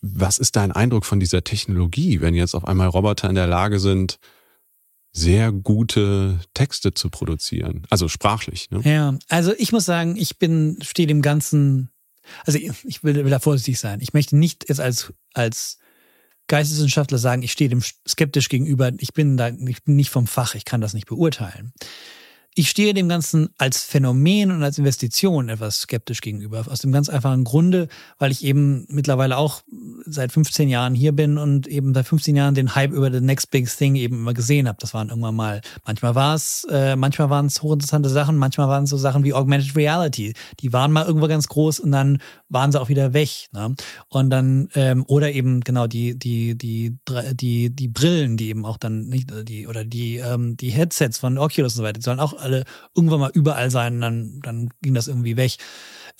Was 0.00 0.38
ist 0.38 0.56
dein 0.56 0.72
Eindruck 0.72 1.04
von 1.04 1.20
dieser 1.20 1.44
Technologie, 1.44 2.20
wenn 2.20 2.34
jetzt 2.34 2.54
auf 2.54 2.66
einmal 2.66 2.88
Roboter 2.88 3.28
in 3.28 3.34
der 3.34 3.46
Lage 3.46 3.78
sind, 3.78 4.18
sehr 5.12 5.52
gute 5.52 6.40
Texte 6.54 6.92
zu 6.92 7.08
produzieren, 7.08 7.86
also 7.88 8.08
sprachlich. 8.08 8.70
Ne? 8.70 8.80
Ja, 8.84 9.16
also 9.28 9.52
ich 9.56 9.70
muss 9.70 9.84
sagen, 9.84 10.16
ich 10.16 10.38
bin 10.38 10.78
stehe 10.82 11.06
dem 11.06 11.22
Ganzen, 11.22 11.90
also 12.44 12.58
ich 12.58 13.04
will, 13.04 13.14
will 13.14 13.30
da 13.30 13.38
vorsichtig 13.38 13.78
sein. 13.78 14.00
Ich 14.00 14.12
möchte 14.12 14.36
nicht 14.36 14.68
jetzt 14.68 14.80
als 14.80 15.12
als 15.32 15.78
Geisteswissenschaftler 16.48 17.18
sagen, 17.18 17.42
ich 17.42 17.52
stehe 17.52 17.70
dem 17.70 17.80
skeptisch 18.06 18.48
gegenüber. 18.48 18.90
Ich 18.98 19.14
bin 19.14 19.36
da, 19.36 19.48
ich 19.48 19.84
bin 19.84 19.94
nicht 19.96 20.10
vom 20.10 20.26
Fach, 20.26 20.56
ich 20.56 20.64
kann 20.64 20.80
das 20.80 20.94
nicht 20.94 21.06
beurteilen 21.06 21.72
ich 22.56 22.70
stehe 22.70 22.94
dem 22.94 23.08
Ganzen 23.08 23.48
als 23.58 23.82
Phänomen 23.82 24.52
und 24.52 24.62
als 24.62 24.78
Investition 24.78 25.48
etwas 25.48 25.80
skeptisch 25.80 26.20
gegenüber. 26.20 26.64
Aus 26.70 26.78
dem 26.78 26.92
ganz 26.92 27.08
einfachen 27.08 27.42
Grunde, 27.42 27.88
weil 28.18 28.30
ich 28.30 28.44
eben 28.44 28.86
mittlerweile 28.88 29.36
auch 29.36 29.62
seit 30.06 30.30
15 30.30 30.68
Jahren 30.68 30.94
hier 30.94 31.10
bin 31.10 31.36
und 31.36 31.66
eben 31.66 31.92
seit 31.94 32.06
15 32.06 32.36
Jahren 32.36 32.54
den 32.54 32.76
Hype 32.76 32.92
über 32.92 33.10
the 33.10 33.20
next 33.20 33.50
big 33.50 33.68
thing 33.68 33.96
eben 33.96 34.16
immer 34.16 34.34
gesehen 34.34 34.68
habe. 34.68 34.78
Das 34.80 34.94
waren 34.94 35.08
irgendwann 35.08 35.34
mal, 35.34 35.62
manchmal 35.84 36.14
war 36.14 36.36
es, 36.36 36.64
äh, 36.70 36.94
manchmal 36.94 37.28
waren 37.28 37.46
es 37.46 37.60
hochinteressante 37.60 38.08
Sachen, 38.08 38.36
manchmal 38.36 38.68
waren 38.68 38.84
es 38.84 38.90
so 38.90 38.96
Sachen 38.98 39.24
wie 39.24 39.34
Augmented 39.34 39.74
Reality. 39.74 40.34
Die 40.60 40.72
waren 40.72 40.92
mal 40.92 41.06
irgendwo 41.06 41.26
ganz 41.26 41.48
groß 41.48 41.80
und 41.80 41.90
dann 41.90 42.18
waren 42.48 42.70
sie 42.70 42.80
auch 42.80 42.88
wieder 42.88 43.12
weg. 43.14 43.48
Ne? 43.52 43.74
Und 44.08 44.30
dann, 44.30 44.68
ähm, 44.76 45.04
oder 45.08 45.32
eben 45.32 45.62
genau 45.62 45.88
die, 45.88 46.16
die, 46.16 46.56
die, 46.56 46.96
die, 47.32 47.70
die 47.74 47.88
Brillen, 47.88 48.36
die 48.36 48.50
eben 48.50 48.64
auch 48.64 48.76
dann 48.76 49.08
nicht, 49.08 49.32
die, 49.48 49.66
oder 49.66 49.84
die, 49.84 50.18
ähm, 50.18 50.56
die 50.56 50.70
Headsets 50.70 51.18
von 51.18 51.36
Oculus 51.36 51.72
und 51.72 51.78
so 51.78 51.82
weiter, 51.82 51.98
die 51.98 52.04
sollen 52.04 52.20
auch 52.20 52.43
alle 52.44 52.64
irgendwann 52.94 53.20
mal 53.20 53.30
überall 53.34 53.70
sein, 53.70 54.00
dann, 54.00 54.40
dann 54.42 54.68
ging 54.82 54.94
das 54.94 55.08
irgendwie 55.08 55.36
weg. 55.36 55.56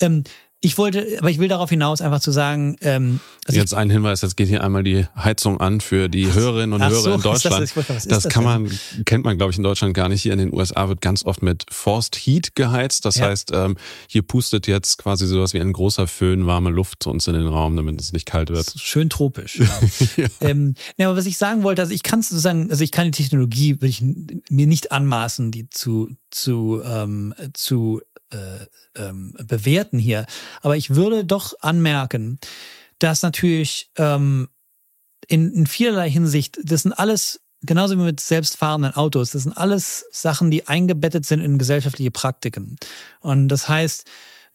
Ähm, 0.01 0.23
ich 0.61 0.77
wollte, 0.77 1.17
aber 1.19 1.29
ich 1.29 1.37
will 1.37 1.47
darauf 1.47 1.69
hinaus 1.69 2.01
einfach 2.01 2.19
zu 2.19 2.31
sagen. 2.31 2.75
Ähm, 2.81 3.19
also 3.45 3.59
jetzt 3.59 3.73
ein 3.73 3.89
Hinweis: 3.89 4.21
Jetzt 4.21 4.35
geht 4.35 4.47
hier 4.47 4.63
einmal 4.63 4.83
die 4.83 5.05
Heizung 5.15 5.59
an 5.59 5.79
für 5.79 6.09
die 6.09 6.33
Hörerinnen 6.33 6.73
und 6.73 6.81
Hörer 6.81 6.95
so, 6.95 7.13
in 7.13 7.21
Deutschland. 7.21 7.61
Das, 7.61 7.87
das, 7.87 8.07
das 8.07 8.29
kann 8.29 8.43
man, 8.43 8.71
kennt 9.05 9.25
man, 9.25 9.37
glaube 9.37 9.51
ich, 9.51 9.57
in 9.57 9.63
Deutschland 9.63 9.93
gar 9.93 10.09
nicht. 10.09 10.23
Hier 10.23 10.33
in 10.33 10.39
den 10.39 10.53
USA 10.53 10.87
wird 10.87 11.01
ganz 11.01 11.23
oft 11.23 11.43
mit 11.43 11.65
Forced 11.69 12.15
Heat 12.15 12.55
geheizt. 12.55 13.05
Das 13.05 13.17
ja. 13.17 13.27
heißt, 13.27 13.51
ähm, 13.53 13.77
hier 14.07 14.23
pustet 14.23 14.65
jetzt 14.65 14.97
quasi 14.97 15.27
sowas 15.27 15.53
wie 15.53 15.59
ein 15.59 15.71
großer 15.71 16.07
Föhn 16.07 16.47
warme 16.47 16.71
Luft 16.71 17.03
zu 17.03 17.11
uns 17.11 17.27
in 17.27 17.33
den 17.33 17.47
Raum, 17.47 17.75
damit 17.75 18.01
es 18.01 18.11
nicht 18.11 18.25
kalt 18.25 18.49
wird. 18.49 18.73
Schön 18.77 19.09
tropisch. 19.09 19.61
Ja. 20.17 20.27
Ähm, 20.39 20.75
ja, 20.97 21.07
aber 21.07 21.17
was 21.17 21.25
ich 21.25 21.37
sagen 21.37 21.63
wollte, 21.63 21.81
also 21.81 21.93
ich 21.93 22.03
kann 22.03 22.21
sozusagen, 22.21 22.69
also 22.69 22.83
ich 22.83 22.91
kann 22.91 23.11
die 23.11 23.11
Technologie, 23.11 23.81
will 23.81 23.89
ich 23.89 24.01
mir 24.01 24.67
nicht 24.67 24.91
anmaßen, 24.91 25.51
die 25.51 25.69
zu 25.69 26.09
zu 26.31 26.81
ähm, 26.85 27.33
zu 27.53 28.01
ähm, 28.95 29.33
bewerten 29.43 29.99
hier. 29.99 30.25
Aber 30.61 30.77
ich 30.77 30.95
würde 30.95 31.25
doch 31.25 31.53
anmerken, 31.61 32.39
dass 32.99 33.21
natürlich 33.21 33.89
ähm, 33.97 34.49
in, 35.27 35.51
in 35.53 35.67
vielerlei 35.67 36.09
Hinsicht, 36.09 36.57
das 36.63 36.83
sind 36.83 36.93
alles 36.93 37.41
genauso 37.61 37.97
wie 37.97 38.03
mit 38.03 38.19
selbstfahrenden 38.19 38.93
Autos. 38.95 39.31
Das 39.31 39.43
sind 39.43 39.57
alles 39.57 40.05
Sachen, 40.11 40.51
die 40.51 40.67
eingebettet 40.67 41.25
sind 41.25 41.41
in 41.41 41.57
gesellschaftliche 41.57 42.11
Praktiken. 42.11 42.77
Und 43.19 43.47
das 43.47 43.67
heißt, 43.67 44.05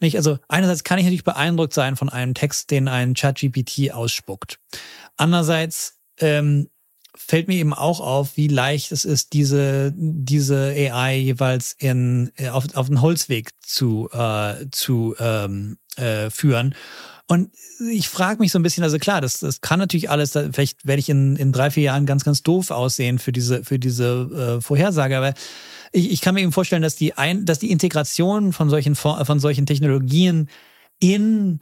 nicht, 0.00 0.16
also 0.16 0.38
einerseits 0.48 0.84
kann 0.84 0.98
ich 0.98 1.04
natürlich 1.04 1.24
beeindruckt 1.24 1.74
sein 1.74 1.96
von 1.96 2.08
einem 2.08 2.34
Text, 2.34 2.70
den 2.70 2.88
ein 2.88 3.14
ChatGPT 3.14 3.92
ausspuckt. 3.92 4.58
Andererseits 5.16 5.98
ähm, 6.18 6.70
fällt 7.14 7.48
mir 7.48 7.56
eben 7.56 7.74
auch 7.74 8.00
auf, 8.00 8.36
wie 8.36 8.48
leicht 8.48 8.92
es 8.92 9.04
ist, 9.04 9.32
diese, 9.32 9.92
diese 9.96 10.74
AI 10.76 11.16
jeweils 11.16 11.74
in, 11.78 12.32
äh, 12.36 12.48
auf, 12.48 12.74
auf 12.74 12.88
den 12.88 13.00
Holzweg 13.00 13.50
zu, 13.60 14.08
äh, 14.12 14.66
zu 14.70 15.14
ähm, 15.18 15.78
äh, 15.96 16.30
führen. 16.30 16.74
Und 17.26 17.52
ich 17.90 18.08
frage 18.08 18.40
mich 18.40 18.50
so 18.50 18.58
ein 18.58 18.64
bisschen, 18.64 18.82
also 18.82 18.98
klar, 18.98 19.20
das, 19.20 19.38
das 19.38 19.60
kann 19.60 19.78
natürlich 19.78 20.10
alles, 20.10 20.32
vielleicht 20.32 20.84
werde 20.84 20.98
ich 20.98 21.08
in, 21.08 21.36
in 21.36 21.52
drei, 21.52 21.70
vier 21.70 21.84
Jahren 21.84 22.04
ganz, 22.04 22.24
ganz 22.24 22.42
doof 22.42 22.72
aussehen 22.72 23.20
für 23.20 23.30
diese, 23.30 23.62
für 23.62 23.78
diese 23.78 24.58
äh, 24.58 24.60
Vorhersage, 24.60 25.16
aber 25.16 25.34
ich, 25.92 26.10
ich 26.10 26.20
kann 26.20 26.34
mir 26.34 26.40
eben 26.40 26.52
vorstellen, 26.52 26.82
dass 26.82 26.96
die, 26.96 27.14
ein, 27.14 27.44
dass 27.44 27.58
die 27.58 27.70
Integration 27.70 28.52
von 28.52 28.68
solchen, 28.68 28.96
von 28.96 29.38
solchen 29.40 29.66
Technologien 29.66 30.48
in 30.98 31.60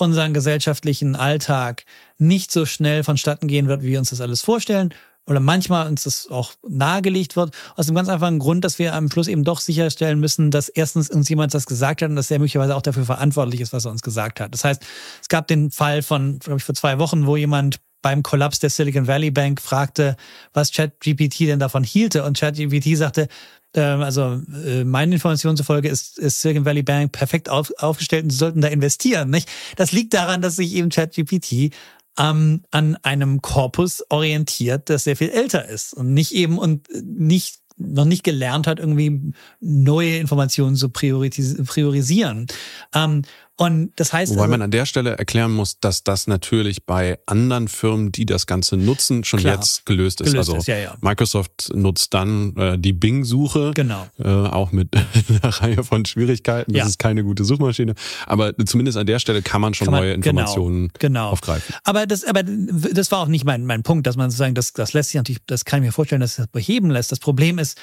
unseren 0.00 0.34
gesellschaftlichen 0.34 1.16
Alltag 1.16 1.84
nicht 2.18 2.50
so 2.50 2.66
schnell 2.66 3.04
vonstatten 3.04 3.48
gehen 3.48 3.68
wird, 3.68 3.82
wie 3.82 3.88
wir 3.88 3.98
uns 3.98 4.10
das 4.10 4.20
alles 4.20 4.42
vorstellen. 4.42 4.94
Oder 5.26 5.40
manchmal 5.40 5.86
uns 5.86 6.04
das 6.04 6.28
auch 6.30 6.54
nahegelegt 6.66 7.36
wird, 7.36 7.54
aus 7.76 7.84
dem 7.84 7.94
ganz 7.94 8.08
einfachen 8.08 8.38
Grund, 8.38 8.64
dass 8.64 8.78
wir 8.78 8.94
am 8.94 9.10
Schluss 9.10 9.28
eben 9.28 9.44
doch 9.44 9.60
sicherstellen 9.60 10.18
müssen, 10.20 10.50
dass 10.50 10.70
erstens 10.70 11.10
uns 11.10 11.28
jemand 11.28 11.52
das 11.52 11.66
gesagt 11.66 12.00
hat 12.00 12.08
und 12.08 12.16
dass 12.16 12.30
er 12.30 12.38
möglicherweise 12.38 12.74
auch 12.74 12.80
dafür 12.80 13.04
verantwortlich 13.04 13.60
ist, 13.60 13.74
was 13.74 13.84
er 13.84 13.90
uns 13.90 14.00
gesagt 14.00 14.40
hat. 14.40 14.54
Das 14.54 14.64
heißt, 14.64 14.82
es 15.20 15.28
gab 15.28 15.46
den 15.46 15.70
Fall 15.70 16.00
von, 16.02 16.38
glaube 16.38 16.58
ich, 16.58 16.64
vor 16.64 16.74
zwei 16.74 16.98
Wochen, 16.98 17.26
wo 17.26 17.36
jemand 17.36 17.78
beim 18.02 18.22
Kollaps 18.22 18.58
der 18.58 18.70
Silicon 18.70 19.06
Valley 19.06 19.30
Bank 19.30 19.60
fragte, 19.60 20.16
was 20.52 20.72
ChatGPT 20.72 21.40
denn 21.40 21.58
davon 21.58 21.84
hielte. 21.84 22.24
Und 22.24 22.38
ChatGPT 22.38 22.96
sagte, 22.96 23.28
ähm, 23.74 24.00
also 24.02 24.40
äh, 24.64 24.84
meinen 24.84 25.12
Informationen 25.12 25.56
zufolge 25.56 25.88
ist, 25.88 26.18
ist 26.18 26.40
Silicon 26.40 26.64
Valley 26.64 26.82
Bank 26.82 27.12
perfekt 27.12 27.48
auf, 27.48 27.72
aufgestellt 27.78 28.24
und 28.24 28.30
sie 28.30 28.36
sollten 28.36 28.60
da 28.60 28.68
investieren. 28.68 29.30
Nicht? 29.30 29.48
Das 29.76 29.92
liegt 29.92 30.14
daran, 30.14 30.42
dass 30.42 30.56
sich 30.56 30.74
eben 30.74 30.90
ChatGPT 30.90 31.74
ähm, 32.18 32.62
an 32.70 32.96
einem 33.02 33.42
Korpus 33.42 34.04
orientiert, 34.08 34.90
das 34.90 35.04
sehr 35.04 35.16
viel 35.16 35.30
älter 35.30 35.68
ist 35.68 35.94
und 35.94 36.14
nicht 36.14 36.32
eben 36.32 36.58
und 36.58 36.88
nicht 36.92 37.60
noch 37.80 38.04
nicht 38.04 38.24
gelernt 38.24 38.66
hat, 38.66 38.80
irgendwie 38.80 39.32
neue 39.60 40.16
Informationen 40.18 40.74
zu 40.74 40.90
priorisieren. 40.90 42.48
Ähm, 42.92 43.22
und 43.60 43.90
das 43.96 44.12
heißt. 44.12 44.32
Wobei 44.32 44.42
also, 44.42 44.50
man 44.52 44.62
an 44.62 44.70
der 44.70 44.86
Stelle 44.86 45.18
erklären 45.18 45.52
muss, 45.52 45.80
dass 45.80 46.04
das 46.04 46.28
natürlich 46.28 46.86
bei 46.86 47.18
anderen 47.26 47.66
Firmen, 47.66 48.12
die 48.12 48.24
das 48.24 48.46
Ganze 48.46 48.76
nutzen, 48.76 49.24
schon 49.24 49.40
klar, 49.40 49.56
jetzt 49.56 49.84
gelöst 49.84 50.20
ist. 50.20 50.30
Gelöst 50.30 50.50
also 50.50 50.60
ist, 50.60 50.68
ja, 50.68 50.78
ja. 50.78 50.96
Microsoft 51.00 51.74
nutzt 51.74 52.14
dann 52.14 52.54
äh, 52.56 52.78
die 52.78 52.92
Bing-Suche, 52.92 53.72
genau. 53.74 54.06
äh, 54.20 54.28
auch 54.28 54.70
mit 54.70 54.90
einer 55.28 55.52
Reihe 55.52 55.82
von 55.82 56.04
Schwierigkeiten. 56.04 56.72
Das 56.72 56.78
ja. 56.78 56.86
ist 56.86 57.00
keine 57.00 57.24
gute 57.24 57.44
Suchmaschine. 57.44 57.96
Aber 58.26 58.56
zumindest 58.64 58.96
an 58.96 59.08
der 59.08 59.18
Stelle 59.18 59.42
kann 59.42 59.60
man 59.60 59.74
schon 59.74 59.86
kann 59.86 59.92
man, 59.92 60.02
neue 60.02 60.12
genau, 60.12 60.40
Informationen 60.40 60.88
genau, 60.96 61.22
genau. 61.22 61.30
aufgreifen. 61.30 61.74
Aber 61.82 62.06
das, 62.06 62.22
aber 62.22 62.44
das 62.44 63.10
war 63.10 63.18
auch 63.18 63.28
nicht 63.28 63.44
mein, 63.44 63.66
mein 63.66 63.82
Punkt, 63.82 64.06
dass 64.06 64.16
man 64.16 64.30
sozusagen, 64.30 64.54
das, 64.54 64.72
das 64.72 64.92
lässt 64.92 65.10
sich 65.10 65.16
natürlich, 65.16 65.42
das 65.46 65.64
kann 65.64 65.82
ich 65.82 65.88
mir 65.88 65.92
vorstellen, 65.92 66.20
dass 66.20 66.36
das 66.36 66.46
beheben 66.46 66.90
lässt. 66.90 67.10
Das 67.10 67.18
Problem 67.18 67.58
ist, 67.58 67.76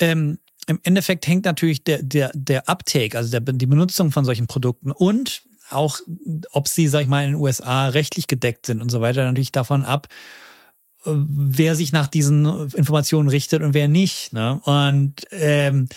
ähm, 0.00 0.38
im 0.68 0.78
Endeffekt 0.82 1.26
hängt 1.26 1.46
natürlich 1.46 1.82
der, 1.82 2.02
der, 2.02 2.30
der 2.34 2.68
Uptake, 2.68 3.16
also 3.16 3.30
der, 3.30 3.40
die 3.40 3.66
Benutzung 3.66 4.12
von 4.12 4.24
solchen 4.24 4.46
Produkten 4.46 4.92
und 4.92 5.42
auch, 5.70 5.98
ob 6.52 6.68
sie, 6.68 6.88
sag 6.88 7.02
ich 7.02 7.08
mal, 7.08 7.24
in 7.24 7.32
den 7.32 7.40
USA 7.40 7.88
rechtlich 7.88 8.26
gedeckt 8.26 8.66
sind 8.66 8.80
und 8.80 8.90
so 8.90 9.00
weiter, 9.00 9.24
natürlich 9.24 9.52
davon 9.52 9.84
ab, 9.84 10.08
äh, 11.04 11.10
wer 11.14 11.74
sich 11.74 11.92
nach 11.92 12.06
diesen 12.06 12.70
Informationen 12.74 13.28
richtet 13.28 13.62
und 13.62 13.74
wer 13.74 13.88
nicht. 13.88 14.32
Ne? 14.32 14.60
Und 14.64 15.14
ähm, 15.30 15.88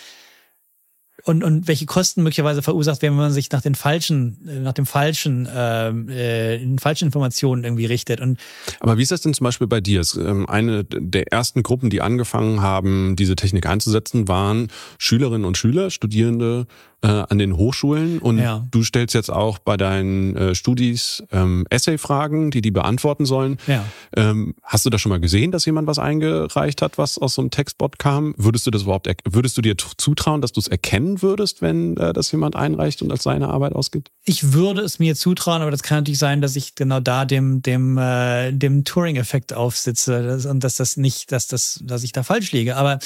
und, 1.24 1.44
und 1.44 1.68
welche 1.68 1.86
Kosten 1.86 2.24
möglicherweise 2.24 2.62
verursacht 2.62 3.02
werden, 3.02 3.14
wenn 3.16 3.24
man 3.24 3.32
sich 3.32 3.52
nach 3.52 3.62
den 3.62 3.76
falschen, 3.76 4.38
äh, 4.48 4.60
nach 4.60 4.74
dem 4.74 4.86
falschen, 4.86 5.48
ähm, 5.54 6.10
äh, 6.10 6.56
in 6.56 6.80
falschen 6.80 7.06
Informationen 7.06 7.64
irgendwie 7.64 7.86
richtet. 7.86 8.22
Und 8.22 8.40
Aber 8.80 8.98
wie 8.98 9.04
ist 9.04 9.12
das 9.12 9.22
denn 9.22 9.34
zum 9.34 9.46
Beispiel 9.46 9.68
bei 9.68 9.82
dir? 9.82 10.02
Ähm, 10.18 10.48
eine 10.48 10.84
der 10.84 11.32
ersten 11.32 11.64
Gruppen, 11.64 11.90
die 11.90 12.02
angefangen 12.02 12.62
haben, 12.62 13.16
diese 13.16 13.36
Technik 13.36 13.66
einzusetzen, 13.66 14.28
waren 14.28 14.70
Schülerinnen 14.98 15.46
und 15.46 15.58
Schüler, 15.58 15.90
Studierende 15.90 16.66
äh, 17.04 17.08
an 17.08 17.38
den 17.38 17.58
Hochschulen 17.58 18.20
und 18.20 18.38
ja. 18.38 18.66
du 18.70 18.84
stellst 18.84 19.16
jetzt 19.16 19.32
auch 19.32 19.58
bei 19.58 19.76
deinen 19.76 20.36
äh, 20.36 20.56
Studis 20.56 21.24
ähm, 21.32 21.66
Essay-Fragen, 21.70 22.52
die 22.52 22.62
die 22.62 22.72
beantworten 22.72 23.26
sollen. 23.26 23.58
Ja. 23.66 23.84
Ähm, 24.16 24.54
hast 24.64 24.86
du 24.86 24.89
da 24.89 24.99
schon 24.99 25.10
mal 25.10 25.20
gesehen, 25.20 25.52
dass 25.52 25.66
jemand 25.66 25.88
was 25.88 25.97
eingereicht 25.97 26.82
hat, 26.82 26.97
was 26.97 27.18
aus 27.18 27.36
so 27.36 27.41
einem 27.41 27.49
Textbot 27.49 27.97
kam? 27.97 28.36
Würdest 28.38 28.68
du 28.68 28.72
das 28.72 28.84
überhaupt, 28.84 29.10
würdest 29.26 29.58
du 29.58 29.62
dir 29.62 29.76
zutrauen, 29.78 30.41
dass 30.41 30.52
du 30.52 30.60
es 30.60 30.68
erkennen 30.68 31.22
würdest, 31.22 31.62
wenn 31.62 31.97
äh, 31.97 32.14
das 32.14 32.32
jemand 32.32 32.56
einreicht 32.56 33.02
und 33.02 33.12
als 33.12 33.24
seine 33.24 33.49
Arbeit 33.49 33.74
ausgibt? 33.74 34.12
Ich 34.24 34.54
würde 34.54 34.82
es 34.82 34.99
mir 34.99 35.16
zutrauen, 35.16 35.64
aber 35.64 35.72
das 35.72 35.82
kann 35.82 35.99
natürlich 35.99 36.20
sein, 36.20 36.41
dass 36.41 36.56
ich 36.56 36.76
genau 36.76 36.99
da 36.99 37.26
dem 37.26 37.64
dem 37.64 37.97
äh, 37.97 38.52
dem 38.52 38.84
Turing-Effekt 38.84 39.54
aufsitze 39.54 40.47
und 40.47 40.64
dass 40.64 40.76
das 40.76 40.97
nicht, 40.97 41.32
dass 41.32 41.47
das, 41.47 41.80
dass 41.84 42.04
ich 42.04 42.12
da 42.12 42.22
falsch 42.22 42.52
liege. 42.52 42.76
Aber 42.76 42.99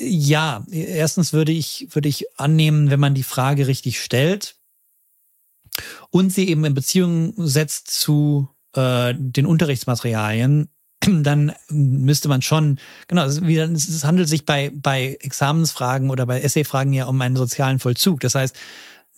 ja, 0.00 0.64
erstens 0.70 1.32
würde 1.32 1.52
ich, 1.52 1.88
würde 1.90 2.08
ich 2.08 2.26
annehmen, 2.38 2.90
wenn 2.90 3.00
man 3.00 3.14
die 3.14 3.22
Frage 3.22 3.66
richtig 3.66 4.00
stellt 4.00 4.56
und 6.10 6.32
sie 6.32 6.48
eben 6.48 6.64
in 6.64 6.74
Beziehung 6.74 7.34
setzt 7.36 7.90
zu 7.90 8.48
äh, 8.74 9.14
den 9.16 9.46
Unterrichtsmaterialien, 9.46 10.68
dann 11.00 11.52
müsste 11.68 12.28
man 12.28 12.42
schon, 12.42 12.78
genau, 13.08 13.24
es 13.24 14.04
handelt 14.04 14.28
sich 14.28 14.46
bei, 14.46 14.70
bei 14.74 15.16
Examensfragen 15.20 16.10
oder 16.10 16.26
bei 16.26 16.40
Essayfragen 16.40 16.92
ja 16.92 17.06
um 17.06 17.20
einen 17.20 17.36
sozialen 17.36 17.78
Vollzug. 17.78 18.20
Das 18.20 18.34
heißt, 18.34 18.56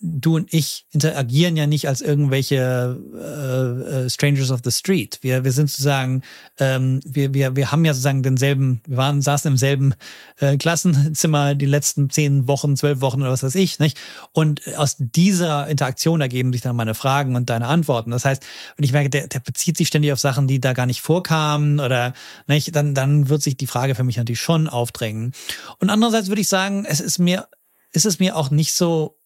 du 0.05 0.35
und 0.35 0.53
ich 0.53 0.85
interagieren 0.91 1.57
ja 1.57 1.67
nicht 1.67 1.87
als 1.87 2.01
irgendwelche 2.01 2.99
äh, 3.13 4.05
äh, 4.05 4.09
Strangers 4.09 4.51
of 4.51 4.61
the 4.63 4.71
Street. 4.71 5.19
Wir, 5.21 5.43
wir 5.43 5.51
sind 5.51 5.69
sozusagen, 5.69 6.21
ähm, 6.59 6.99
wir, 7.05 7.33
wir, 7.33 7.55
wir 7.55 7.71
haben 7.71 7.85
ja 7.85 7.93
sozusagen 7.93 8.23
denselben, 8.23 8.81
wir 8.87 8.97
waren, 8.97 9.21
saßen 9.21 9.51
im 9.51 9.57
selben 9.57 9.93
äh, 10.39 10.57
Klassenzimmer 10.57 11.55
die 11.55 11.65
letzten 11.65 12.09
zehn 12.09 12.47
Wochen, 12.47 12.77
zwölf 12.77 13.01
Wochen 13.01 13.21
oder 13.21 13.31
was 13.31 13.43
weiß 13.43 13.55
ich, 13.55 13.79
nicht? 13.79 13.97
Und 14.31 14.61
aus 14.77 14.95
dieser 14.99 15.67
Interaktion 15.67 16.21
ergeben 16.21 16.53
sich 16.53 16.61
dann 16.61 16.75
meine 16.75 16.93
Fragen 16.93 17.35
und 17.35 17.49
deine 17.49 17.67
Antworten. 17.67 18.11
Das 18.11 18.25
heißt, 18.25 18.43
wenn 18.77 18.83
ich 18.85 18.91
merke, 18.91 19.09
der, 19.09 19.27
der 19.27 19.39
bezieht 19.39 19.77
sich 19.77 19.87
ständig 19.87 20.11
auf 20.13 20.19
Sachen, 20.19 20.47
die 20.47 20.59
da 20.59 20.73
gar 20.73 20.85
nicht 20.85 21.01
vorkamen 21.01 21.79
oder 21.79 22.13
nicht, 22.47 22.75
dann, 22.75 22.93
dann 22.93 23.29
wird 23.29 23.41
sich 23.41 23.57
die 23.57 23.67
Frage 23.67 23.95
für 23.95 24.03
mich 24.03 24.17
natürlich 24.17 24.41
schon 24.41 24.67
aufdrängen. 24.67 25.33
Und 25.79 25.89
andererseits 25.89 26.27
würde 26.27 26.41
ich 26.41 26.49
sagen, 26.49 26.85
es 26.87 26.99
ist 26.99 27.19
mir, 27.19 27.47
ist 27.91 28.05
es 28.05 28.19
mir 28.19 28.35
auch 28.35 28.51
nicht 28.51 28.73
so 28.73 29.17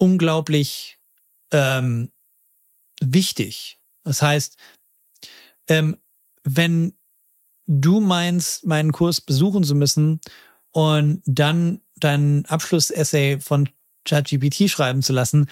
unglaublich 0.00 0.98
ähm, 1.52 2.10
wichtig. 3.00 3.80
Das 4.02 4.22
heißt, 4.22 4.56
ähm, 5.68 5.98
wenn 6.42 6.94
du 7.66 8.00
meinst, 8.00 8.66
meinen 8.66 8.92
Kurs 8.92 9.20
besuchen 9.20 9.62
zu 9.62 9.74
müssen 9.74 10.20
und 10.72 11.22
dann 11.26 11.82
dein 11.96 12.46
Abschlussessay 12.46 13.38
von 13.40 13.68
ChatGPT 14.04 14.70
schreiben 14.70 15.02
zu 15.02 15.12
lassen, 15.12 15.48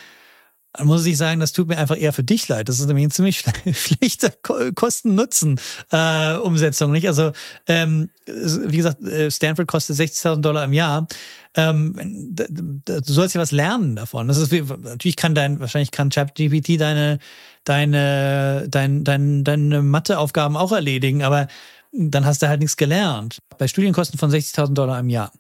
dann 0.79 0.87
muss 0.87 1.05
ich 1.07 1.19
sagen, 1.19 1.41
das 1.41 1.53
tut 1.53 1.67
mir 1.67 1.77
einfach 1.77 1.99
eher 1.99 2.13
für 2.13 2.23
dich 2.23 2.47
leid. 2.47 2.69
Das 2.69 2.79
ist 2.79 2.87
nämlich 2.87 3.03
eine 3.03 3.11
ziemlich 3.11 3.39
schlechte 3.75 4.33
Kosten-Nutzen-Umsetzung, 4.75 6.93
nicht? 6.93 7.09
Also, 7.09 7.33
ähm, 7.67 8.11
wie 8.27 8.77
gesagt, 8.77 9.03
äh, 9.03 9.29
Stanford 9.29 9.67
kostet 9.67 9.97
60.000 9.97 10.41
Dollar 10.41 10.63
im 10.65 10.73
Jahr. 10.73 11.09
Ähm, 11.57 11.97
du 12.31 13.03
sollst 13.03 13.35
ja 13.35 13.41
was 13.41 13.51
lernen 13.51 13.97
davon. 13.97 14.29
Das 14.29 14.37
ist 14.37 14.53
wie, 14.53 14.61
natürlich 14.61 15.17
kann 15.17 15.35
dein, 15.35 15.59
wahrscheinlich 15.59 15.91
kann 15.91 16.11
ChatGPT 16.11 16.81
deine, 16.81 17.19
deine, 17.65 18.69
dein, 18.69 19.03
dein, 19.03 19.43
deine 19.43 19.83
Matheaufgaben 19.83 20.57
auch 20.57 20.71
erledigen, 20.71 21.25
aber 21.25 21.49
dann 21.91 22.25
hast 22.25 22.41
du 22.41 22.49
halt 22.49 22.61
nichts 22.61 22.77
gelernt. 22.77 23.39
Bei 23.59 23.67
Studienkosten 23.67 24.17
von 24.17 24.31
60.000 24.31 24.75
Dollar 24.75 25.01
im 25.01 25.09
Jahr 25.09 25.33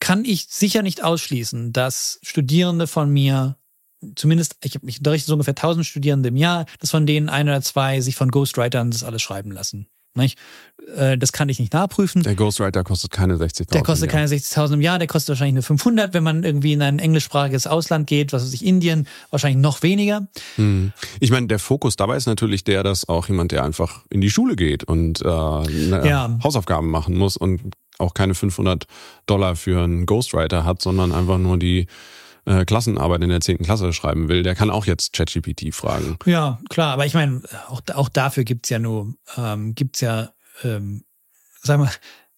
kann 0.00 0.24
ich 0.24 0.46
sicher 0.48 0.80
nicht 0.80 1.04
ausschließen, 1.04 1.74
dass 1.74 2.18
Studierende 2.22 2.86
von 2.86 3.10
mir 3.10 3.58
zumindest, 4.14 4.56
ich, 4.62 4.76
ich 4.82 4.98
unterrichte 4.98 5.26
so 5.26 5.34
ungefähr 5.34 5.52
1000 5.52 5.86
Studierende 5.86 6.28
im 6.28 6.36
Jahr, 6.36 6.66
dass 6.80 6.90
von 6.90 7.06
denen 7.06 7.28
ein 7.28 7.48
oder 7.48 7.62
zwei 7.62 8.00
sich 8.00 8.16
von 8.16 8.30
Ghostwritern 8.30 8.90
das 8.90 9.04
alles 9.04 9.22
schreiben 9.22 9.50
lassen. 9.50 9.88
Nicht? 10.16 10.38
Äh, 10.96 11.18
das 11.18 11.32
kann 11.32 11.48
ich 11.48 11.58
nicht 11.58 11.72
nachprüfen. 11.72 12.22
Der 12.22 12.34
Ghostwriter 12.34 12.82
kostet 12.84 13.10
keine 13.10 13.34
60.000. 13.34 13.72
Der 13.72 13.82
kostet 13.82 14.10
keine 14.10 14.26
60.000 14.26 14.74
im 14.74 14.80
Jahr, 14.80 14.98
der 14.98 15.08
kostet 15.08 15.30
wahrscheinlich 15.30 15.54
nur 15.54 15.62
500, 15.62 16.14
wenn 16.14 16.22
man 16.22 16.42
irgendwie 16.42 16.72
in 16.72 16.82
ein 16.82 16.98
englischsprachiges 16.98 17.66
Ausland 17.66 18.06
geht, 18.06 18.32
was 18.32 18.42
weiß 18.42 18.54
ich, 18.54 18.64
Indien, 18.64 19.06
wahrscheinlich 19.30 19.60
noch 19.60 19.82
weniger. 19.82 20.26
Hm. 20.56 20.92
Ich 21.20 21.30
meine, 21.30 21.48
der 21.48 21.58
Fokus 21.58 21.96
dabei 21.96 22.16
ist 22.16 22.26
natürlich 22.26 22.64
der, 22.64 22.82
dass 22.82 23.08
auch 23.08 23.28
jemand, 23.28 23.52
der 23.52 23.62
einfach 23.62 24.04
in 24.10 24.20
die 24.20 24.30
Schule 24.30 24.56
geht 24.56 24.84
und 24.84 25.20
äh, 25.20 25.26
ja. 25.26 26.38
Hausaufgaben 26.42 26.90
machen 26.90 27.16
muss 27.16 27.36
und 27.36 27.74
auch 27.98 28.14
keine 28.14 28.34
500 28.34 28.86
Dollar 29.26 29.56
für 29.56 29.82
einen 29.82 30.06
Ghostwriter 30.06 30.64
hat, 30.64 30.82
sondern 30.82 31.12
einfach 31.12 31.38
nur 31.38 31.58
die 31.58 31.86
äh, 32.46 32.64
Klassenarbeit 32.64 33.22
in 33.22 33.28
der 33.28 33.40
10. 33.40 33.58
Klasse 33.58 33.92
schreiben 33.92 34.28
will, 34.28 34.42
der 34.42 34.54
kann 34.54 34.70
auch 34.70 34.86
jetzt 34.86 35.12
ChatGPT 35.12 35.74
fragen. 35.74 36.16
Ja, 36.24 36.58
klar, 36.70 36.92
aber 36.94 37.06
ich 37.06 37.14
meine, 37.14 37.42
auch, 37.68 37.82
auch 37.94 38.08
dafür 38.08 38.44
gibt's 38.44 38.70
ja 38.70 38.78
nur, 38.78 39.14
ähm, 39.36 39.74
gibt's 39.74 40.00
ja 40.00 40.30
ähm, 40.62 41.04
sagen 41.62 41.82
wir, 41.82 41.90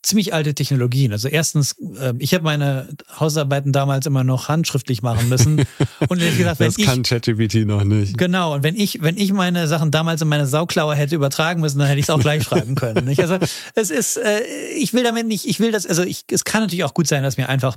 ziemlich 0.02 0.32
alte 0.32 0.54
Technologien. 0.54 1.12
Also 1.12 1.28
erstens, 1.28 1.76
äh, 2.00 2.14
ich 2.18 2.32
habe 2.32 2.44
meine 2.44 2.88
Hausarbeiten 3.18 3.72
damals 3.72 4.06
immer 4.06 4.24
noch 4.24 4.48
handschriftlich 4.48 5.02
machen 5.02 5.28
müssen. 5.28 5.64
Und 6.08 6.20
ehrlich 6.20 6.38
gesagt, 6.38 6.60
wenn 6.60 6.68
das 6.68 6.76
kann 6.76 7.02
ChatGPT 7.02 7.66
noch 7.66 7.84
nicht. 7.84 8.16
Genau. 8.16 8.54
Und 8.54 8.62
wenn 8.62 8.76
ich, 8.76 9.02
wenn 9.02 9.16
ich 9.16 9.32
meine 9.32 9.66
Sachen 9.66 9.90
damals 9.90 10.22
in 10.22 10.28
meine 10.28 10.46
Sauklaue 10.46 10.94
hätte 10.94 11.14
übertragen 11.14 11.60
müssen, 11.60 11.78
dann 11.78 11.88
hätte 11.88 11.98
ich 11.98 12.06
es 12.06 12.10
auch 12.10 12.20
gleich 12.20 12.44
schreiben 12.44 12.74
können. 12.74 13.06
Nicht? 13.06 13.20
Also 13.20 13.38
es 13.74 13.90
ist, 13.90 14.16
äh, 14.18 14.40
ich 14.76 14.94
will 14.94 15.02
damit 15.02 15.26
nicht, 15.26 15.46
ich 15.46 15.58
will 15.58 15.72
das, 15.72 15.84
also 15.84 16.02
ich, 16.02 16.24
es 16.30 16.44
kann 16.44 16.62
natürlich 16.62 16.84
auch 16.84 16.94
gut 16.94 17.08
sein, 17.08 17.22
dass 17.22 17.36
mir 17.36 17.48
einfach, 17.48 17.76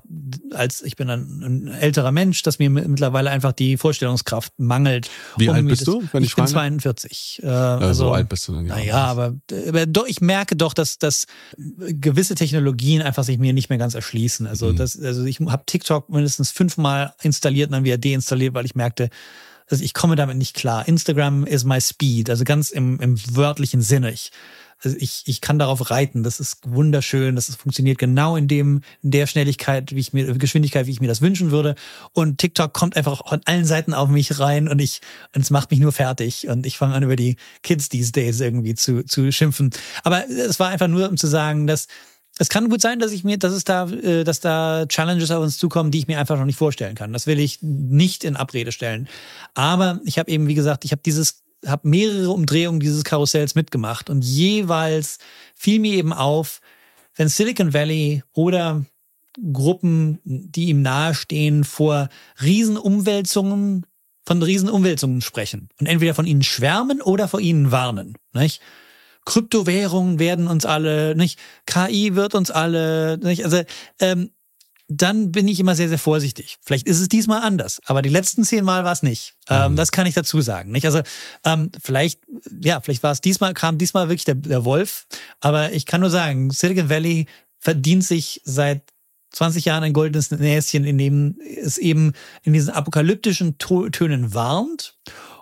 als 0.54 0.84
ich 0.84 0.96
bin 0.96 1.10
ein, 1.10 1.42
ein 1.44 1.68
älterer 1.68 2.12
Mensch, 2.12 2.44
dass 2.44 2.60
mir 2.60 2.70
mittlerweile 2.70 3.32
einfach 3.32 3.52
die 3.52 3.78
Vorstellungskraft 3.78 4.54
mangelt. 4.58 5.10
Wie 5.38 5.50
um 5.50 5.56
alt 5.56 5.68
bist 5.68 5.82
das, 5.82 5.86
du? 5.88 6.04
Wenn 6.12 6.24
ich, 6.24 6.30
ich 6.30 6.36
bin 6.36 6.48
42. 6.48 7.42
Äh, 7.44 7.48
also, 7.48 8.06
so 8.06 8.12
alt 8.12 8.30
bist 8.30 8.48
du 8.48 8.54
dann 8.54 8.68
ja. 8.68 8.76
Naja, 8.76 9.06
aber, 9.06 9.36
aber 9.68 9.86
doch, 9.88 10.06
ich 10.08 10.22
merke 10.22 10.56
doch, 10.56 10.74
dass, 10.74 11.00
dass 11.00 11.26
gewisse 12.12 12.36
Technologien 12.36 13.02
einfach 13.02 13.24
sich 13.24 13.38
mir 13.38 13.54
nicht 13.54 13.70
mehr 13.70 13.78
ganz 13.78 13.96
erschließen. 13.96 14.48
Also, 14.48 14.68
mhm. 14.68 14.76
das, 14.76 15.02
also 15.02 15.24
ich 15.24 15.40
habe 15.40 15.64
TikTok 15.66 16.10
mindestens 16.10 16.52
fünfmal 16.52 17.14
installiert 17.22 17.70
und 17.70 17.74
dann 17.74 17.84
wieder 17.84 17.98
deinstalliert, 17.98 18.54
weil 18.54 18.66
ich 18.66 18.76
merkte, 18.76 19.10
also 19.70 19.84
ich 19.84 19.94
komme 19.94 20.16
damit 20.18 20.38
nicht 20.38 20.56
klar. 20.56 20.88
Instagram 20.88 21.46
is 21.46 21.64
my 21.64 21.80
speed, 21.80 22.30
also 22.30 22.44
ganz 22.44 22.72
im, 22.72 23.00
im 23.00 23.18
wörtlichen 23.36 23.82
Sinne. 23.82 24.12
Ich, 24.12 24.32
also 24.84 24.98
ich, 25.00 25.24
ich 25.26 25.42
kann 25.42 25.60
darauf 25.60 25.92
reiten. 25.92 26.24
Das 26.24 26.40
ist 26.40 26.60
wunderschön. 26.66 27.36
Das 27.36 27.50
ist, 27.50 27.58
funktioniert 27.58 27.98
genau 27.98 28.36
in 28.36 28.48
dem, 28.48 28.82
in 29.02 29.12
der 29.12 29.28
Schnelligkeit, 29.28 29.94
wie 29.94 30.00
ich 30.00 30.14
mir, 30.14 30.34
Geschwindigkeit, 30.38 30.88
wie 30.88 30.92
ich 30.92 31.02
mir 31.02 31.08
das 31.08 31.22
wünschen 31.22 31.52
würde. 31.52 31.76
Und 32.14 32.40
TikTok 32.40 32.74
kommt 32.74 32.98
einfach 32.98 33.28
von 33.28 33.42
allen 33.46 33.66
Seiten 33.66 33.94
auf 33.94 34.10
mich 34.10 34.40
rein 34.40 34.68
und 34.68 34.80
ich, 34.80 35.02
und 35.36 35.42
es 35.42 35.50
macht 35.50 35.72
mich 35.72 35.80
nur 35.80 35.92
fertig. 35.92 36.48
Und 36.48 36.66
ich 36.66 36.78
fange 36.78 36.96
an, 36.96 37.04
über 37.04 37.16
die 37.16 37.36
Kids 37.64 37.90
these 37.90 38.12
days 38.12 38.40
irgendwie 38.40 38.76
zu, 38.76 39.04
zu 39.04 39.32
schimpfen. 39.32 39.70
Aber 40.04 40.28
es 40.30 40.60
war 40.60 40.70
einfach 40.70 40.88
nur, 40.88 41.10
um 41.10 41.18
zu 41.18 41.28
sagen, 41.28 41.68
dass, 41.68 41.88
es 42.40 42.50
kann 42.50 42.70
gut 42.70 42.82
sein, 42.82 43.00
dass 43.00 43.12
ich 43.12 43.24
mir, 43.24 43.38
dass 43.38 43.54
es 43.54 43.66
da, 43.66 43.88
äh, 43.88 44.24
dass 44.24 44.40
da 44.40 44.86
Challenges 44.88 45.30
auf 45.30 45.44
uns 45.44 45.58
zukommen, 45.58 45.92
die 45.92 46.00
ich 46.00 46.08
mir 46.08 46.20
einfach 46.20 46.38
noch 46.38 46.46
nicht 46.46 46.58
vorstellen 46.58 46.96
kann. 46.96 47.14
Das 47.14 47.28
will 47.28 47.40
ich 47.40 47.60
nicht 47.62 48.24
in 48.24 48.36
Abrede 48.36 48.72
stellen. 48.72 49.08
Aber 49.54 50.00
ich 50.06 50.18
habe 50.18 50.32
eben, 50.32 50.48
wie 50.48 50.56
gesagt, 50.56 50.86
ich 50.86 50.92
habe 50.92 51.02
dieses 51.06 51.44
habe 51.66 51.88
mehrere 51.88 52.32
Umdrehungen 52.32 52.80
dieses 52.80 53.04
Karussells 53.04 53.56
mitgemacht 53.56 54.10
und 54.10 54.24
jeweils 54.24 55.20
fiel 55.56 55.80
mir 55.80 55.96
eben 55.96 56.14
auf, 56.14 56.62
wenn 57.16 57.28
Silicon 57.28 57.74
Valley 57.74 58.24
oder 58.34 58.86
Gruppen, 59.54 60.20
die 60.24 60.66
ihm 60.66 60.82
nahestehen, 60.82 61.64
vor 61.64 62.10
Riesenumwälzungen, 62.42 63.86
von 64.26 64.44
Riesenumwälzungen 64.44 65.22
sprechen 65.22 65.70
und 65.80 65.88
entweder 65.88 66.14
von 66.14 66.26
ihnen 66.26 66.44
schwärmen 66.44 67.02
oder 67.02 67.28
vor 67.28 67.40
ihnen 67.40 67.72
warnen. 67.72 68.18
Nicht? 68.34 68.62
Kryptowährungen 69.26 70.20
werden 70.20 70.48
uns 70.48 70.66
alle, 70.66 71.16
nicht? 71.16 71.40
KI 71.66 72.16
wird 72.16 72.34
uns 72.36 72.50
alle, 72.50 73.18
nicht? 73.20 73.46
Also 73.46 73.62
ähm, 74.00 74.32
dann 74.94 75.32
bin 75.32 75.48
ich 75.48 75.60
immer 75.60 75.76
sehr, 75.76 75.88
sehr 75.88 75.98
vorsichtig. 75.98 76.58
Vielleicht 76.62 76.88
ist 76.88 77.00
es 77.00 77.08
diesmal 77.08 77.42
anders, 77.42 77.80
aber 77.86 78.02
die 78.02 78.10
letzten 78.10 78.44
zehn 78.44 78.66
Mal 78.66 78.84
war 78.84 78.92
es 78.92 79.04
nicht. 79.04 79.36
Ähm, 79.50 79.72
mhm. 79.72 79.76
Das 79.78 79.92
kann 79.92 80.06
ich 80.06 80.14
dazu 80.14 80.42
sagen. 80.42 80.72
Nicht? 80.72 80.86
Also 80.86 81.02
ähm, 81.46 81.72
vielleicht, 81.82 82.20
ja, 82.62 82.82
vielleicht 82.82 83.04
war 83.04 83.12
es 83.12 83.22
diesmal, 83.22 83.54
kam 83.54 83.78
diesmal 83.78 84.10
wirklich 84.10 84.26
der, 84.26 84.36
der 84.36 84.66
Wolf, 84.66 85.08
aber 85.40 85.72
ich 85.72 85.86
kann 85.86 86.02
nur 86.02 86.10
sagen, 86.10 86.52
Silicon 86.52 86.90
Valley 86.90 87.28
verdient 87.58 88.04
sich 88.04 88.42
seit 88.44 88.84
20 89.32 89.64
Jahren 89.64 89.84
ein 89.84 89.94
goldenes 89.94 90.30
Näschen, 90.32 90.84
in 90.84 90.98
dem 90.98 91.40
es 91.40 91.78
eben 91.78 92.12
in 92.44 92.52
diesen 92.52 92.72
apokalyptischen 92.72 93.58
Tönen 93.58 94.34
warnt 94.34 94.98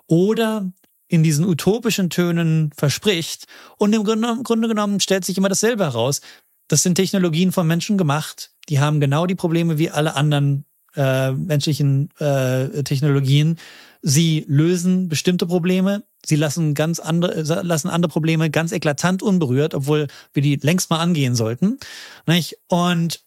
oder 0.05 0.71
in 1.07 1.23
diesen 1.23 1.45
utopischen 1.45 2.11
Tönen 2.11 2.71
verspricht. 2.77 3.47
Und 3.77 3.93
im 3.93 4.03
Grunde 4.03 4.67
genommen 4.67 4.99
stellt 4.99 5.25
sich 5.25 5.37
immer 5.39 5.49
dasselbe 5.49 5.85
heraus. 5.85 6.21
Das 6.67 6.83
sind 6.83 6.95
Technologien 6.95 7.51
von 7.51 7.65
Menschen 7.65 7.97
gemacht, 7.97 8.51
die 8.69 8.79
haben 8.79 8.99
genau 8.99 9.25
die 9.25 9.35
Probleme 9.35 9.77
wie 9.77 9.89
alle 9.89 10.15
anderen 10.15 10.65
äh, 10.95 11.31
menschlichen 11.31 12.09
äh, 12.19 12.83
Technologien. 12.83 13.57
Sie 14.01 14.45
lösen 14.47 15.09
bestimmte 15.09 15.45
Probleme, 15.45 16.03
sie 16.25 16.35
lassen 16.35 16.73
ganz 16.73 16.99
andere, 16.99 17.41
lassen 17.63 17.89
andere 17.89 18.11
Probleme 18.11 18.49
ganz 18.49 18.71
eklatant 18.71 19.21
unberührt, 19.21 19.73
obwohl 19.73 20.07
wir 20.33 20.41
die 20.41 20.55
längst 20.55 20.89
mal 20.89 20.99
angehen 20.99 21.35
sollten. 21.35 21.79
Nicht? 22.25 22.57
Und 22.67 23.23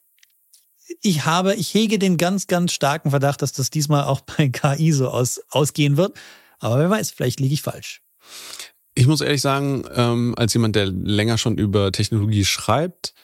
ich 1.03 1.25
habe, 1.25 1.55
ich 1.55 1.75
hege 1.75 1.99
den 1.99 2.17
ganz, 2.17 2.47
ganz 2.47 2.73
starken 2.73 3.11
Verdacht, 3.11 3.43
dass 3.43 3.53
das 3.53 3.71
diesmal 3.71 4.05
auch 4.05 4.21
bei 4.21 4.49
KI 4.49 4.93
so 4.93 5.09
aus, 5.09 5.43
ausgehen 5.51 5.97
wird. 5.97 6.17
Aber 6.59 6.79
wer 6.79 6.91
weiß, 6.91 7.11
vielleicht 7.11 7.41
liege 7.41 7.55
ich 7.55 7.63
falsch. 7.63 8.03
Ich 8.95 9.07
muss 9.07 9.21
ehrlich 9.21 9.41
sagen, 9.41 9.85
ähm, 9.95 10.35
als 10.37 10.53
jemand, 10.53 10.77
der 10.77 10.87
länger 10.87 11.39
schon 11.39 11.59
über 11.59 11.93
Technologie 11.93 12.45
schreibt, 12.45 13.15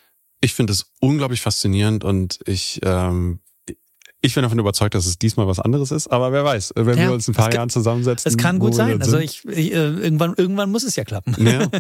ich 0.41 0.55
finde 0.55 0.73
es 0.73 0.93
unglaublich 1.01 1.41
faszinierend 1.41 2.05
und 2.05 2.41
ich 2.47 2.81
ähm, 2.83 3.41
ich 4.21 4.35
bin 4.35 4.43
davon 4.43 4.59
überzeugt, 4.59 4.95
dass 4.95 5.07
es 5.07 5.17
diesmal 5.17 5.47
was 5.47 5.61
anderes 5.61 5.93
ist, 5.93 6.09
aber 6.09 6.33
wer 6.33 6.45
weiß, 6.45 6.73
wenn 6.75 6.99
ja, 6.99 7.05
wir 7.05 7.13
uns 7.13 7.29
ein 7.29 7.35
paar 7.35 7.55
Jahren 7.55 7.71
zusammensetzen. 7.71 8.29
Es 8.29 8.37
kann 8.37 8.59
gut 8.59 8.75
sein. 8.75 9.01
Also 9.01 9.19
ich, 9.19 9.45
ich, 9.45 9.73
äh, 9.73 9.77
irgendwann, 9.77 10.35
irgendwann 10.37 10.73
muss 10.73 10.83
es 10.83 10.97
ja 10.97 11.05
klappen. 11.05 11.37
Ja. 11.39 11.69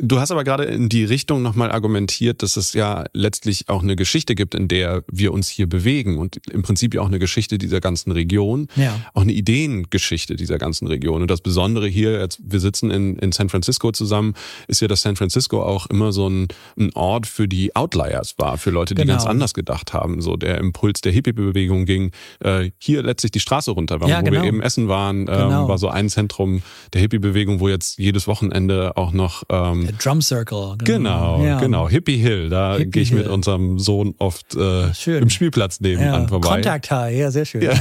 Du 0.00 0.20
hast 0.20 0.30
aber 0.30 0.44
gerade 0.44 0.64
in 0.64 0.88
die 0.88 1.04
Richtung 1.04 1.42
nochmal 1.42 1.72
argumentiert, 1.72 2.44
dass 2.44 2.56
es 2.56 2.74
ja 2.74 3.06
letztlich 3.12 3.68
auch 3.68 3.82
eine 3.82 3.96
Geschichte 3.96 4.36
gibt, 4.36 4.54
in 4.54 4.68
der 4.68 5.02
wir 5.10 5.32
uns 5.32 5.48
hier 5.48 5.68
bewegen 5.68 6.18
und 6.18 6.36
im 6.48 6.62
Prinzip 6.62 6.94
ja 6.94 7.00
auch 7.00 7.08
eine 7.08 7.18
Geschichte 7.18 7.58
dieser 7.58 7.80
ganzen 7.80 8.12
Region, 8.12 8.68
ja. 8.76 8.94
auch 9.14 9.22
eine 9.22 9.32
Ideengeschichte 9.32 10.36
dieser 10.36 10.58
ganzen 10.58 10.86
Region. 10.86 11.22
Und 11.22 11.28
das 11.28 11.40
Besondere 11.40 11.88
hier, 11.88 12.20
jetzt, 12.20 12.38
wir 12.40 12.60
sitzen 12.60 12.92
in, 12.92 13.16
in 13.16 13.32
San 13.32 13.48
Francisco 13.48 13.90
zusammen, 13.90 14.34
ist 14.68 14.80
ja, 14.80 14.86
dass 14.86 15.02
San 15.02 15.16
Francisco 15.16 15.60
auch 15.60 15.86
immer 15.86 16.12
so 16.12 16.28
ein, 16.28 16.46
ein 16.78 16.94
Ort 16.94 17.26
für 17.26 17.48
die 17.48 17.74
Outliers 17.74 18.36
war, 18.38 18.58
für 18.58 18.70
Leute, 18.70 18.94
die 18.94 19.02
genau. 19.02 19.14
ganz 19.14 19.26
anders 19.26 19.54
gedacht 19.54 19.92
haben. 19.92 20.22
So 20.22 20.36
der 20.36 20.58
Impuls 20.58 21.00
der 21.00 21.10
Hippie-Bewegung 21.10 21.59
Bewegung 21.60 21.84
ging. 21.84 22.10
Äh, 22.40 22.70
hier 22.78 23.02
letztlich 23.02 23.32
die 23.32 23.40
Straße 23.40 23.70
runter, 23.70 23.98
ja, 24.06 24.20
wo 24.20 24.24
genau. 24.24 24.42
wir 24.42 24.48
eben 24.48 24.62
essen 24.62 24.88
waren, 24.88 25.20
ähm, 25.20 25.26
genau. 25.26 25.68
war 25.68 25.78
so 25.78 25.88
ein 25.88 26.08
Zentrum 26.08 26.62
der 26.92 27.02
Hippie-Bewegung, 27.02 27.60
wo 27.60 27.68
jetzt 27.68 27.98
jedes 27.98 28.26
Wochenende 28.26 28.96
auch 28.96 29.12
noch 29.12 29.42
ähm, 29.50 29.86
der 29.86 29.92
Drum 29.96 30.22
Circle. 30.22 30.76
Genau, 30.78 31.38
genau, 31.38 31.44
ja. 31.44 31.60
genau. 31.60 31.88
Hippie 31.88 32.16
Hill. 32.16 32.48
Da 32.48 32.78
gehe 32.78 33.02
ich 33.02 33.12
mit 33.12 33.26
unserem 33.26 33.78
Sohn 33.78 34.14
oft 34.18 34.56
äh, 34.56 35.18
im 35.18 35.30
Spielplatz 35.30 35.80
nebenan 35.80 36.22
ja. 36.22 36.28
vorbei. 36.28 36.48
Contact 36.48 36.90
High, 36.90 37.18
ja, 37.18 37.30
sehr 37.30 37.44
schön. 37.44 37.62
Ja. 37.62 37.74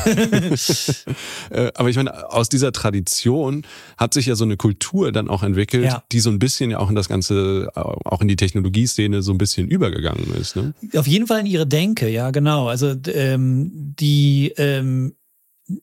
Äh, 1.50 1.72
aber 1.76 1.90
ich 1.90 1.96
meine, 1.96 2.32
aus 2.32 2.50
dieser 2.50 2.72
Tradition 2.72 3.64
hat 3.98 4.14
sich 4.14 4.26
ja 4.26 4.36
so 4.36 4.44
eine 4.44 4.58
Kultur 4.58 5.12
dann 5.12 5.28
auch 5.28 5.42
entwickelt, 5.42 5.86
ja. 5.86 6.04
die 6.12 6.20
so 6.20 6.30
ein 6.30 6.38
bisschen 6.38 6.72
ja 6.72 6.80
auch 6.80 6.90
in 6.90 6.96
das 6.96 7.08
Ganze, 7.08 7.70
auch 7.76 8.22
in 8.22 8.28
die 8.28 8.36
Technologieszene 8.36 9.22
so 9.22 9.32
ein 9.32 9.38
bisschen 9.38 9.68
übergegangen 9.68 10.34
ist. 10.40 10.56
Ne? 10.56 10.74
Auf 10.96 11.08
jeden 11.08 11.28
Fall 11.28 11.40
in 11.42 11.46
ihre 11.46 11.66
Denke, 11.66 12.10
ja, 12.10 12.32
genau. 12.32 12.68
Also 12.68 12.94
ähm, 13.14 13.69
die 13.72 14.54
ähm, 14.58 15.16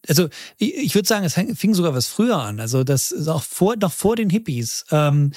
also 0.08 0.28
ich, 0.58 0.94
würde 0.94 1.06
sagen, 1.06 1.24
es 1.24 1.34
fing 1.58 1.74
sogar 1.74 1.94
was 1.94 2.06
früher 2.08 2.38
an. 2.38 2.60
Also 2.60 2.84
das 2.84 3.12
ist 3.12 3.28
auch 3.28 3.42
vor, 3.42 3.76
noch 3.76 3.92
vor 3.92 4.16
den 4.16 4.30
Hippies 4.30 4.84
ähm, 4.90 5.32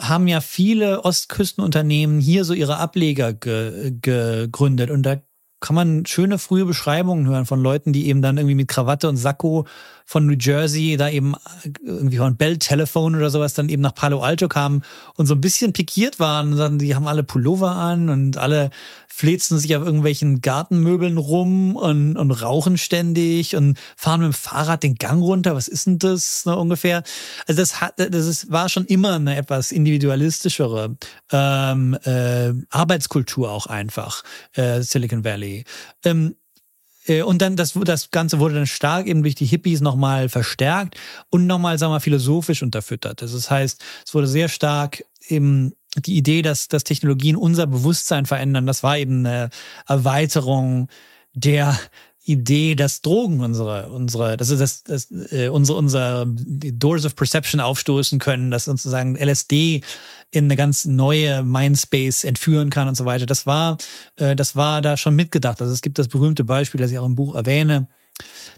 haben 0.00 0.26
ja 0.26 0.40
viele 0.40 1.04
Ostküstenunternehmen 1.04 2.20
hier 2.20 2.44
so 2.44 2.54
ihre 2.54 2.78
Ableger 2.78 3.32
ge, 3.32 3.92
gegründet 4.00 4.90
und 4.90 5.02
da 5.04 5.20
kann 5.60 5.76
man 5.76 6.04
schöne 6.06 6.38
frühe 6.38 6.64
Beschreibungen 6.64 7.28
hören 7.28 7.46
von 7.46 7.62
Leuten, 7.62 7.92
die 7.92 8.08
eben 8.08 8.20
dann 8.20 8.36
irgendwie 8.36 8.56
mit 8.56 8.68
Krawatte 8.68 9.08
und 9.08 9.16
Sakko 9.16 9.66
von 10.12 10.26
New 10.26 10.36
Jersey 10.38 10.98
da 10.98 11.08
eben 11.08 11.34
irgendwie 11.82 12.18
von 12.18 12.36
Bell 12.36 12.58
Telephone 12.58 13.16
oder 13.16 13.30
sowas 13.30 13.54
dann 13.54 13.70
eben 13.70 13.80
nach 13.80 13.94
Palo 13.94 14.20
Alto 14.20 14.46
kamen 14.46 14.82
und 15.16 15.24
so 15.24 15.34
ein 15.34 15.40
bisschen 15.40 15.72
pikiert 15.72 16.20
waren. 16.20 16.52
Und 16.52 16.58
dann, 16.58 16.78
die 16.78 16.94
haben 16.94 17.06
alle 17.06 17.22
Pullover 17.22 17.70
an 17.70 18.10
und 18.10 18.36
alle 18.36 18.68
flezen 19.08 19.58
sich 19.58 19.74
auf 19.74 19.82
irgendwelchen 19.82 20.42
Gartenmöbeln 20.42 21.16
rum 21.16 21.76
und, 21.76 22.18
und 22.18 22.30
rauchen 22.30 22.76
ständig 22.76 23.56
und 23.56 23.78
fahren 23.96 24.20
mit 24.20 24.32
dem 24.32 24.34
Fahrrad 24.34 24.82
den 24.82 24.96
Gang 24.96 25.22
runter. 25.22 25.54
Was 25.54 25.66
ist 25.66 25.86
denn 25.86 25.98
das 25.98 26.44
ne, 26.44 26.56
ungefähr? 26.56 27.02
Also 27.46 27.62
das 27.62 27.80
hat, 27.80 27.94
das 27.96 28.26
ist, 28.26 28.52
war 28.52 28.68
schon 28.68 28.84
immer 28.84 29.14
eine 29.14 29.36
etwas 29.36 29.72
individualistischere 29.72 30.94
ähm, 31.30 31.96
äh, 32.04 32.52
Arbeitskultur 32.68 33.50
auch 33.50 33.66
einfach, 33.66 34.24
äh, 34.52 34.82
Silicon 34.82 35.24
Valley. 35.24 35.64
Ähm, 36.04 36.34
äh, 36.34 36.41
und 37.24 37.42
dann 37.42 37.56
das, 37.56 37.72
das 37.72 38.10
Ganze 38.10 38.38
wurde 38.38 38.54
dann 38.54 38.66
stark 38.66 39.06
eben 39.06 39.22
durch 39.22 39.34
die 39.34 39.46
Hippies 39.46 39.80
nochmal 39.80 40.28
verstärkt 40.28 40.96
und 41.30 41.46
nochmal, 41.46 41.78
sagen 41.78 41.92
wir 41.92 42.00
philosophisch 42.00 42.62
unterfüttert. 42.62 43.22
Das 43.22 43.50
heißt, 43.50 43.82
es 44.06 44.14
wurde 44.14 44.28
sehr 44.28 44.48
stark 44.48 45.04
eben 45.28 45.72
die 45.96 46.16
Idee, 46.16 46.42
dass, 46.42 46.68
dass 46.68 46.84
Technologien 46.84 47.36
unser 47.36 47.66
Bewusstsein 47.66 48.26
verändern, 48.26 48.66
das 48.66 48.82
war 48.82 48.98
eben 48.98 49.26
eine 49.26 49.50
Erweiterung 49.86 50.88
der 51.34 51.78
Idee, 52.24 52.74
dass 52.76 53.00
Drogen 53.00 53.40
unsere, 53.40 53.90
unsere, 53.90 54.36
das 54.36 54.50
ist 54.50 54.60
das, 54.60 54.84
das, 54.84 55.10
äh, 55.32 55.48
unsere, 55.48 55.78
unsere 55.78 56.26
Doors 56.26 57.04
of 57.04 57.16
Perception 57.16 57.60
aufstoßen 57.60 58.18
können, 58.20 58.50
dass 58.50 58.66
sozusagen 58.66 59.16
LSD 59.16 59.82
in 60.30 60.44
eine 60.44 60.56
ganz 60.56 60.84
neue 60.84 61.42
Mindspace 61.42 62.24
entführen 62.24 62.70
kann 62.70 62.86
und 62.88 62.94
so 62.94 63.04
weiter. 63.04 63.26
Das 63.26 63.46
war, 63.46 63.76
äh, 64.16 64.36
das 64.36 64.54
war 64.54 64.82
da 64.82 64.96
schon 64.96 65.16
mitgedacht. 65.16 65.60
Also 65.60 65.72
es 65.72 65.82
gibt 65.82 65.98
das 65.98 66.08
berühmte 66.08 66.44
Beispiel, 66.44 66.80
das 66.80 66.92
ich 66.92 66.98
auch 66.98 67.06
im 67.06 67.16
Buch 67.16 67.34
erwähne, 67.34 67.88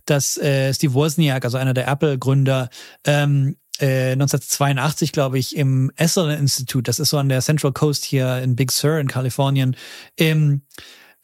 dass 0.04 0.36
äh, 0.36 0.72
Steve 0.74 0.92
Wozniak, 0.92 1.44
also 1.44 1.56
einer 1.56 1.74
der 1.74 1.88
Apple-Gründer, 1.88 2.68
ähm, 3.04 3.56
äh, 3.80 4.12
1982, 4.12 5.12
glaube 5.12 5.38
ich, 5.38 5.56
im 5.56 5.90
Esalen 5.96 6.38
Institute, 6.38 6.84
das 6.84 6.98
ist 6.98 7.10
so 7.10 7.18
an 7.18 7.28
der 7.28 7.40
Central 7.40 7.72
Coast 7.72 8.04
hier 8.04 8.38
in 8.38 8.56
Big 8.56 8.70
Sur 8.70 8.98
in 8.98 9.08
Kalifornien, 9.08 9.74
ähm, 10.16 10.62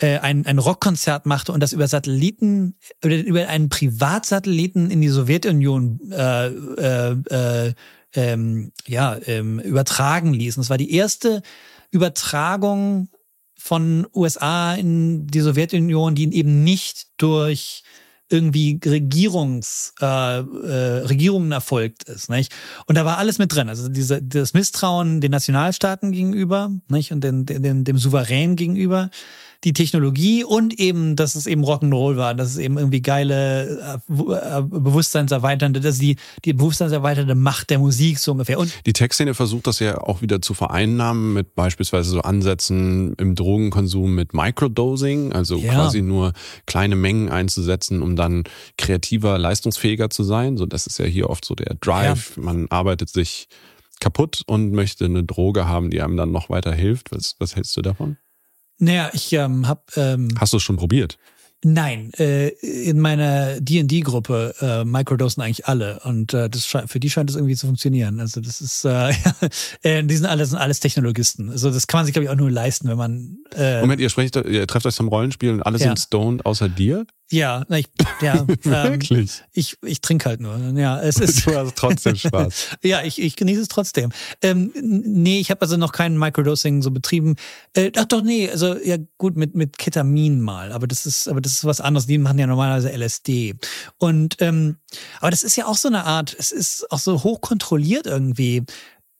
äh, 0.00 0.18
ein, 0.18 0.46
ein 0.46 0.58
Rockkonzert 0.58 1.26
machte 1.26 1.52
und 1.52 1.60
das 1.60 1.72
über 1.72 1.86
Satelliten, 1.86 2.76
über, 3.02 3.16
über 3.16 3.48
einen 3.48 3.68
Privatsatelliten 3.68 4.90
in 4.90 5.00
die 5.00 5.08
Sowjetunion 5.08 6.00
äh, 6.10 6.46
äh, 6.46 7.16
äh, 7.30 7.74
ähm, 8.14 8.72
ja, 8.86 9.18
ähm, 9.26 9.60
übertragen 9.60 10.32
ließ. 10.32 10.56
Und 10.56 10.62
das 10.62 10.70
war 10.70 10.78
die 10.78 10.92
erste 10.92 11.42
Übertragung 11.90 13.08
von 13.54 14.06
USA 14.14 14.74
in 14.74 15.26
die 15.26 15.40
Sowjetunion, 15.40 16.14
die 16.14 16.34
eben 16.34 16.64
nicht 16.64 17.08
durch 17.18 17.82
irgendwie 18.30 18.80
Regierungs, 18.82 19.92
äh, 20.00 20.06
äh, 20.06 20.42
Regierungen 21.06 21.52
erfolgt 21.52 22.04
ist. 22.04 22.30
Nicht? 22.30 22.52
Und 22.86 22.94
da 22.94 23.04
war 23.04 23.18
alles 23.18 23.38
mit 23.38 23.54
drin. 23.54 23.68
Also 23.68 23.88
diese, 23.88 24.22
das 24.22 24.54
Misstrauen 24.54 25.20
den 25.20 25.32
Nationalstaaten 25.32 26.12
gegenüber 26.12 26.70
nicht? 26.88 27.12
und 27.12 27.22
den, 27.22 27.44
den, 27.44 27.84
dem 27.84 27.98
Souverän 27.98 28.56
gegenüber 28.56 29.10
die 29.64 29.74
Technologie 29.74 30.42
und 30.42 30.78
eben, 30.80 31.16
dass 31.16 31.34
es 31.34 31.46
eben 31.46 31.64
Rock'n'Roll 31.64 32.16
war, 32.16 32.34
dass 32.34 32.50
es 32.50 32.58
eben 32.58 32.78
irgendwie 32.78 33.02
geile, 33.02 34.00
äh, 34.08 34.22
äh, 34.22 34.62
bewusstseinserweiternde, 34.62 35.80
dass 35.80 35.98
die, 35.98 36.16
die 36.44 36.54
bewusstseinserweiternde 36.54 37.34
Macht 37.34 37.68
der 37.70 37.78
Musik 37.78 38.18
so 38.18 38.32
ungefähr. 38.32 38.58
Und 38.58 38.72
die 38.86 38.94
Textszene 38.94 39.34
versucht 39.34 39.66
das 39.66 39.78
ja 39.78 39.98
auch 39.98 40.22
wieder 40.22 40.40
zu 40.40 40.54
vereinnahmen 40.54 41.34
mit 41.34 41.54
beispielsweise 41.54 42.10
so 42.10 42.22
Ansätzen 42.22 43.14
im 43.14 43.34
Drogenkonsum 43.34 44.14
mit 44.14 44.32
Microdosing, 44.32 45.32
also 45.32 45.58
ja. 45.58 45.74
quasi 45.74 46.00
nur 46.00 46.32
kleine 46.66 46.96
Mengen 46.96 47.28
einzusetzen, 47.28 48.00
um 48.00 48.16
dann 48.16 48.44
kreativer, 48.78 49.38
leistungsfähiger 49.38 50.08
zu 50.08 50.24
sein. 50.24 50.56
So, 50.56 50.64
das 50.64 50.86
ist 50.86 50.98
ja 50.98 51.04
hier 51.04 51.28
oft 51.28 51.44
so 51.44 51.54
der 51.54 51.74
Drive. 51.74 52.36
Ja. 52.36 52.44
Man 52.44 52.66
arbeitet 52.70 53.10
sich 53.10 53.48
kaputt 54.00 54.42
und 54.46 54.72
möchte 54.72 55.04
eine 55.04 55.22
Droge 55.22 55.68
haben, 55.68 55.90
die 55.90 56.00
einem 56.00 56.16
dann 56.16 56.32
noch 56.32 56.48
weiter 56.48 56.72
hilft. 56.72 57.12
Was, 57.12 57.36
was 57.38 57.56
hältst 57.56 57.76
du 57.76 57.82
davon? 57.82 58.16
Naja, 58.80 59.10
ich 59.12 59.32
ähm, 59.32 59.68
habe. 59.68 59.82
Ähm, 59.96 60.28
Hast 60.38 60.52
du 60.52 60.56
es 60.56 60.62
schon 60.62 60.76
probiert? 60.76 61.18
Nein, 61.62 62.10
äh, 62.18 62.48
in 62.48 63.00
meiner 63.00 63.60
D&D-Gruppe 63.60 64.54
äh, 64.62 64.84
microdosen 64.86 65.42
eigentlich 65.42 65.66
alle 65.66 66.00
und 66.04 66.32
äh, 66.32 66.48
das 66.48 66.64
für 66.64 66.98
die 66.98 67.10
scheint 67.10 67.28
es 67.28 67.36
irgendwie 67.36 67.54
zu 67.54 67.66
funktionieren. 67.66 68.18
Also 68.18 68.40
das 68.40 68.62
ist, 68.62 68.86
äh, 68.86 69.12
äh, 69.82 70.02
die 70.02 70.16
sind 70.16 70.24
alle 70.24 70.46
sind 70.46 70.58
alles 70.58 70.80
Technologisten. 70.80 71.50
Also 71.50 71.70
das 71.70 71.86
kann 71.86 71.98
man 71.98 72.06
sich 72.06 72.14
glaube 72.14 72.24
ich 72.24 72.30
auch 72.30 72.36
nur 72.36 72.50
leisten, 72.50 72.88
wenn 72.88 72.96
man. 72.96 73.36
Äh, 73.54 73.82
Moment, 73.82 74.00
ihr 74.00 74.08
sprecht, 74.08 74.36
ihr 74.36 74.66
trefft 74.66 74.86
euch 74.86 74.94
zum 74.94 75.08
Rollenspiel 75.08 75.50
und 75.50 75.62
alle 75.62 75.76
ja. 75.76 75.88
sind 75.88 75.98
stoned 75.98 76.46
außer 76.46 76.70
dir? 76.70 77.04
Ja, 77.30 77.64
na, 77.68 77.78
ich, 77.78 77.86
ja. 78.20 78.46
Ähm, 78.64 78.92
Wirklich? 78.92 79.42
Ich, 79.52 79.76
ich 79.82 80.00
trinke 80.00 80.28
halt 80.28 80.40
nur. 80.40 80.56
Ja, 80.74 81.00
es 81.00 81.18
ist. 81.18 81.46
Du 81.46 81.56
hast 81.56 81.76
trotzdem 81.76 82.14
Spaß. 82.16 82.76
ja, 82.82 83.02
ich, 83.02 83.20
ich 83.20 83.36
genieße 83.36 83.62
es 83.62 83.68
trotzdem. 83.68 84.10
Ähm, 84.42 84.72
nee, 84.82 85.40
ich 85.40 85.50
habe 85.50 85.62
also 85.62 85.76
noch 85.76 85.92
kein 85.92 86.18
Microdosing 86.18 86.82
so 86.82 86.90
betrieben. 86.90 87.36
Äh, 87.74 87.92
ach 87.96 88.04
doch, 88.04 88.22
nee, 88.22 88.50
also 88.50 88.76
ja 88.76 88.96
gut, 89.18 89.36
mit, 89.36 89.54
mit 89.54 89.78
Ketamin 89.78 90.40
mal, 90.40 90.72
aber 90.72 90.86
das 90.86 91.06
ist, 91.06 91.28
aber 91.28 91.40
das 91.40 91.52
ist 91.52 91.64
was 91.64 91.80
anderes. 91.80 92.06
Die 92.06 92.18
machen 92.18 92.38
ja 92.38 92.46
normalerweise 92.46 92.92
LSD. 92.92 93.54
Und 93.98 94.36
ähm, 94.40 94.76
aber 95.20 95.30
das 95.30 95.42
ist 95.42 95.56
ja 95.56 95.66
auch 95.66 95.76
so 95.76 95.88
eine 95.88 96.04
Art, 96.04 96.34
es 96.38 96.52
ist 96.52 96.90
auch 96.90 96.98
so 96.98 97.22
hochkontrolliert 97.22 98.06
irgendwie 98.06 98.64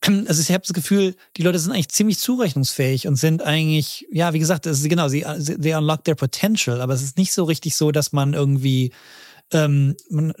also 0.01 0.41
ich 0.41 0.51
habe 0.51 0.63
das 0.65 0.73
Gefühl, 0.73 1.15
die 1.37 1.43
Leute 1.43 1.59
sind 1.59 1.71
eigentlich 1.71 1.89
ziemlich 1.89 2.17
zurechnungsfähig 2.19 3.07
und 3.07 3.15
sind 3.17 3.43
eigentlich, 3.43 4.07
ja, 4.11 4.33
wie 4.33 4.39
gesagt, 4.39 4.65
ist, 4.65 4.87
genau, 4.89 5.07
sie, 5.07 5.21
they 5.21 5.75
unlock 5.75 6.03
their 6.03 6.15
potential, 6.15 6.81
aber 6.81 6.93
es 6.93 7.03
ist 7.03 7.17
nicht 7.17 7.33
so 7.33 7.43
richtig 7.43 7.75
so, 7.75 7.91
dass 7.91 8.11
man 8.11 8.33
irgendwie 8.33 8.91
ähm, 9.53 9.95
man, 10.09 10.33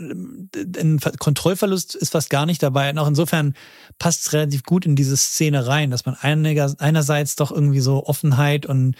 ein 0.55 0.99
Kontrollverlust 1.19 1.95
ist 1.95 2.11
fast 2.11 2.29
gar 2.29 2.45
nicht 2.45 2.63
dabei. 2.63 2.89
Und 2.89 2.97
auch 2.97 3.07
insofern 3.07 3.53
passt 3.99 4.21
es 4.21 4.33
relativ 4.33 4.63
gut 4.63 4.85
in 4.85 4.95
diese 4.95 5.17
Szene 5.17 5.67
rein, 5.67 5.91
dass 5.91 6.05
man 6.05 6.15
einiger, 6.15 6.73
einerseits 6.79 7.35
doch 7.35 7.51
irgendwie 7.51 7.81
so 7.81 8.05
Offenheit 8.05 8.65
und 8.65 8.95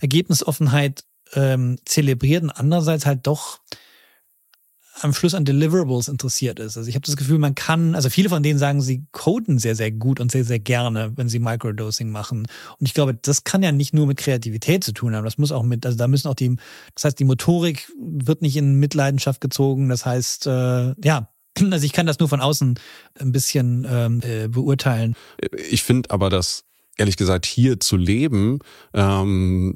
Ergebnisoffenheit 0.00 1.04
ähm, 1.34 1.78
zelebriert 1.84 2.42
und 2.42 2.50
andererseits 2.50 3.06
halt 3.06 3.26
doch 3.26 3.60
am 5.00 5.12
Schluss 5.12 5.34
an 5.34 5.44
Deliverables 5.44 6.08
interessiert 6.08 6.58
ist. 6.58 6.76
Also 6.76 6.88
ich 6.88 6.94
habe 6.94 7.04
das 7.04 7.16
Gefühl, 7.16 7.38
man 7.38 7.54
kann, 7.54 7.94
also 7.94 8.10
viele 8.10 8.28
von 8.28 8.42
denen 8.42 8.58
sagen, 8.58 8.80
sie 8.80 9.06
coden 9.12 9.58
sehr, 9.58 9.74
sehr 9.74 9.90
gut 9.90 10.20
und 10.20 10.30
sehr, 10.30 10.44
sehr 10.44 10.58
gerne, 10.58 11.12
wenn 11.16 11.28
sie 11.28 11.38
Microdosing 11.38 12.10
machen. 12.10 12.46
Und 12.78 12.86
ich 12.86 12.94
glaube, 12.94 13.14
das 13.14 13.44
kann 13.44 13.62
ja 13.62 13.72
nicht 13.72 13.94
nur 13.94 14.06
mit 14.06 14.18
Kreativität 14.18 14.84
zu 14.84 14.92
tun 14.92 15.14
haben. 15.14 15.24
Das 15.24 15.38
muss 15.38 15.52
auch 15.52 15.62
mit, 15.62 15.84
also 15.84 15.98
da 15.98 16.08
müssen 16.08 16.28
auch 16.28 16.34
die, 16.34 16.56
das 16.94 17.04
heißt, 17.04 17.18
die 17.18 17.24
Motorik 17.24 17.90
wird 17.98 18.42
nicht 18.42 18.56
in 18.56 18.74
Mitleidenschaft 18.74 19.40
gezogen. 19.40 19.88
Das 19.88 20.06
heißt, 20.06 20.46
äh, 20.46 20.94
ja, 21.04 21.28
also 21.70 21.84
ich 21.84 21.92
kann 21.92 22.06
das 22.06 22.18
nur 22.18 22.28
von 22.28 22.40
außen 22.40 22.78
ein 23.18 23.32
bisschen 23.32 23.86
ähm, 23.88 24.20
äh, 24.22 24.48
beurteilen. 24.48 25.14
Ich 25.70 25.82
finde 25.82 26.10
aber, 26.10 26.30
dass 26.30 26.64
ehrlich 26.96 27.16
gesagt 27.16 27.46
hier 27.46 27.78
zu 27.80 27.96
leben, 27.96 28.58
ähm, 28.94 29.74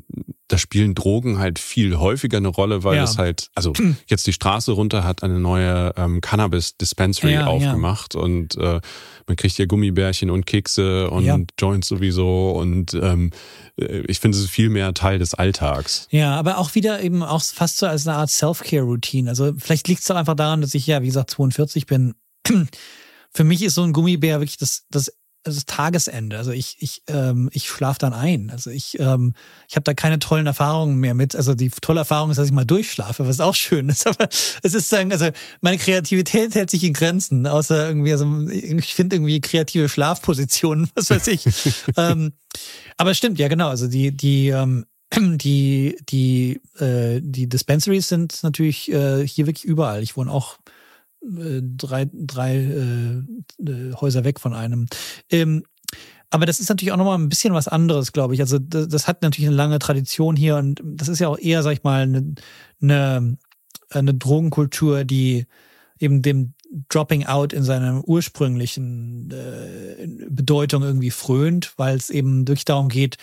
da 0.49 0.59
spielen 0.59 0.95
Drogen 0.95 1.39
halt 1.39 1.59
viel 1.59 1.99
häufiger 1.99 2.39
eine 2.39 2.49
Rolle, 2.49 2.83
weil 2.83 2.97
ja. 2.97 3.05
es 3.05 3.19
halt, 3.19 3.49
also 3.55 3.73
jetzt 4.07 4.27
die 4.27 4.33
Straße 4.33 4.73
runter 4.73 5.05
hat 5.05 5.23
eine 5.23 5.39
neue 5.39 5.93
ähm, 5.97 6.21
Cannabis-Dispensary 6.21 7.35
ja, 7.35 7.47
aufgemacht 7.47 8.15
ja. 8.15 8.21
und 8.21 8.57
äh, 8.57 8.81
man 9.27 9.37
kriegt 9.37 9.55
hier 9.55 9.67
Gummibärchen 9.67 10.31
und 10.31 10.47
Kekse 10.47 11.11
und 11.11 11.53
Joints 11.59 11.89
sowieso 11.89 12.51
und 12.51 12.95
ähm, 12.95 13.31
äh, 13.77 14.01
ich 14.09 14.19
finde 14.19 14.37
es 14.37 14.45
ist 14.45 14.51
viel 14.51 14.71
mehr 14.71 14.93
Teil 14.95 15.19
des 15.19 15.35
Alltags. 15.35 16.09
Ja, 16.11 16.37
aber 16.37 16.59
auch 16.59 16.75
wieder 16.75 17.03
eben 17.03 17.23
auch 17.23 17.43
fast 17.43 17.79
so 17.79 17.87
als 17.87 18.07
eine 18.07 18.17
Art 18.17 18.31
Self-Care-Routine. 18.31 19.29
Also 19.31 19.53
vielleicht 19.57 19.89
liegt 19.89 20.03
es 20.03 20.11
auch 20.11 20.17
einfach 20.17 20.35
daran, 20.35 20.61
dass 20.61 20.75
ich 20.75 20.87
ja, 20.87 21.03
wie 21.03 21.07
gesagt, 21.07 21.31
42 21.31 21.87
bin. 21.87 22.15
Für 23.33 23.45
mich 23.45 23.63
ist 23.63 23.77
so 23.77 23.85
ein 23.85 23.93
Gummibär 23.93 24.41
wirklich 24.41 24.57
das, 24.57 24.87
das 24.91 25.13
ist 25.57 25.69
Tagesende. 25.69 26.37
Also 26.37 26.51
ich, 26.51 26.77
ich, 26.81 27.03
ähm, 27.07 27.49
ich 27.53 27.69
schlafe 27.69 27.99
dann 27.99 28.13
ein. 28.13 28.51
Also 28.51 28.71
ich, 28.71 28.99
ähm, 28.99 29.35
ich 29.69 29.77
habe 29.77 29.85
da 29.85 29.95
keine 29.95 30.19
tollen 30.19 30.47
Erfahrungen 30.47 30.97
mehr 30.97 31.15
mit. 31.15 31.35
Also 31.35 31.55
die 31.55 31.71
tolle 31.71 32.01
Erfahrung 32.01 32.31
ist, 32.31 32.37
dass 32.37 32.47
ich 32.47 32.53
mal 32.53 32.67
durchschlafe, 32.67 33.27
was 33.27 33.41
auch 33.41 33.55
schön 33.55 33.89
ist. 33.89 34.07
Aber 34.07 34.29
es 34.63 34.75
ist 34.75 34.89
sagen, 34.89 35.13
also 35.13 35.29
meine 35.61 35.79
Kreativität 35.79 36.55
hält 36.55 36.71
sich 36.71 36.85
in 36.85 36.93
Grenzen, 36.93 37.47
außer 37.47 37.89
irgendwie, 37.89 38.13
also 38.13 38.49
ich 38.49 38.95
finde 38.95 39.17
irgendwie 39.17 39.41
kreative 39.41 39.89
Schlafpositionen, 39.89 40.91
was 40.95 41.11
weiß 41.11 41.27
ich. 41.29 41.45
ähm, 41.97 42.33
aber 42.97 43.15
stimmt, 43.15 43.39
ja 43.39 43.49
genau. 43.49 43.69
Also 43.69 43.89
die, 43.89 44.15
die, 44.15 44.49
ähm, 44.49 44.85
die, 45.17 45.97
die, 46.09 46.61
äh, 46.79 47.21
die 47.23 47.49
Dispensaries 47.49 48.09
sind 48.09 48.43
natürlich 48.43 48.93
äh, 48.93 49.27
hier 49.27 49.47
wirklich 49.47 49.65
überall. 49.65 50.03
Ich 50.03 50.17
wohne 50.17 50.31
auch 50.31 50.59
drei, 51.23 52.09
drei 52.13 52.57
äh, 52.57 53.19
äh, 53.63 53.95
Häuser 53.95 54.25
weg 54.25 54.41
von 54.41 54.55
einem. 54.55 54.87
Ähm, 55.31 55.65
aber 56.31 56.47
das 56.47 56.61
ist 56.61 56.69
natürlich 56.69 56.93
auch 56.93 56.97
nochmal 56.97 57.19
ein 57.19 57.29
bisschen 57.29 57.55
was 57.55 57.69
anderes, 57.69 58.13
glaube 58.13 58.35
ich. 58.35 58.41
Also 58.41 58.59
das, 58.59 58.89
das, 58.89 59.09
hat 59.09 59.23
natürlich 59.23 59.49
eine 59.49 59.57
lange 59.57 59.81
Tradition 59.81 60.37
hier 60.37 60.57
und 60.57 60.81
das 60.85 61.09
ist 61.09 61.19
ja 61.19 61.29
auch 61.29 61.39
eher, 61.39 61.63
sag 61.63 61.73
ich 61.73 61.83
mal, 61.83 62.03
eine, 62.03 62.35
eine, 62.81 63.37
eine 63.91 64.15
Drogenkultur, 64.15 65.05
die 65.05 65.47
eben 65.99 66.23
dem 66.23 66.55
Dropping 66.89 67.27
Out 67.27 67.53
in 67.53 67.65
seiner 67.65 68.07
ursprünglichen 68.07 69.31
äh, 69.33 70.07
Bedeutung 70.29 70.85
irgendwie 70.85 71.11
frönt, 71.11 71.75
weil 71.77 71.97
es 71.97 72.11
eben 72.11 72.45
durch 72.45 72.65
darum 72.65 72.89
geht, 72.89 73.17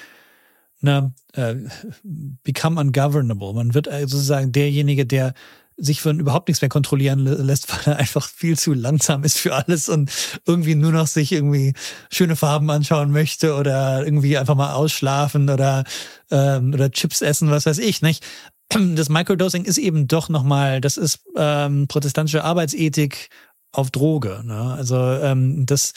ne, 0.82 1.14
äh, 1.32 1.56
become 2.04 2.80
ungovernable. 2.80 3.54
Man 3.54 3.74
wird 3.74 3.88
also 3.88 4.18
sozusagen 4.18 4.52
derjenige, 4.52 5.06
der 5.06 5.34
sich 5.78 6.02
von 6.02 6.20
überhaupt 6.20 6.48
nichts 6.48 6.62
mehr 6.62 6.70
kontrollieren 6.70 7.20
lässt, 7.20 7.70
weil 7.88 7.94
er 7.94 8.00
einfach 8.00 8.28
viel 8.28 8.58
zu 8.58 8.74
langsam 8.74 9.24
ist 9.24 9.38
für 9.38 9.56
alles 9.56 9.90
und 9.90 10.12
irgendwie 10.46 10.76
nur 10.76 10.92
noch 10.92 11.08
sich 11.08 11.32
irgendwie 11.32 11.74
schöne 12.12 12.36
Farben 12.36 12.70
anschauen 12.70 13.12
möchte 13.12 13.56
oder 13.56 14.04
irgendwie 14.04 14.38
einfach 14.38 14.56
mal 14.56 14.74
ausschlafen 14.74 15.50
oder 15.50 15.84
ähm, 16.32 16.74
oder 16.74 16.92
Chips 16.92 17.22
essen, 17.22 17.52
was 17.52 17.66
weiß 17.66 17.78
ich, 17.80 18.02
nicht? 18.02 18.26
Das 18.96 19.08
Microdosing 19.08 19.64
ist 19.64 19.78
eben 19.78 20.10
doch 20.10 20.28
nochmal, 20.28 20.82
das 20.82 20.98
ist 20.98 21.22
ähm, 21.38 21.88
protestantische 21.88 22.44
Arbeitsethik 22.44 23.30
auf 23.72 23.92
Droge. 23.92 24.42
Ne? 24.44 24.74
Also 24.74 24.98
ähm, 24.98 25.66
das 25.66 25.94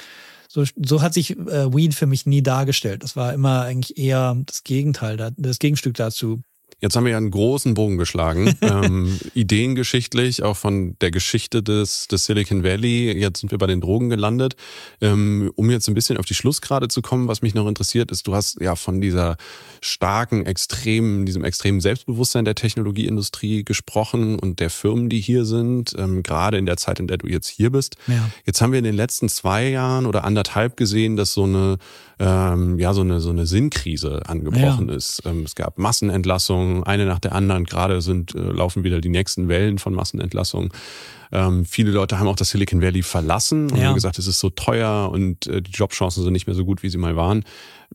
so, 0.48 0.64
so 0.76 1.00
hat 1.00 1.14
sich 1.14 1.38
äh, 1.38 1.72
Weed 1.72 1.94
für 1.94 2.06
mich 2.06 2.26
nie 2.26 2.42
dargestellt. 2.42 3.02
Das 3.02 3.16
war 3.16 3.32
immer 3.32 3.62
eigentlich 3.62 3.96
eher 3.98 4.36
das 4.46 4.64
Gegenteil, 4.64 5.32
das 5.36 5.58
Gegenstück 5.58 5.94
dazu. 5.94 6.42
Jetzt 6.80 6.96
haben 6.96 7.04
wir 7.04 7.12
ja 7.12 7.18
einen 7.18 7.30
großen 7.30 7.74
Bogen 7.74 7.98
geschlagen, 7.98 8.54
ähm, 8.62 9.18
ideengeschichtlich, 9.34 10.42
auch 10.42 10.56
von 10.56 10.96
der 11.00 11.10
Geschichte 11.10 11.62
des, 11.62 12.08
des 12.08 12.26
Silicon 12.26 12.62
Valley. 12.62 13.12
Jetzt 13.18 13.40
sind 13.40 13.50
wir 13.50 13.58
bei 13.58 13.66
den 13.66 13.80
Drogen 13.80 14.08
gelandet. 14.08 14.56
Ähm, 15.00 15.50
um 15.56 15.70
jetzt 15.70 15.88
ein 15.88 15.94
bisschen 15.94 16.16
auf 16.16 16.26
die 16.26 16.34
Schlussgrade 16.34 16.88
zu 16.88 17.02
kommen, 17.02 17.28
was 17.28 17.42
mich 17.42 17.54
noch 17.54 17.66
interessiert, 17.66 18.10
ist, 18.10 18.26
du 18.26 18.34
hast 18.34 18.60
ja 18.60 18.76
von 18.76 19.00
dieser 19.00 19.36
starken, 19.80 20.46
extremen, 20.46 21.26
diesem 21.26 21.44
extremen 21.44 21.80
Selbstbewusstsein 21.80 22.44
der 22.44 22.54
Technologieindustrie 22.54 23.64
gesprochen 23.64 24.38
und 24.38 24.60
der 24.60 24.70
Firmen, 24.70 25.08
die 25.08 25.20
hier 25.20 25.44
sind, 25.44 25.94
ähm, 25.98 26.22
gerade 26.22 26.58
in 26.58 26.66
der 26.66 26.76
Zeit, 26.76 27.00
in 27.00 27.06
der 27.06 27.18
du 27.18 27.26
jetzt 27.26 27.48
hier 27.48 27.70
bist. 27.70 27.96
Ja. 28.06 28.30
Jetzt 28.44 28.60
haben 28.60 28.72
wir 28.72 28.78
in 28.78 28.84
den 28.84 28.96
letzten 28.96 29.28
zwei 29.28 29.68
Jahren 29.68 30.06
oder 30.06 30.24
anderthalb 30.24 30.76
gesehen, 30.76 31.16
dass 31.16 31.32
so 31.32 31.44
eine 31.44 31.78
ähm, 32.20 32.78
ja 32.78 32.92
so 32.92 33.00
eine 33.00 33.20
so 33.20 33.30
eine 33.30 33.46
Sinnkrise 33.46 34.22
angebrochen 34.26 34.88
ja. 34.88 34.94
ist. 34.94 35.22
Ähm, 35.24 35.42
es 35.44 35.54
gab 35.54 35.78
Massenentlassungen 35.78 36.59
Massenentlassungen, 36.60 36.84
eine 36.84 37.06
nach 37.06 37.18
der 37.18 37.32
anderen. 37.32 37.64
Gerade 37.64 38.00
sind, 38.00 38.34
äh, 38.34 38.38
laufen 38.38 38.84
wieder 38.84 39.00
die 39.00 39.08
nächsten 39.08 39.48
Wellen 39.48 39.78
von 39.78 39.94
Massenentlassungen. 39.94 40.70
Ähm, 41.32 41.64
viele 41.64 41.90
Leute 41.90 42.18
haben 42.18 42.28
auch 42.28 42.36
das 42.36 42.50
Silicon 42.50 42.82
Valley 42.82 43.02
verlassen 43.02 43.70
und 43.70 43.78
ja. 43.78 43.86
haben 43.86 43.94
gesagt, 43.94 44.18
es 44.18 44.26
ist 44.26 44.40
so 44.40 44.50
teuer 44.50 45.10
und 45.12 45.46
äh, 45.46 45.62
die 45.62 45.70
Jobchancen 45.70 46.24
sind 46.24 46.32
nicht 46.32 46.46
mehr 46.46 46.56
so 46.56 46.64
gut, 46.64 46.82
wie 46.82 46.90
sie 46.90 46.98
mal 46.98 47.16
waren. 47.16 47.44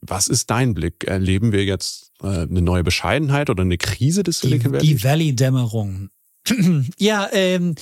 Was 0.02 0.28
ist 0.28 0.50
dein 0.50 0.74
Blick? 0.74 1.04
Erleben 1.06 1.52
wir 1.52 1.66
jetzt 1.66 2.12
äh, 2.22 2.28
eine 2.28 2.62
neue 2.62 2.84
Bescheidenheit 2.84 3.50
oder 3.50 3.64
eine 3.64 3.78
Krise 3.78 4.24
des 4.24 4.40
Silicon 4.40 4.72
Valley? 4.74 4.88
Die 4.88 5.04
Valley-Dämmerung. 5.04 6.10
ja, 6.98 7.28
ähm, 7.34 7.76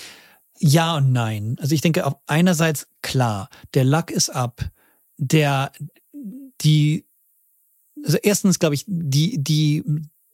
ja 0.57 0.97
und 0.97 1.11
nein. 1.11 1.55
Also 1.59 1.75
ich 1.75 1.81
denke 1.81 2.05
auf 2.05 2.15
einerseits 2.25 2.87
klar, 3.01 3.49
der 3.73 3.83
Luck 3.83 4.09
ist 4.09 4.29
ab. 4.29 4.69
Der, 5.17 5.71
die, 6.61 7.05
also 8.03 8.17
erstens 8.17 8.57
glaube 8.57 8.73
ich, 8.73 8.85
die, 8.87 9.41
die 9.41 9.83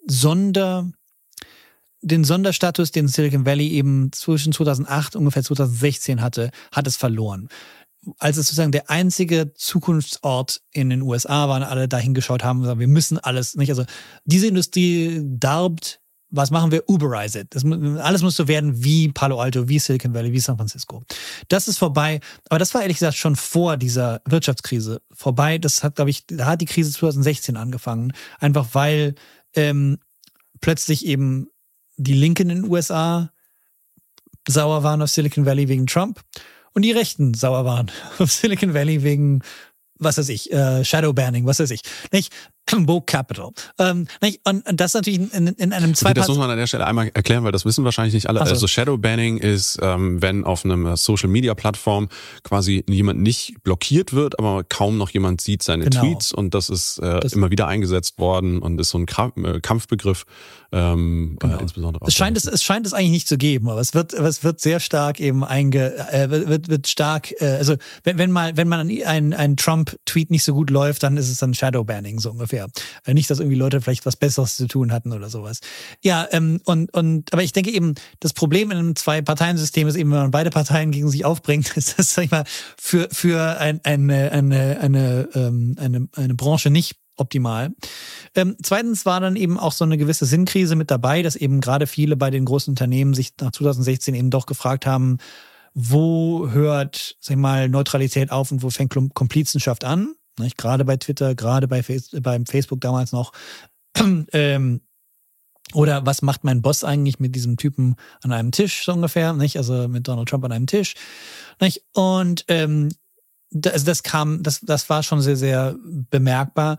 Sonder, 0.10 0.92
den 2.02 2.24
Sonderstatus, 2.24 2.92
den 2.92 3.08
Silicon 3.08 3.46
Valley 3.46 3.70
eben 3.70 4.12
zwischen 4.12 4.54
2008 4.54 5.16
ungefähr 5.16 5.44
2016 5.44 6.22
hatte, 6.22 6.52
hat 6.72 6.88
es 6.88 6.98
verloren. 6.98 7.50
Als 8.18 8.38
es 8.38 8.48
sozusagen 8.48 8.72
der 8.72 8.90
einzige 8.90 9.54
Zukunftsort 9.54 10.62
in 10.72 10.90
den 10.90 11.02
USA 11.02 11.50
war 11.50 11.58
und 11.58 11.64
alle 11.64 11.88
dahin 11.88 12.14
geschaut 12.14 12.44
haben 12.44 12.60
und 12.60 12.64
gesagt, 12.64 12.80
wir 12.80 12.88
müssen 12.88 13.18
alles, 13.18 13.56
nicht? 13.56 13.70
Also 13.70 13.84
diese 14.26 14.48
Industrie 14.48 15.22
darbt 15.24 16.00
was 16.32 16.52
machen 16.52 16.72
wir? 16.72 16.88
Uberize 16.88 17.40
it. 17.40 17.48
Das, 17.52 17.66
alles 17.66 18.22
muss 18.22 18.36
so 18.36 18.48
werden 18.48 18.84
wie 18.84 19.10
Palo 19.10 19.40
Alto, 19.40 19.68
wie 19.68 19.80
Silicon 19.80 20.14
Valley, 20.14 20.32
wie 20.32 20.40
San 20.40 20.58
Francisco. 20.58 21.04
Das 21.48 21.68
ist 21.68 21.80
vorbei. 21.80 22.20
Aber 22.50 22.60
das 22.60 22.74
war 22.74 22.82
ehrlich 22.82 22.98
gesagt 22.98 23.18
schon 23.18 23.36
vor 23.36 23.78
dieser 23.78 24.22
Wirtschaftskrise 24.26 25.02
vorbei. 25.12 25.58
Das 25.58 25.84
hat, 25.84 25.96
glaube 25.96 26.12
ich, 26.12 26.26
da 26.28 26.46
hat 26.46 26.62
die 26.62 26.66
Krise 26.66 26.92
2016 26.92 27.58
angefangen. 27.58 28.14
Einfach 28.40 28.68
weil 28.74 29.16
ähm, 29.56 30.00
plötzlich 30.62 31.06
eben 31.06 31.48
die 31.98 32.14
Linken 32.14 32.50
in 32.50 32.62
den 32.62 32.72
USA 32.72 33.32
sauer 34.48 34.84
waren 34.84 35.02
auf 35.02 35.10
Silicon 35.10 35.46
Valley 35.46 35.68
wegen 35.68 35.86
Trump 35.86 36.24
und 36.74 36.84
die 36.84 36.92
Rechten 36.92 37.34
sauer 37.34 37.66
waren 37.66 37.92
auf 38.20 38.32
Silicon 38.32 38.74
Valley 38.74 39.04
wegen 39.04 39.42
was 40.00 40.18
weiß 40.18 40.30
ich, 40.30 40.52
äh, 40.52 40.84
Shadow 40.84 41.14
Banning, 41.14 41.46
was 41.46 41.60
weiß 41.60 41.72
ich, 41.72 41.82
nicht? 42.12 42.34
Bo 42.86 43.02
Capital. 43.02 43.52
Ähm, 43.78 44.08
nicht? 44.22 44.42
Und, 44.44 44.68
und 44.68 44.80
das 44.80 44.94
natürlich 44.94 45.34
in, 45.34 45.48
in 45.48 45.74
einem 45.74 45.96
zweiten. 45.96 46.12
Okay, 46.12 46.20
das 46.20 46.28
muss 46.28 46.38
man 46.38 46.50
an 46.50 46.58
der 46.58 46.68
Stelle 46.68 46.86
einmal 46.86 47.12
erklären, 47.14 47.44
weil 47.44 47.52
das 47.52 47.66
wissen 47.66 47.84
wahrscheinlich 47.84 48.14
nicht 48.14 48.30
alle. 48.30 48.40
So. 48.40 48.46
Also 48.46 48.68
Shadow 48.68 48.98
Banning 48.98 49.38
ist, 49.38 49.80
ähm, 49.82 50.22
wenn 50.22 50.44
auf 50.44 50.66
einem 50.66 50.96
Social 50.96 51.30
Media 51.30 51.54
Plattform 51.54 52.10
quasi 52.44 52.84
jemand 52.88 53.22
nicht 53.22 53.64
blockiert 53.64 54.14
wird, 54.14 54.40
aber 54.40 54.64
kaum 54.64 54.98
noch 54.98 55.10
jemand 55.10 55.42
sieht 55.42 55.64
seine 55.64 55.86
genau. 55.86 56.02
Tweets 56.02 56.32
und 56.32 56.54
das 56.54 56.70
ist 56.70 57.00
äh, 57.00 57.20
das 57.20 57.34
immer 57.34 57.52
wieder 57.52 57.68
eingesetzt 57.68 58.20
worden 58.20 58.60
und 58.60 58.80
ist 58.80 58.90
so 58.90 59.00
ein 59.00 59.06
äh, 59.44 59.60
Kampfbegriff. 59.60 60.26
Ähm, 60.72 61.38
genau. 61.40 61.58
äh, 61.58 61.62
insbesondere 61.62 62.06
es 62.06 62.14
scheint 62.14 62.38
es, 62.38 62.46
es 62.46 62.64
scheint 62.64 62.86
es 62.86 62.94
eigentlich 62.94 63.10
nicht 63.10 63.28
zu 63.28 63.38
geben, 63.38 63.70
aber 63.70 63.82
es 63.82 63.96
wird, 63.96 64.14
es 64.14 64.44
wird 64.44 64.60
sehr 64.60 64.80
stark 64.80 65.20
eben 65.20 65.44
einge, 65.44 65.96
äh, 66.12 66.30
wird, 66.30 66.68
wird 66.68 66.88
stark, 66.88 67.32
äh, 67.42 67.58
also 67.58 67.76
wenn, 68.04 68.18
wenn 68.20 68.32
mal, 68.32 68.56
wenn 68.56 68.68
man 68.68 68.88
ein, 68.88 69.34
ein 69.34 69.58
Trump-Tweet 69.58 70.30
nicht 70.30 70.44
so 70.44 70.54
gut 70.54 70.70
läuft, 70.70 71.04
dann 71.04 71.18
ist 71.18 71.30
es 71.30 71.38
dann 71.38 71.54
Shadow 71.54 71.84
Banning 71.84 72.20
so 72.20 72.32
ungefähr. 72.32 72.59
Äh, 73.06 73.14
nicht, 73.14 73.30
dass 73.30 73.40
irgendwie 73.40 73.58
Leute 73.58 73.82
vielleicht 73.82 74.06
was 74.06 74.16
Besseres 74.16 74.56
zu 74.56 74.68
tun 74.68 74.92
hatten 74.92 75.14
oder 75.14 75.30
sowas. 75.30 75.60
Ja, 76.04 76.28
ähm, 76.32 76.62
und, 76.66 76.94
und, 76.94 77.32
aber 77.34 77.44
ich 77.44 77.54
denke 77.54 77.72
eben, 77.72 77.96
das 78.20 78.34
Problem 78.34 78.72
in 78.72 78.78
einem 78.78 78.96
Zwei-Parteien-System 78.96 79.88
ist 79.88 79.96
eben, 79.96 80.12
wenn 80.12 80.20
man 80.20 80.32
beide 80.32 80.50
Parteien 80.50 80.92
gegen 80.92 81.10
sich 81.10 81.26
aufbringt, 81.26 81.72
ist 81.78 81.98
das, 81.98 82.14
sag 82.14 82.26
ich 82.26 82.32
mal, 82.32 82.46
für, 82.78 83.08
für 83.12 83.60
ein, 83.60 83.82
eine, 83.84 84.32
eine, 84.32 84.80
eine, 84.80 85.30
ähm, 85.36 85.76
eine, 85.80 86.08
eine 86.16 86.36
Branche 86.36 86.70
nicht 86.70 86.98
optimal. 87.20 87.72
Ähm, 88.36 88.56
zweitens 88.64 89.06
war 89.06 89.20
dann 89.20 89.36
eben 89.36 89.60
auch 89.60 89.74
so 89.74 89.84
eine 89.84 89.98
gewisse 89.98 90.26
Sinnkrise 90.26 90.76
mit 90.76 90.90
dabei, 90.90 91.22
dass 91.22 91.36
eben 91.36 91.62
gerade 91.62 91.88
viele 91.88 92.16
bei 92.16 92.30
den 92.30 92.46
großen 92.46 92.72
Unternehmen 92.72 93.14
sich 93.14 93.34
nach 93.40 93.52
2016 93.52 94.16
eben 94.16 94.30
doch 94.30 94.46
gefragt 94.46 94.86
haben, 94.86 95.18
wo 95.74 96.50
hört, 96.50 97.18
sag 97.20 97.36
ich 97.36 97.40
mal, 97.40 97.70
Neutralität 97.70 98.32
auf 98.32 98.52
und 98.52 98.64
wo 98.64 98.70
fängt 98.70 98.94
Komplizenschaft 99.14 99.84
an? 99.84 100.16
Nicht? 100.40 100.58
Gerade 100.58 100.86
bei 100.86 100.98
Twitter, 100.98 101.36
gerade 101.36 101.68
bei 101.68 101.84
Face 101.84 102.10
beim 102.22 102.46
Facebook 102.46 102.82
damals 102.82 103.12
noch. 103.12 103.32
ähm, 104.32 104.82
oder 105.74 106.06
was 106.06 106.22
macht 106.22 106.44
mein 106.44 106.62
Boss 106.62 106.84
eigentlich 106.84 107.20
mit 107.20 107.36
diesem 107.36 107.58
Typen 107.58 107.96
an 108.24 108.32
einem 108.32 108.52
Tisch 108.52 108.86
so 108.86 108.94
ungefähr, 108.94 109.34
nicht? 109.34 109.58
Also 109.58 109.88
mit 109.88 110.08
Donald 110.08 110.30
Trump 110.30 110.44
an 110.46 110.52
einem 110.52 110.68
Tisch, 110.68 110.96
nicht? 111.62 111.84
Und 111.94 112.46
ähm, 112.48 112.90
das, 113.52 113.74
also 113.74 113.86
das 113.86 114.04
kam, 114.04 114.42
das, 114.44 114.62
das 114.62 114.90
war 114.90 115.04
schon 115.04 115.22
sehr, 115.22 115.38
sehr 115.38 115.76
bemerkbar. 115.84 116.78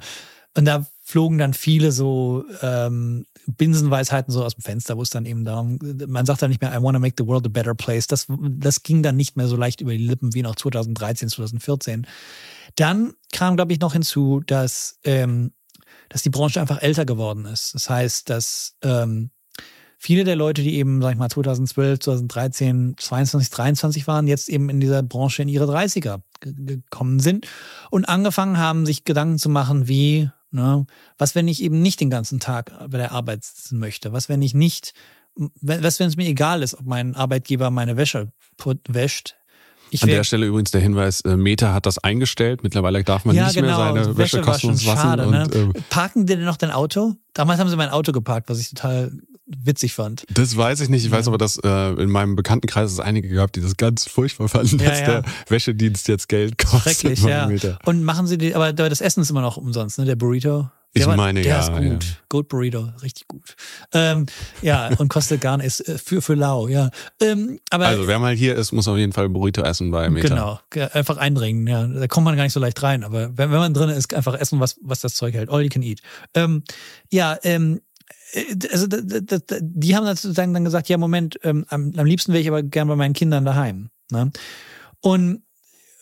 Und 0.56 0.64
da 0.64 0.86
flogen 1.11 1.38
dann 1.38 1.54
viele 1.54 1.90
so 1.90 2.44
ähm, 2.62 3.26
Binsenweisheiten 3.46 4.32
so 4.32 4.44
aus 4.44 4.54
dem 4.54 4.62
Fenster, 4.62 4.96
wo 4.96 5.02
es 5.02 5.11
dann 5.11 5.26
eben 5.26 5.44
darum, 5.44 5.78
man 6.06 6.24
sagt 6.24 6.42
dann 6.42 6.50
nicht 6.50 6.62
mehr, 6.62 6.72
I 6.72 6.80
want 6.80 6.94
to 6.94 7.00
make 7.00 7.16
the 7.18 7.26
world 7.26 7.44
a 7.46 7.48
better 7.48 7.74
place. 7.74 8.06
Das, 8.06 8.26
das 8.28 8.84
ging 8.84 9.02
dann 9.02 9.16
nicht 9.16 9.36
mehr 9.36 9.48
so 9.48 9.56
leicht 9.56 9.80
über 9.80 9.90
die 9.90 10.06
Lippen 10.06 10.34
wie 10.34 10.42
noch 10.42 10.54
2013, 10.54 11.28
2014. 11.28 12.06
Dann 12.76 13.12
kam, 13.32 13.56
glaube 13.56 13.72
ich, 13.72 13.80
noch 13.80 13.92
hinzu, 13.92 14.40
dass, 14.46 15.00
ähm, 15.04 15.52
dass 16.08 16.22
die 16.22 16.30
Branche 16.30 16.61
einfach 16.61 16.80
älter 16.80 17.04
geworden 17.04 17.44
ist. 17.44 17.74
Das 17.74 17.90
heißt, 17.90 18.30
dass 18.30 18.76
ähm, 18.82 19.30
viele 19.98 20.22
der 20.22 20.36
Leute, 20.36 20.62
die 20.62 20.76
eben, 20.76 21.02
sag 21.02 21.12
ich 21.12 21.18
mal, 21.18 21.28
2012, 21.28 21.98
2013, 21.98 22.94
22, 22.96 23.50
23 23.50 24.06
waren, 24.06 24.28
jetzt 24.28 24.48
eben 24.48 24.70
in 24.70 24.78
dieser 24.78 25.02
Branche 25.02 25.42
in 25.42 25.48
ihre 25.48 25.64
30er 25.64 26.20
gekommen 26.40 27.18
sind 27.18 27.48
und 27.90 28.08
angefangen 28.08 28.58
haben, 28.58 28.86
sich 28.86 29.04
Gedanken 29.04 29.38
zu 29.38 29.48
machen, 29.48 29.88
wie, 29.88 30.30
ne, 30.51 30.86
was, 31.18 31.34
wenn 31.34 31.48
ich 31.48 31.62
eben 31.62 31.80
nicht 31.82 32.01
den 32.01 32.11
ganzen 32.11 32.40
Tag 32.40 32.72
bei 32.88 32.98
der 32.98 33.12
Arbeit 33.12 33.44
sitzen 33.44 33.78
möchte? 33.78 34.12
Was, 34.12 34.28
wenn 34.28 34.42
ich 34.42 34.55
nicht, 34.55 34.92
was, 35.34 36.01
wenn 36.01 36.09
es 36.09 36.16
mir 36.16 36.28
egal 36.28 36.62
ist, 36.62 36.74
ob 36.74 36.86
mein 36.86 37.14
Arbeitgeber 37.14 37.70
meine 37.70 37.96
Wäsche 37.96 38.32
wäscht, 38.88 39.36
ich 39.92 40.03
An 40.05 40.09
der 40.09 40.22
Stelle 40.22 40.46
übrigens 40.46 40.70
der 40.70 40.80
Hinweis, 40.80 41.20
äh, 41.22 41.36
Meta 41.36 41.74
hat 41.74 41.84
das 41.84 41.98
eingestellt. 41.98 42.62
Mittlerweile 42.62 43.03
darf 43.03 43.24
man 43.24 43.34
ja, 43.34 43.46
nicht 43.46 43.57
genau. 43.57 43.76
mehr 43.92 44.05
seine 44.05 44.16
Wäsche, 44.16 44.38
Wäsche 44.38 44.40
kostenlos 44.42 44.86
waschen. 44.86 45.03
Schade, 45.03 45.26
und, 45.26 45.32
ne? 45.32 45.48
ähm, 45.53 45.72
Parken 45.90 46.26
die 46.26 46.36
denn 46.36 46.44
noch 46.44 46.57
dein 46.57 46.70
Auto? 46.70 47.14
Damals 47.34 47.59
haben 47.59 47.68
sie 47.68 47.76
mein 47.76 47.88
Auto 47.88 48.12
geparkt, 48.12 48.48
was 48.48 48.61
ich 48.61 48.68
total 48.68 49.11
witzig 49.51 49.94
fand. 49.94 50.24
Das 50.32 50.57
weiß 50.57 50.80
ich 50.80 50.88
nicht. 50.88 51.05
Ich 51.05 51.11
ja. 51.11 51.18
weiß 51.18 51.28
aber, 51.28 51.38
dass 51.38 51.59
äh, 51.59 51.90
in 52.01 52.11
meinem 52.11 52.36
Bekanntenkreis 52.36 52.92
es 52.92 53.01
einige 53.01 53.28
gab, 53.28 53.53
die 53.53 53.61
das 53.61 53.76
ganz 53.76 54.07
furchtbar 54.09 54.48
fanden, 54.48 54.78
ja, 54.78 54.88
dass 54.88 55.01
ja. 55.01 55.07
der 55.07 55.24
Wäschedienst 55.48 56.09
jetzt 56.09 56.28
Geld 56.28 56.59
kostet. 56.59 56.96
Schrecklich, 56.96 57.22
ja. 57.22 57.46
Meter. 57.46 57.78
Und 57.84 58.05
machen 58.05 58.26
sie 58.26 58.38
die, 58.38 58.55
aber 58.55 58.72
das 58.72 59.01
Essen 59.01 59.22
ist 59.22 59.30
immer 59.30 59.42
noch 59.42 59.57
umsonst, 59.57 59.98
ne? 59.98 60.05
Der 60.05 60.16
Burrito. 60.16 60.70
Ich 60.92 61.05
der 61.05 61.16
meine, 61.16 61.42
der 61.42 61.53
ja. 61.53 61.61
ist 61.61 61.72
gut. 61.72 62.05
Ja. 62.05 62.11
Goat 62.28 62.48
Burrito, 62.48 62.88
richtig 63.01 63.28
gut. 63.28 63.55
Ähm, 63.92 64.26
ja, 64.61 64.88
und 64.98 65.07
kostet 65.09 65.40
gar 65.40 65.57
nichts 65.57 65.78
äh, 65.80 65.98
für, 65.98 66.20
für 66.20 66.34
lau, 66.34 66.66
ja. 66.66 66.90
Ähm, 67.20 67.61
aber, 67.70 67.86
also, 67.86 68.09
wer 68.09 68.18
mal 68.18 68.34
hier 68.34 68.57
ist, 68.57 68.72
muss 68.72 68.88
auf 68.88 68.96
jeden 68.96 69.12
Fall 69.12 69.28
Burrito 69.28 69.62
essen 69.62 69.92
bei 69.92 70.11
Meta. 70.11 70.28
Genau, 70.28 70.88
einfach 70.92 71.16
eindringen, 71.16 71.68
ja. 71.68 71.86
Da 71.86 72.09
kommt 72.09 72.24
man 72.24 72.36
gar 72.36 72.42
nicht 72.42 72.53
so 72.53 72.59
leicht 72.59 72.82
rein, 72.82 73.05
aber 73.05 73.28
wenn, 73.38 73.53
wenn 73.53 73.59
man 73.59 73.72
drin 73.72 73.90
ist, 73.90 74.12
einfach 74.12 74.34
essen, 74.34 74.59
was, 74.59 74.80
was 74.82 75.01
das 75.01 75.14
Zeug 75.14 75.34
hält. 75.34 75.48
All 75.48 75.62
you 75.62 75.68
can 75.68 75.82
eat. 75.82 76.01
Ähm, 76.34 76.64
ja, 77.09 77.38
ähm, 77.44 77.76
äh, 77.76 77.80
also 78.70 78.86
die 78.88 79.96
haben 79.96 80.06
sozusagen 80.06 80.54
dann 80.54 80.64
gesagt, 80.64 80.88
ja, 80.88 80.98
Moment, 80.98 81.38
ähm, 81.42 81.64
am, 81.68 81.92
am 81.96 82.06
liebsten 82.06 82.32
wäre 82.32 82.42
ich 82.42 82.48
aber 82.48 82.62
gern 82.62 82.88
bei 82.88 82.96
meinen 82.96 83.14
Kindern 83.14 83.44
daheim. 83.44 83.90
Ne? 84.10 84.30
Und 85.00 85.42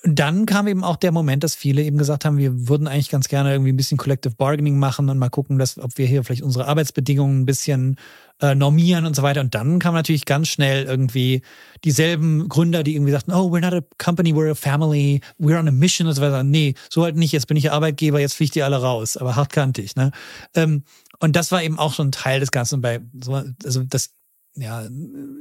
dann 0.04 0.46
kam 0.46 0.68
eben 0.68 0.84
auch 0.84 0.96
der 0.96 1.12
Moment, 1.12 1.42
dass 1.42 1.54
viele 1.54 1.82
eben 1.82 1.98
gesagt 1.98 2.24
haben, 2.24 2.38
wir 2.38 2.68
würden 2.68 2.86
eigentlich 2.86 3.10
ganz 3.10 3.28
gerne 3.28 3.52
irgendwie 3.52 3.72
ein 3.72 3.76
bisschen 3.76 3.98
Collective 3.98 4.34
Bargaining 4.34 4.78
machen 4.78 5.08
und 5.08 5.18
mal 5.18 5.28
gucken, 5.28 5.58
dass, 5.58 5.78
ob 5.78 5.98
wir 5.98 6.06
hier 6.06 6.22
vielleicht 6.22 6.42
unsere 6.42 6.66
Arbeitsbedingungen 6.68 7.40
ein 7.40 7.46
bisschen 7.46 7.96
äh, 8.40 8.54
normieren 8.54 9.06
und 9.06 9.16
so 9.16 9.22
weiter. 9.22 9.40
Und 9.40 9.54
dann 9.54 9.80
kam 9.80 9.94
natürlich 9.94 10.24
ganz 10.24 10.48
schnell 10.48 10.84
irgendwie 10.84 11.42
dieselben 11.84 12.48
Gründer, 12.48 12.84
die 12.84 12.94
irgendwie 12.94 13.12
sagten, 13.12 13.32
oh, 13.32 13.50
we're 13.52 13.60
not 13.60 13.74
a 13.74 13.84
company, 13.98 14.32
we're 14.32 14.50
a 14.50 14.54
family, 14.54 15.20
we're 15.40 15.58
on 15.58 15.68
a 15.68 15.72
mission 15.72 16.06
und 16.06 16.14
so 16.14 16.22
weiter. 16.22 16.44
Nee, 16.44 16.74
so 16.88 17.02
halt 17.02 17.16
nicht, 17.16 17.32
jetzt 17.32 17.48
bin 17.48 17.56
ich 17.56 17.72
Arbeitgeber, 17.72 18.20
jetzt 18.20 18.34
fliegt 18.34 18.54
ihr 18.54 18.64
alle 18.64 18.80
raus, 18.80 19.16
aber 19.16 19.34
hartkantig. 19.34 19.96
Ne? 19.96 20.12
Ähm, 20.54 20.84
und 21.20 21.36
das 21.36 21.52
war 21.52 21.62
eben 21.62 21.78
auch 21.78 21.94
schon 21.94 22.12
Teil 22.12 22.40
des 22.40 22.50
Ganzen 22.50 22.80
bei, 22.80 23.00
so, 23.20 23.42
also 23.64 23.82
das, 23.84 24.10
ja, 24.54 24.86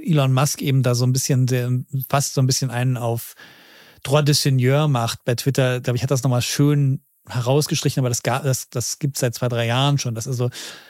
Elon 0.03 0.33
Musk 0.33 0.61
eben 0.61 0.83
da 0.83 0.95
so 0.95 1.05
ein 1.05 1.13
bisschen, 1.13 1.47
der, 1.47 1.71
fast 2.09 2.33
so 2.33 2.41
ein 2.41 2.47
bisschen 2.47 2.69
einen 2.69 2.97
auf 2.97 3.35
Droit 4.03 4.27
de 4.27 4.35
Seigneur 4.35 4.87
macht 4.87 5.23
bei 5.25 5.35
Twitter, 5.35 5.81
glaube 5.81 5.97
ich, 5.97 6.03
hat 6.03 6.11
das 6.11 6.23
nochmal 6.23 6.41
schön 6.41 7.01
herausgestrichen, 7.29 7.99
aber 7.99 8.09
das, 8.09 8.21
das, 8.21 8.69
das 8.69 8.99
gibt 8.99 9.17
seit 9.17 9.35
zwei, 9.35 9.49
drei 9.49 9.65
Jahren 9.65 9.97
schon, 9.97 10.15
dass 10.15 10.27
also 10.27 10.49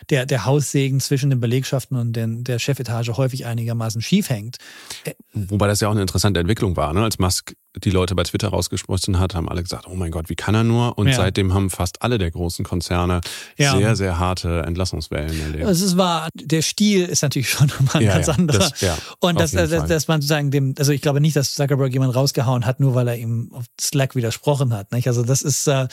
der, 0.10 0.26
der 0.26 0.46
Haussegen 0.46 1.00
zwischen 1.00 1.30
den 1.30 1.40
Belegschaften 1.40 1.98
und 1.98 2.14
den, 2.14 2.44
der 2.44 2.60
Chefetage 2.60 3.18
häufig 3.18 3.46
einigermaßen 3.46 4.02
schief 4.02 4.30
hängt. 4.30 4.58
Wobei 5.34 5.68
das 5.68 5.80
ja 5.80 5.88
auch 5.88 5.94
eine 5.94 6.02
interessante 6.02 6.40
Entwicklung 6.40 6.76
war, 6.76 6.94
ne? 6.94 7.04
als 7.04 7.18
Musk 7.18 7.56
die 7.84 7.90
Leute 7.90 8.16
bei 8.16 8.24
Twitter 8.24 8.50
rausgeschmissen 8.50 9.20
hat, 9.20 9.36
haben 9.36 9.50
alle 9.50 9.64
gesagt, 9.64 9.86
oh 9.88 9.96
mein 9.96 10.12
Gott, 10.12 10.30
wie 10.30 10.36
kann 10.36 10.56
er 10.56 10.64
nur? 10.64 10.98
Und 10.98 11.08
ja. 11.08 11.16
seitdem 11.16 11.54
haben 11.54 11.70
fast 11.70 12.02
alle 12.02 12.18
der 12.18 12.32
großen 12.32 12.66
Konzerne 12.66 13.22
ja. 13.58 13.76
sehr, 13.76 13.96
sehr 13.96 14.20
harte 14.20 14.64
Entlassungswellen 14.64 15.40
erlebt. 15.40 15.66
Also 15.66 15.86
es 15.86 15.98
war, 15.98 16.30
der 16.34 16.62
Stil 16.62 17.06
ist 17.06 17.22
natürlich 17.22 17.50
schon 17.52 17.68
mal 17.68 18.00
ein 18.00 18.04
ja, 18.04 18.14
ganz 18.14 18.30
anderer. 18.30 18.60
Das, 18.60 18.98
und 19.20 19.40
das, 19.40 19.52
das, 19.52 19.70
dass 19.70 20.08
man 20.08 20.22
sozusagen 20.22 20.52
dem, 20.52 20.76
also 20.78 20.92
ich 20.92 21.02
glaube 21.02 21.22
nicht, 21.22 21.36
dass 21.36 21.56
Zuckerberg 21.56 21.92
jemand 21.92 22.16
rausgehauen 22.16 22.66
hat, 22.66 22.80
nur 22.80 22.96
weil 22.96 23.08
er 23.08 23.18
ihm 23.18 23.52
auf 23.54 23.66
Slack 23.80 24.16
widersprochen 24.16 24.74
hat. 24.74 24.92
Nicht? 24.92 25.08
Also 25.08 25.24
das 25.24 25.42
ist 25.42 25.68
äh, 25.68 25.88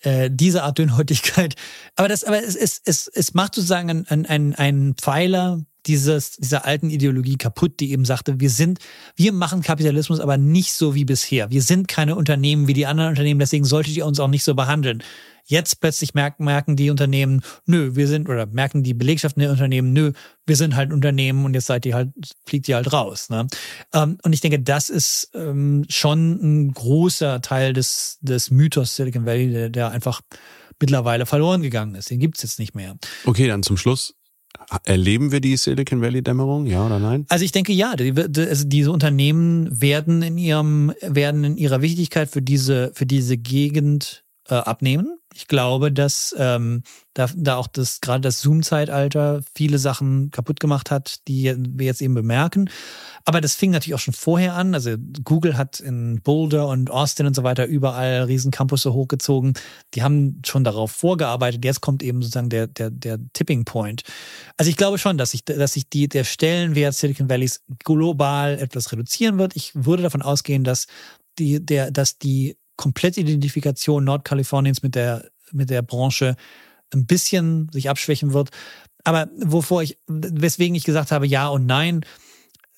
äh, 0.00 0.30
diese 0.32 0.62
Art 0.62 0.78
Dünnhäutigkeit. 0.78 1.54
Aber 1.96 2.08
das, 2.08 2.24
aber 2.24 2.42
es, 2.42 2.56
es, 2.56 2.80
es, 2.84 3.08
es 3.08 3.34
macht 3.34 3.54
sozusagen 3.54 4.04
einen, 4.08 4.26
einen, 4.26 4.54
einen 4.54 4.94
Pfeiler 4.94 5.60
dieses, 5.86 6.32
dieser 6.32 6.64
alten 6.64 6.90
Ideologie 6.90 7.36
kaputt, 7.36 7.80
die 7.80 7.92
eben 7.92 8.04
sagte, 8.04 8.40
wir 8.40 8.50
sind, 8.50 8.78
wir 9.16 9.32
machen 9.32 9.62
Kapitalismus 9.62 10.20
aber 10.20 10.36
nicht 10.36 10.72
so 10.72 10.94
wie 10.94 11.04
bisher. 11.04 11.50
Wir 11.50 11.62
sind 11.62 11.88
keine 11.88 12.16
Unternehmen 12.16 12.68
wie 12.68 12.72
die 12.72 12.86
anderen 12.86 13.10
Unternehmen, 13.10 13.40
deswegen 13.40 13.64
solltet 13.64 13.96
ihr 13.96 14.06
uns 14.06 14.20
auch 14.20 14.28
nicht 14.28 14.44
so 14.44 14.54
behandeln. 14.54 15.02
Jetzt 15.44 15.80
plötzlich 15.80 16.14
merken, 16.14 16.44
merken 16.44 16.76
die 16.76 16.90
Unternehmen, 16.90 17.42
nö, 17.66 17.96
wir 17.96 18.06
sind, 18.06 18.28
oder 18.28 18.46
merken 18.46 18.84
die 18.84 18.94
Belegschaften 18.94 19.40
der 19.40 19.50
Unternehmen, 19.50 19.92
nö, 19.92 20.12
wir 20.46 20.56
sind 20.56 20.76
halt 20.76 20.92
Unternehmen 20.92 21.44
und 21.44 21.54
jetzt 21.54 21.66
seid 21.66 21.84
ihr 21.84 21.94
halt, 21.94 22.10
fliegt 22.46 22.68
ihr 22.68 22.76
halt 22.76 22.92
raus. 22.92 23.28
Ne? 23.28 23.48
Ähm, 23.92 24.18
und 24.22 24.32
ich 24.32 24.40
denke, 24.40 24.60
das 24.60 24.88
ist 24.88 25.30
ähm, 25.34 25.84
schon 25.88 26.38
ein 26.40 26.72
großer 26.72 27.40
Teil 27.40 27.72
des, 27.72 28.18
des 28.20 28.50
Mythos 28.52 28.94
Silicon 28.94 29.26
Valley, 29.26 29.50
der, 29.50 29.68
der 29.68 29.90
einfach 29.90 30.20
mittlerweile 30.80 31.26
verloren 31.26 31.62
gegangen 31.62 31.96
ist. 31.96 32.10
Den 32.10 32.20
gibt's 32.20 32.42
jetzt 32.42 32.58
nicht 32.58 32.74
mehr. 32.74 32.96
Okay, 33.24 33.48
dann 33.48 33.62
zum 33.62 33.76
Schluss. 33.76 34.14
Erleben 34.84 35.32
wir 35.32 35.40
die 35.40 35.56
Silicon 35.56 36.00
Valley 36.00 36.22
Dämmerung, 36.22 36.66
ja 36.66 36.86
oder 36.86 36.98
nein? 36.98 37.26
Also 37.28 37.44
ich 37.44 37.52
denke 37.52 37.72
ja. 37.72 37.94
Die, 37.96 38.12
also 38.16 38.66
diese 38.66 38.90
Unternehmen 38.90 39.68
werden 39.80 40.22
in 40.22 40.38
ihrem 40.38 40.92
werden 41.00 41.44
in 41.44 41.56
ihrer 41.56 41.82
Wichtigkeit 41.82 42.30
für 42.30 42.42
diese 42.42 42.92
für 42.94 43.06
diese 43.06 43.36
Gegend 43.36 44.21
äh, 44.52 44.56
abnehmen. 44.56 45.18
Ich 45.34 45.48
glaube, 45.48 45.90
dass 45.90 46.34
ähm, 46.38 46.82
da, 47.14 47.26
da 47.34 47.56
auch 47.56 47.68
das 47.68 48.02
gerade 48.02 48.20
das 48.20 48.42
Zoom-Zeitalter 48.42 49.40
viele 49.54 49.78
Sachen 49.78 50.30
kaputt 50.30 50.60
gemacht 50.60 50.90
hat, 50.90 51.26
die 51.26 51.54
wir 51.56 51.86
jetzt 51.86 52.02
eben 52.02 52.12
bemerken. 52.12 52.68
Aber 53.24 53.40
das 53.40 53.54
fing 53.54 53.70
natürlich 53.70 53.94
auch 53.94 53.98
schon 53.98 54.12
vorher 54.12 54.52
an. 54.52 54.74
Also 54.74 54.96
Google 55.24 55.56
hat 55.56 55.80
in 55.80 56.20
Boulder 56.20 56.68
und 56.68 56.90
Austin 56.90 57.24
und 57.24 57.34
so 57.34 57.44
weiter 57.44 57.64
überall 57.64 58.24
riesen 58.24 58.50
Campusse 58.50 58.92
hochgezogen. 58.92 59.54
Die 59.94 60.02
haben 60.02 60.42
schon 60.44 60.64
darauf 60.64 60.92
vorgearbeitet. 60.92 61.64
Jetzt 61.64 61.80
kommt 61.80 62.02
eben 62.02 62.20
sozusagen 62.20 62.50
der, 62.50 62.66
der, 62.66 62.90
der 62.90 63.18
Tipping 63.32 63.64
Point. 63.64 64.02
Also 64.58 64.68
ich 64.68 64.76
glaube 64.76 64.98
schon, 64.98 65.16
dass 65.16 65.30
sich, 65.30 65.46
dass 65.46 65.72
sich 65.72 65.88
die, 65.88 66.10
der 66.10 66.24
Stellenwert 66.24 66.94
Silicon 66.94 67.30
Valleys 67.30 67.62
global 67.84 68.58
etwas 68.58 68.92
reduzieren 68.92 69.38
wird. 69.38 69.56
Ich 69.56 69.70
würde 69.74 70.02
davon 70.02 70.20
ausgehen, 70.20 70.62
dass 70.62 70.88
die, 71.38 71.64
der, 71.64 71.90
dass 71.90 72.18
die 72.18 72.56
komplette 72.82 73.20
Identifikation 73.20 74.02
Nordkaliforniens 74.02 74.82
mit 74.82 74.96
der, 74.96 75.30
mit 75.52 75.70
der 75.70 75.82
Branche 75.82 76.34
ein 76.92 77.06
bisschen 77.06 77.68
sich 77.72 77.88
abschwächen 77.88 78.32
wird. 78.32 78.50
Aber 79.04 79.28
wovor 79.38 79.84
ich, 79.84 79.98
weswegen 80.08 80.74
ich 80.74 80.82
gesagt 80.82 81.12
habe, 81.12 81.28
ja 81.28 81.46
und 81.46 81.64
nein, 81.64 82.04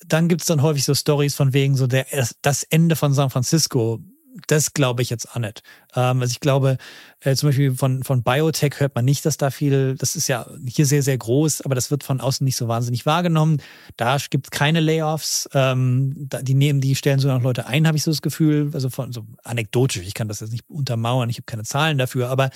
dann 0.05 0.27
gibt 0.27 0.41
es 0.41 0.47
dann 0.47 0.61
häufig 0.61 0.83
so 0.83 0.93
Stories 0.93 1.33
von 1.33 1.53
wegen 1.53 1.75
so 1.75 1.87
der, 1.87 2.05
das 2.43 2.61
Ende 2.63 2.95
von 2.95 3.13
San 3.13 3.31
Francisco. 3.31 3.99
Das 4.47 4.73
glaube 4.73 5.01
ich 5.01 5.09
jetzt 5.09 5.31
auch 5.31 5.39
nicht. 5.39 5.63
Ähm, 5.95 6.21
also 6.21 6.31
ich 6.31 6.39
glaube, 6.39 6.77
äh, 7.21 7.35
zum 7.35 7.49
Beispiel 7.49 7.73
von, 7.75 8.03
von 8.03 8.21
Biotech 8.23 8.79
hört 8.79 8.95
man 8.95 9.05
nicht, 9.05 9.25
dass 9.25 9.37
da 9.37 9.49
viel, 9.49 9.95
das 9.95 10.15
ist 10.15 10.27
ja 10.27 10.45
hier 10.67 10.85
sehr, 10.85 11.01
sehr 11.03 11.17
groß, 11.17 11.61
aber 11.61 11.73
das 11.73 11.89
wird 11.89 12.03
von 12.03 12.19
außen 12.19 12.43
nicht 12.43 12.57
so 12.57 12.67
wahnsinnig 12.67 13.05
wahrgenommen. 13.05 13.61
Da 13.97 14.17
gibt 14.29 14.47
es 14.47 14.51
keine 14.51 14.81
Layoffs. 14.81 15.49
Ähm, 15.53 16.13
da, 16.17 16.41
die 16.41 16.53
nehmen, 16.53 16.81
die 16.81 16.95
stellen 16.95 17.19
sogar 17.19 17.37
noch 17.37 17.43
Leute 17.43 17.65
ein, 17.67 17.87
habe 17.87 17.97
ich 17.97 18.03
so 18.03 18.11
das 18.11 18.21
Gefühl. 18.21 18.71
Also 18.73 18.89
von 18.89 19.13
so 19.13 19.25
anekdotisch, 19.43 20.03
ich 20.05 20.13
kann 20.13 20.27
das 20.27 20.41
jetzt 20.41 20.51
nicht 20.51 20.69
untermauern, 20.69 21.29
ich 21.29 21.37
habe 21.37 21.45
keine 21.45 21.63
Zahlen 21.63 21.97
dafür, 21.97 22.29
aber 22.29 22.49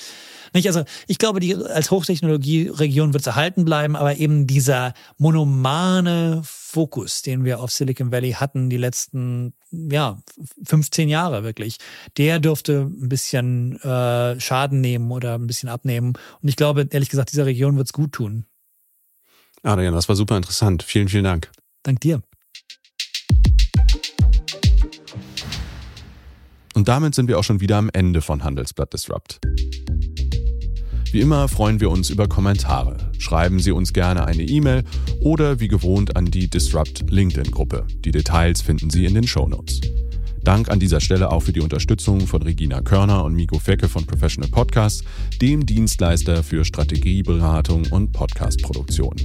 nicht, 0.53 0.67
also 0.67 0.83
ich 1.07 1.17
glaube, 1.17 1.39
die 1.39 1.55
als 1.55 1.91
Hochtechnologie-Region 1.91 3.13
wird 3.13 3.21
es 3.21 3.27
erhalten 3.27 3.63
bleiben, 3.65 3.95
aber 3.95 4.17
eben 4.17 4.47
dieser 4.47 4.93
monomane 5.17 6.41
Fokus, 6.69 7.23
den 7.23 7.45
wir 7.45 7.59
auf 7.61 7.71
Silicon 7.71 8.11
Valley 8.11 8.33
hatten, 8.33 8.69
die 8.69 8.77
letzten 8.77 9.53
ja 9.71 10.21
15 10.65 11.09
Jahre 11.09 11.43
wirklich, 11.43 11.77
der 12.17 12.39
dürfte 12.39 12.81
ein 12.81 13.09
bisschen 13.09 13.79
äh, 13.81 14.39
Schaden 14.39 14.79
nehmen 14.79 15.11
oder 15.11 15.35
ein 15.35 15.47
bisschen 15.47 15.67
abnehmen. 15.67 16.13
Und 16.41 16.47
ich 16.47 16.55
glaube, 16.55 16.87
ehrlich 16.91 17.09
gesagt, 17.09 17.31
dieser 17.31 17.47
Region 17.47 17.75
wird 17.75 17.87
es 17.87 17.93
gut 17.93 18.11
tun. 18.11 18.45
Adrian, 19.63 19.93
das 19.93 20.07
war 20.07 20.15
super 20.15 20.37
interessant. 20.37 20.83
Vielen, 20.83 21.09
vielen 21.09 21.23
Dank. 21.23 21.49
Dank 21.81 22.01
dir. 22.01 22.21
Und 26.75 26.87
damit 26.87 27.15
sind 27.15 27.27
wir 27.27 27.39
auch 27.39 27.43
schon 27.43 27.61
wieder 27.61 27.77
am 27.77 27.89
Ende 27.91 28.21
von 28.21 28.43
Handelsblatt 28.43 28.93
Disrupt. 28.93 29.39
Wie 31.11 31.21
immer 31.21 31.47
freuen 31.47 31.79
wir 31.79 31.89
uns 31.89 32.11
über 32.11 32.27
Kommentare. 32.27 32.97
Schreiben 33.17 33.59
Sie 33.59 33.71
uns 33.71 33.93
gerne 33.93 34.25
eine 34.25 34.43
E-Mail 34.43 34.83
oder 35.21 35.59
wie 35.59 35.67
gewohnt 35.67 36.15
an 36.15 36.25
die 36.25 36.47
Disrupt 36.47 37.09
LinkedIn-Gruppe. 37.09 37.87
Die 38.05 38.11
Details 38.11 38.61
finden 38.61 38.91
Sie 38.91 39.05
in 39.05 39.15
den 39.15 39.25
Show 39.25 39.47
Notes. 39.47 39.81
Dank 40.43 40.69
an 40.69 40.79
dieser 40.79 41.01
Stelle 41.01 41.31
auch 41.31 41.41
für 41.41 41.51
die 41.51 41.61
Unterstützung 41.61 42.27
von 42.27 42.43
Regina 42.43 42.81
Körner 42.81 43.23
und 43.23 43.33
Miko 43.33 43.57
Fecke 43.57 43.89
von 43.89 44.05
Professional 44.05 44.51
Podcasts, 44.51 45.03
dem 45.41 45.65
Dienstleister 45.65 46.43
für 46.43 46.63
Strategieberatung 46.63 47.87
und 47.89 48.11
Podcastproduktion. 48.11 49.15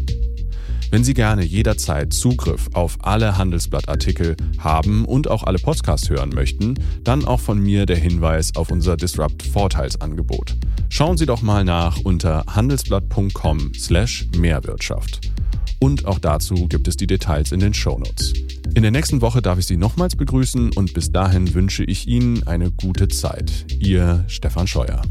Wenn 0.90 1.04
Sie 1.04 1.14
gerne 1.14 1.44
jederzeit 1.44 2.12
Zugriff 2.12 2.68
auf 2.72 2.98
alle 3.00 3.38
Handelsblattartikel 3.38 4.36
haben 4.58 5.04
und 5.04 5.28
auch 5.28 5.42
alle 5.42 5.58
Podcasts 5.58 6.08
hören 6.10 6.30
möchten, 6.30 6.74
dann 7.02 7.24
auch 7.24 7.40
von 7.40 7.58
mir 7.58 7.86
der 7.86 7.96
Hinweis 7.96 8.54
auf 8.56 8.70
unser 8.70 8.96
Disrupt 8.96 9.42
Vorteilsangebot. 9.42 10.54
Schauen 10.88 11.16
Sie 11.16 11.26
doch 11.26 11.42
mal 11.42 11.64
nach 11.64 11.98
unter 12.04 12.44
handelsblatt.com/mehrwirtschaft. 12.48 15.32
Und 15.80 16.06
auch 16.06 16.18
dazu 16.18 16.66
gibt 16.68 16.88
es 16.88 16.96
die 16.96 17.06
Details 17.06 17.52
in 17.52 17.60
den 17.60 17.74
Shownotes. 17.74 18.32
In 18.74 18.82
der 18.82 18.90
nächsten 18.90 19.20
Woche 19.20 19.42
darf 19.42 19.58
ich 19.58 19.66
Sie 19.66 19.76
nochmals 19.76 20.16
begrüßen 20.16 20.72
und 20.72 20.94
bis 20.94 21.12
dahin 21.12 21.52
wünsche 21.54 21.84
ich 21.84 22.08
Ihnen 22.08 22.46
eine 22.46 22.70
gute 22.70 23.08
Zeit. 23.08 23.66
Ihr 23.78 24.24
Stefan 24.28 24.66
Scheuer. 24.66 25.02